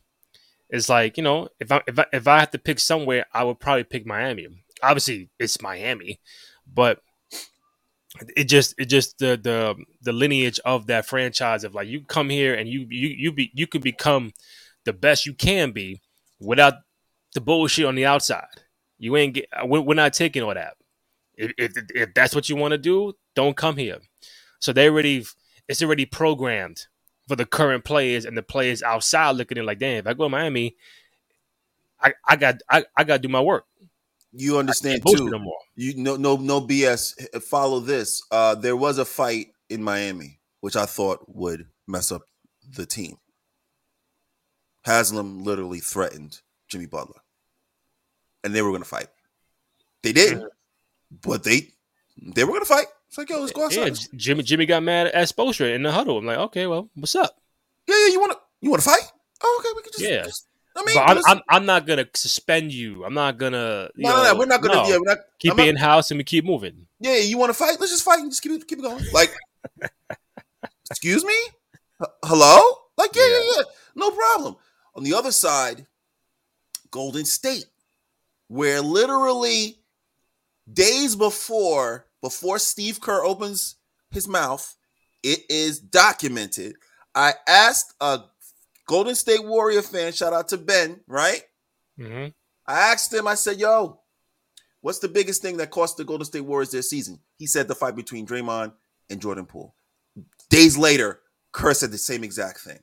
It's 0.70 0.88
like 0.88 1.16
you 1.16 1.22
know, 1.22 1.48
if 1.58 1.72
I 1.72 1.82
if 1.86 1.98
I, 1.98 2.06
if 2.12 2.28
I 2.28 2.40
have 2.40 2.50
to 2.52 2.58
pick 2.58 2.78
somewhere, 2.78 3.26
I 3.32 3.44
would 3.44 3.60
probably 3.60 3.84
pick 3.84 4.06
Miami. 4.06 4.46
Obviously, 4.82 5.30
it's 5.38 5.60
Miami, 5.60 6.20
but 6.72 7.00
it 8.36 8.44
just 8.44 8.74
it 8.78 8.86
just 8.86 9.18
the 9.18 9.38
the 9.42 9.76
the 10.02 10.12
lineage 10.12 10.60
of 10.64 10.86
that 10.86 11.06
franchise 11.06 11.64
of 11.64 11.74
like 11.74 11.88
you 11.88 12.02
come 12.04 12.30
here 12.30 12.54
and 12.54 12.68
you 12.68 12.86
you 12.88 13.08
you 13.08 13.32
be 13.32 13.50
you 13.54 13.66
can 13.66 13.80
become 13.80 14.32
the 14.84 14.92
best 14.92 15.26
you 15.26 15.34
can 15.34 15.72
be 15.72 16.00
without 16.40 16.74
the 17.34 17.40
bullshit 17.40 17.84
on 17.84 17.94
the 17.94 18.06
outside. 18.06 18.46
You 18.98 19.16
ain't 19.16 19.34
get. 19.34 19.48
We're, 19.64 19.80
we're 19.80 19.94
not 19.94 20.12
taking 20.12 20.42
all 20.42 20.54
that. 20.54 20.74
If, 21.34 21.52
if, 21.56 21.72
if 21.94 22.14
that's 22.14 22.34
what 22.34 22.48
you 22.48 22.56
want 22.56 22.72
to 22.72 22.78
do, 22.78 23.14
don't 23.34 23.56
come 23.56 23.76
here. 23.76 23.98
So 24.58 24.72
they 24.72 24.88
already, 24.88 25.24
it's 25.68 25.82
already 25.82 26.04
programmed 26.04 26.86
for 27.28 27.36
the 27.36 27.46
current 27.46 27.84
players 27.84 28.24
and 28.24 28.36
the 28.36 28.42
players 28.42 28.82
outside 28.82 29.32
looking 29.32 29.58
at 29.58 29.62
it 29.62 29.66
like, 29.66 29.78
damn, 29.78 29.98
if 29.98 30.06
I 30.06 30.14
go 30.14 30.24
to 30.24 30.30
Miami, 30.30 30.74
I, 32.00 32.14
I 32.26 32.36
got 32.36 32.56
I, 32.68 32.84
I 32.96 33.04
got 33.04 33.16
to 33.16 33.22
do 33.22 33.28
my 33.28 33.40
work. 33.40 33.64
You 34.32 34.58
understand 34.58 35.02
too. 35.06 35.30
You 35.74 35.94
no 35.96 36.16
no 36.16 36.36
no 36.36 36.60
BS. 36.60 37.42
Follow 37.42 37.80
this. 37.80 38.22
Uh, 38.30 38.54
there 38.54 38.76
was 38.76 38.98
a 38.98 39.04
fight 39.04 39.48
in 39.68 39.82
Miami, 39.82 40.40
which 40.60 40.76
I 40.76 40.86
thought 40.86 41.24
would 41.28 41.66
mess 41.86 42.12
up 42.12 42.22
the 42.76 42.86
team. 42.86 43.16
Haslem 44.86 45.42
literally 45.42 45.80
threatened 45.80 46.40
Jimmy 46.68 46.86
Butler, 46.86 47.20
and 48.48 48.54
they 48.54 48.62
were 48.62 48.76
to 48.78 48.84
fight. 48.84 49.08
They 50.02 50.12
didn't, 50.12 50.50
but 51.22 51.44
they 51.44 51.68
they 52.16 52.44
were 52.44 52.58
to 52.58 52.64
fight. 52.64 52.86
It's 53.08 53.18
like, 53.18 53.28
yo, 53.30 53.40
let's 53.40 53.52
go 53.52 53.66
outside. 53.66 53.96
Yeah, 53.98 54.06
Jimmy 54.16 54.42
Jimmy 54.42 54.66
got 54.66 54.82
mad 54.82 55.08
at 55.08 55.28
Spoelstra 55.28 55.74
in 55.74 55.82
the 55.82 55.92
huddle. 55.92 56.18
I'm 56.18 56.26
like, 56.26 56.38
okay, 56.38 56.66
well, 56.66 56.88
what's 56.94 57.14
up? 57.14 57.36
Yeah, 57.86 57.94
yeah. 58.06 58.12
You 58.12 58.20
want 58.20 58.32
to 58.32 58.38
you 58.60 58.70
want 58.70 58.82
to 58.82 58.88
fight? 58.88 59.02
Oh, 59.42 59.60
okay, 59.60 59.72
we 59.76 59.82
can 59.82 59.92
just. 59.92 60.04
Yeah. 60.04 60.24
just- 60.24 60.46
I 60.76 60.84
mean, 60.84 60.94
But 60.94 61.08
I'm, 61.08 61.18
I'm 61.26 61.40
I'm 61.48 61.66
not 61.66 61.86
gonna 61.86 62.06
suspend 62.14 62.72
you. 62.72 63.04
I'm 63.04 63.14
not 63.14 63.36
gonna. 63.36 63.88
you 63.96 64.04
no, 64.04 64.10
no, 64.10 64.16
know, 64.22 64.32
no, 64.32 64.38
we're 64.38 64.46
not 64.46 64.62
to. 64.62 64.68
no. 64.68 64.86
Yeah, 64.86 64.96
we're 64.98 65.04
not. 65.14 65.18
keep 65.40 65.52
I'm 65.52 65.58
it 65.58 65.62
not- 65.62 65.68
in 65.70 65.76
house 65.76 66.10
and 66.12 66.18
we 66.18 66.24
keep 66.24 66.44
moving. 66.44 66.86
Yeah, 67.00 67.16
you 67.16 67.36
want 67.36 67.50
to 67.50 67.54
fight? 67.54 67.80
Let's 67.80 67.90
just 67.92 68.04
fight 68.04 68.20
and 68.20 68.30
just 68.30 68.42
keep 68.42 68.52
it 68.52 68.66
keep 68.68 68.78
it 68.78 68.82
going. 68.82 69.04
Like, 69.12 69.34
excuse 70.90 71.24
me, 71.24 71.34
H- 72.02 72.08
hello? 72.24 72.60
Like, 72.96 73.14
yeah, 73.14 73.26
yeah, 73.26 73.40
yeah, 73.56 73.62
no 73.96 74.10
problem. 74.10 74.56
On 74.94 75.02
the 75.04 75.14
other 75.14 75.32
side, 75.32 75.86
Golden 76.90 77.24
State, 77.24 77.66
where 78.48 78.80
literally 78.80 79.78
days 80.70 81.14
before 81.16 82.06
before 82.20 82.58
Steve 82.58 83.00
Kerr 83.00 83.24
opens 83.24 83.76
his 84.10 84.26
mouth, 84.26 84.74
it 85.22 85.40
is 85.48 85.78
documented. 85.78 86.76
I 87.14 87.34
asked 87.46 87.94
a 88.00 88.20
Golden 88.86 89.14
State 89.14 89.44
Warrior 89.44 89.82
fan, 89.82 90.12
shout 90.12 90.32
out 90.32 90.48
to 90.48 90.58
Ben, 90.58 91.00
right? 91.06 91.42
hmm 91.96 92.26
I 92.66 92.92
asked 92.92 93.14
him, 93.14 93.26
I 93.26 93.34
said, 93.34 93.58
yo, 93.58 94.00
what's 94.82 94.98
the 94.98 95.08
biggest 95.08 95.40
thing 95.40 95.56
that 95.56 95.70
cost 95.70 95.96
the 95.96 96.04
Golden 96.04 96.26
State 96.26 96.42
Warriors 96.42 96.70
their 96.70 96.82
season? 96.82 97.18
He 97.36 97.46
said 97.46 97.66
the 97.66 97.74
fight 97.74 97.96
between 97.96 98.26
Draymond 98.26 98.72
and 99.08 99.22
Jordan 99.22 99.46
Poole. 99.46 99.74
Days 100.50 100.76
later, 100.76 101.20
Kerr 101.52 101.72
said 101.72 101.92
the 101.92 101.98
same 101.98 102.24
exact 102.24 102.60
thing. 102.60 102.80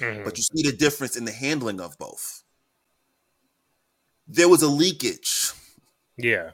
Mm-hmm. 0.00 0.24
But 0.24 0.36
you 0.38 0.42
see 0.42 0.68
the 0.68 0.76
difference 0.76 1.16
in 1.16 1.24
the 1.24 1.32
handling 1.32 1.80
of 1.80 1.96
both. 1.98 2.42
There 4.28 4.48
was 4.48 4.62
a 4.62 4.68
leakage. 4.68 5.52
Yeah, 6.16 6.50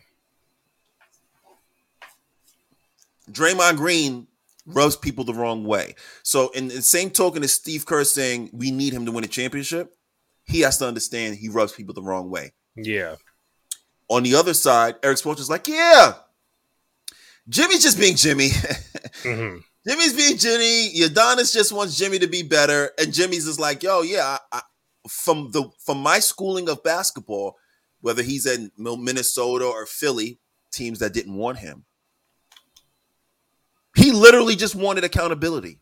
Draymond 3.30 3.76
Green 3.76 4.26
rubs 4.66 4.96
people 4.96 5.24
the 5.24 5.34
wrong 5.34 5.64
way. 5.64 5.94
So, 6.22 6.50
in 6.50 6.68
the 6.68 6.82
same 6.82 7.10
token 7.10 7.42
as 7.42 7.52
Steve 7.52 7.86
Kerr 7.86 8.04
saying 8.04 8.50
we 8.52 8.70
need 8.70 8.92
him 8.92 9.06
to 9.06 9.12
win 9.12 9.24
a 9.24 9.28
championship, 9.28 9.94
he 10.44 10.60
has 10.60 10.78
to 10.78 10.86
understand 10.86 11.36
he 11.36 11.48
rubs 11.48 11.72
people 11.72 11.94
the 11.94 12.02
wrong 12.02 12.30
way. 12.30 12.52
yeah, 12.76 13.16
On 14.08 14.22
the 14.22 14.34
other 14.34 14.54
side, 14.54 14.96
Erik 15.02 15.18
Spoelstra's 15.18 15.50
like, 15.50 15.68
yeah, 15.68 16.14
Jimmy's 17.48 17.82
just 17.82 17.98
being 17.98 18.16
Jimmy. 18.16 18.50
hmm 19.22 19.58
Jimmy's 19.86 20.14
being 20.14 20.38
Jimmy. 20.38 20.94
Udonis 20.94 21.52
just 21.52 21.70
wants 21.70 21.98
Jimmy 21.98 22.18
to 22.18 22.26
be 22.26 22.42
better, 22.42 22.92
and 22.98 23.12
Jimmy's 23.12 23.46
is 23.46 23.60
like, 23.60 23.82
yo, 23.82 24.00
yeah. 24.02 24.38
I, 24.52 24.58
I, 24.58 24.62
from 25.08 25.50
the 25.50 25.68
from 25.84 25.98
my 25.98 26.18
schooling 26.20 26.70
of 26.70 26.82
basketball, 26.82 27.58
whether 28.04 28.22
he's 28.22 28.44
in 28.44 28.70
Minnesota 28.76 29.64
or 29.64 29.86
Philly, 29.86 30.38
teams 30.70 30.98
that 30.98 31.14
didn't 31.14 31.36
want 31.36 31.56
him, 31.56 31.86
he 33.96 34.12
literally 34.12 34.56
just 34.56 34.74
wanted 34.74 35.04
accountability. 35.04 35.78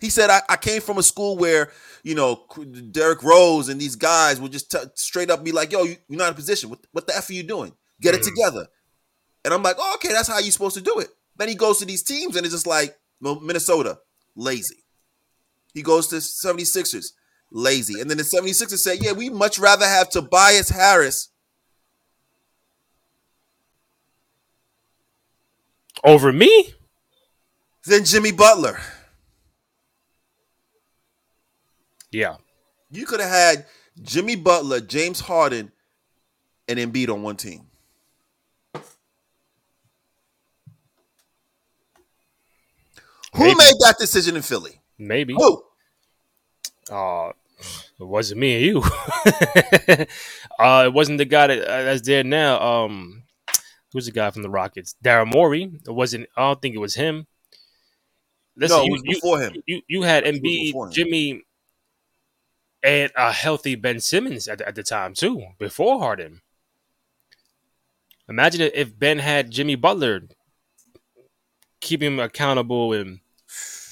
He 0.00 0.10
said, 0.10 0.28
I, 0.28 0.40
I 0.48 0.56
came 0.56 0.80
from 0.80 0.98
a 0.98 1.04
school 1.04 1.36
where, 1.36 1.70
you 2.02 2.16
know, 2.16 2.46
Derrick 2.90 3.22
Rose 3.22 3.68
and 3.68 3.80
these 3.80 3.94
guys 3.94 4.40
would 4.40 4.50
just 4.50 4.72
t- 4.72 4.78
straight 4.96 5.30
up 5.30 5.44
be 5.44 5.52
like, 5.52 5.70
yo, 5.70 5.84
you, 5.84 5.96
you're 6.08 6.18
not 6.18 6.30
in 6.30 6.34
position. 6.34 6.70
What, 6.70 6.80
what 6.90 7.06
the 7.06 7.16
F 7.16 7.30
are 7.30 7.34
you 7.34 7.44
doing? 7.44 7.72
Get 8.00 8.16
it 8.16 8.22
Mhm. 8.22 8.24
together. 8.24 8.66
And 9.44 9.54
I'm 9.54 9.62
like, 9.62 9.76
oh, 9.78 9.92
okay, 9.96 10.08
that's 10.08 10.26
how 10.26 10.40
you're 10.40 10.50
supposed 10.50 10.74
to 10.76 10.82
do 10.82 10.98
it. 10.98 11.10
Then 11.36 11.48
he 11.48 11.54
goes 11.54 11.78
to 11.78 11.84
these 11.84 12.02
teams 12.02 12.34
and 12.34 12.44
it's 12.44 12.54
just 12.56 12.66
like, 12.66 12.98
Minnesota, 13.20 14.00
lazy. 14.34 14.82
He 15.74 15.82
goes 15.82 16.08
to 16.08 16.16
76ers, 16.16 17.12
lazy. 17.50 18.00
And 18.00 18.10
then 18.10 18.18
the 18.18 18.24
76ers 18.24 18.78
say, 18.78 18.96
yeah, 19.00 19.12
we 19.12 19.28
much 19.30 19.58
rather 19.58 19.86
have 19.86 20.10
Tobias 20.10 20.68
Harris. 20.70 21.28
over 26.04 26.32
me. 26.32 26.74
than 27.84 28.04
Jimmy 28.04 28.32
Butler. 28.32 28.78
Yeah, 32.10 32.36
You 32.90 33.06
could 33.06 33.20
have 33.20 33.30
had 33.30 33.66
Jimmy 34.02 34.36
Butler, 34.36 34.80
James 34.80 35.20
Harden, 35.20 35.72
and 36.68 36.78
Embiid 36.78 37.08
on 37.10 37.22
one 37.22 37.36
team. 37.36 37.66
Who 43.34 43.44
Maybe. 43.44 43.54
made 43.54 43.74
that 43.80 43.96
decision 43.98 44.36
in 44.36 44.42
Philly? 44.42 44.80
maybe. 44.98 45.34
Who? 45.36 45.62
Uh, 46.90 47.32
it 47.98 48.04
wasn't 48.04 48.40
me 48.40 48.56
and 48.56 48.64
you. 48.64 48.82
uh, 50.58 50.84
it 50.86 50.92
wasn't 50.92 51.18
the 51.18 51.24
guy 51.24 51.48
that, 51.48 51.62
uh, 51.62 51.82
that's 51.82 52.02
there 52.02 52.24
now. 52.24 52.60
Um, 52.60 53.24
who's 53.92 54.06
the 54.06 54.12
guy 54.12 54.30
from 54.30 54.42
the 54.42 54.50
Rockets? 54.50 54.94
Daryl 55.02 55.26
Morey. 55.26 55.70
It 55.86 55.90
wasn't. 55.92 56.28
I 56.36 56.42
don't 56.42 56.62
think 56.62 56.74
it 56.74 56.78
was 56.78 56.94
him. 56.94 57.26
Listen, 58.56 58.78
no, 58.78 58.84
it 58.84 58.90
was 58.90 59.02
you, 59.04 59.14
before 59.14 59.40
him. 59.40 59.62
you 59.66 59.82
you 59.88 60.02
had 60.02 60.26
It 60.26 60.32
was 60.32 60.40
before 60.40 60.88
Embiid. 60.88 60.92
Jimmy, 60.92 61.42
and 62.82 63.12
a 63.16 63.32
healthy 63.32 63.74
Ben 63.74 64.00
Simmons 64.00 64.48
at 64.48 64.58
the, 64.58 64.68
at 64.68 64.74
the 64.74 64.82
time 64.82 65.14
too, 65.14 65.44
before 65.58 65.98
Harden. 66.00 66.42
Imagine 68.28 68.70
if 68.74 68.96
Ben 68.98 69.18
had 69.18 69.50
Jimmy 69.50 69.74
Butler, 69.74 70.22
keep 71.80 72.02
him 72.02 72.20
accountable, 72.20 72.92
and 72.92 73.20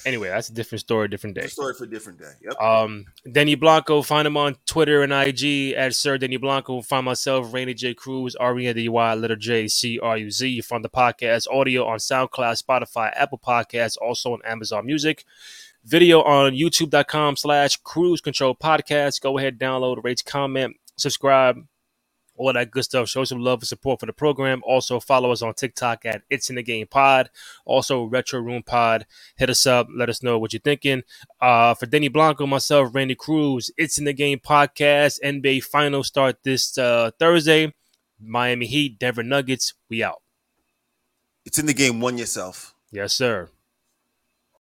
anyway, 0.07 0.29
that's 0.29 0.49
a 0.49 0.55
different 0.55 0.81
story, 0.81 1.09
different 1.09 1.37
day. 1.37 1.47
Story 1.49 1.75
for 1.75 1.85
a 1.85 1.91
different 1.91 2.19
day. 2.19 2.33
Yep. 2.43 2.61
Um, 2.61 3.07
Denny 3.31 3.57
Blanco, 3.57 4.01
find 4.01 4.27
him 4.27 4.37
on 4.37 4.57
Twitter 4.65 5.03
and 5.03 5.13
IG 5.13 5.73
at 5.73 5.95
Sir 5.95 6.17
Denny 6.17 6.39
Blanco. 6.39 6.81
Find 6.81 7.05
myself, 7.05 7.53
Randy 7.53 7.75
J 7.75 7.93
Cruz, 7.93 8.35
R 8.37 8.59
E 8.59 8.67
N 8.67 8.75
D 8.75 8.89
Y, 8.89 9.15
letter 9.15 9.37
J 9.37 9.69
C 9.69 9.99
R 9.99 10.17
U 10.17 10.31
Z. 10.31 10.49
You 10.49 10.63
find 10.63 10.85
the 10.85 10.89
podcast 10.89 11.47
audio 11.51 11.87
on 11.87 11.99
SoundCloud, 11.99 12.63
Spotify, 12.63 13.13
Apple 13.15 13.41
Podcasts, 13.45 13.97
also 14.01 14.33
on 14.33 14.41
Amazon 14.45 14.87
Music. 14.87 15.25
Video 15.85 16.23
on 16.23 16.53
youtube.com 16.53 17.37
slash 17.37 17.77
cruz 17.77 18.21
control 18.21 18.57
podcast. 18.57 19.21
Go 19.21 19.39
ahead, 19.39 19.59
download, 19.59 20.03
rate, 20.03 20.25
comment, 20.25 20.77
subscribe, 20.97 21.65
all 22.37 22.53
that 22.53 22.71
good 22.71 22.85
stuff. 22.85 23.09
Show 23.09 23.25
some 23.25 23.41
love 23.41 23.61
and 23.61 23.69
support 23.69 24.01
for 24.01 24.07
the 24.07 24.13
program. 24.13 24.63
Also, 24.65 25.01
follow 25.01 25.33
us 25.33 25.43
on 25.43 25.55
TikTok 25.55 26.05
at 26.05 26.23
It's 26.31 26.51
in 26.51 26.57
the 26.57 26.63
Game 26.63 26.87
Pod. 26.87 27.31
Also, 27.65 28.05
Retro 28.05 28.41
Room 28.41 28.63
Pod. 28.63 29.07
Hit 29.37 29.51
us 29.51 29.67
up. 29.67 29.89
Let 29.95 30.09
us 30.09 30.23
know 30.23 30.39
what 30.39 30.53
you're 30.53 30.61
thinking. 30.61 31.03
Uh, 31.41 31.75
for 31.75 31.87
Denny 31.87 32.09
Blanco, 32.09 32.47
myself, 32.47 32.95
Randy 32.95 33.15
Cruz, 33.15 33.71
It's 33.77 33.99
in 33.99 34.05
the 34.05 34.13
Game 34.13 34.39
podcast. 34.39 35.19
NBA 35.25 35.65
Finals 35.65 36.07
start 36.09 36.43
this 36.43 36.77
uh, 36.79 37.11
Thursday. 37.19 37.75
Miami 38.21 38.67
Heat, 38.67 38.99
Denver 38.99 39.23
Nuggets. 39.23 39.75
We 39.89 40.03
out. 40.03 40.23
It's 41.45 41.59
in 41.59 41.67
the 41.67 41.75
game. 41.75 42.01
One 42.01 42.19
yourself. 42.19 42.75
Yes, 42.91 43.13
sir. 43.13 43.51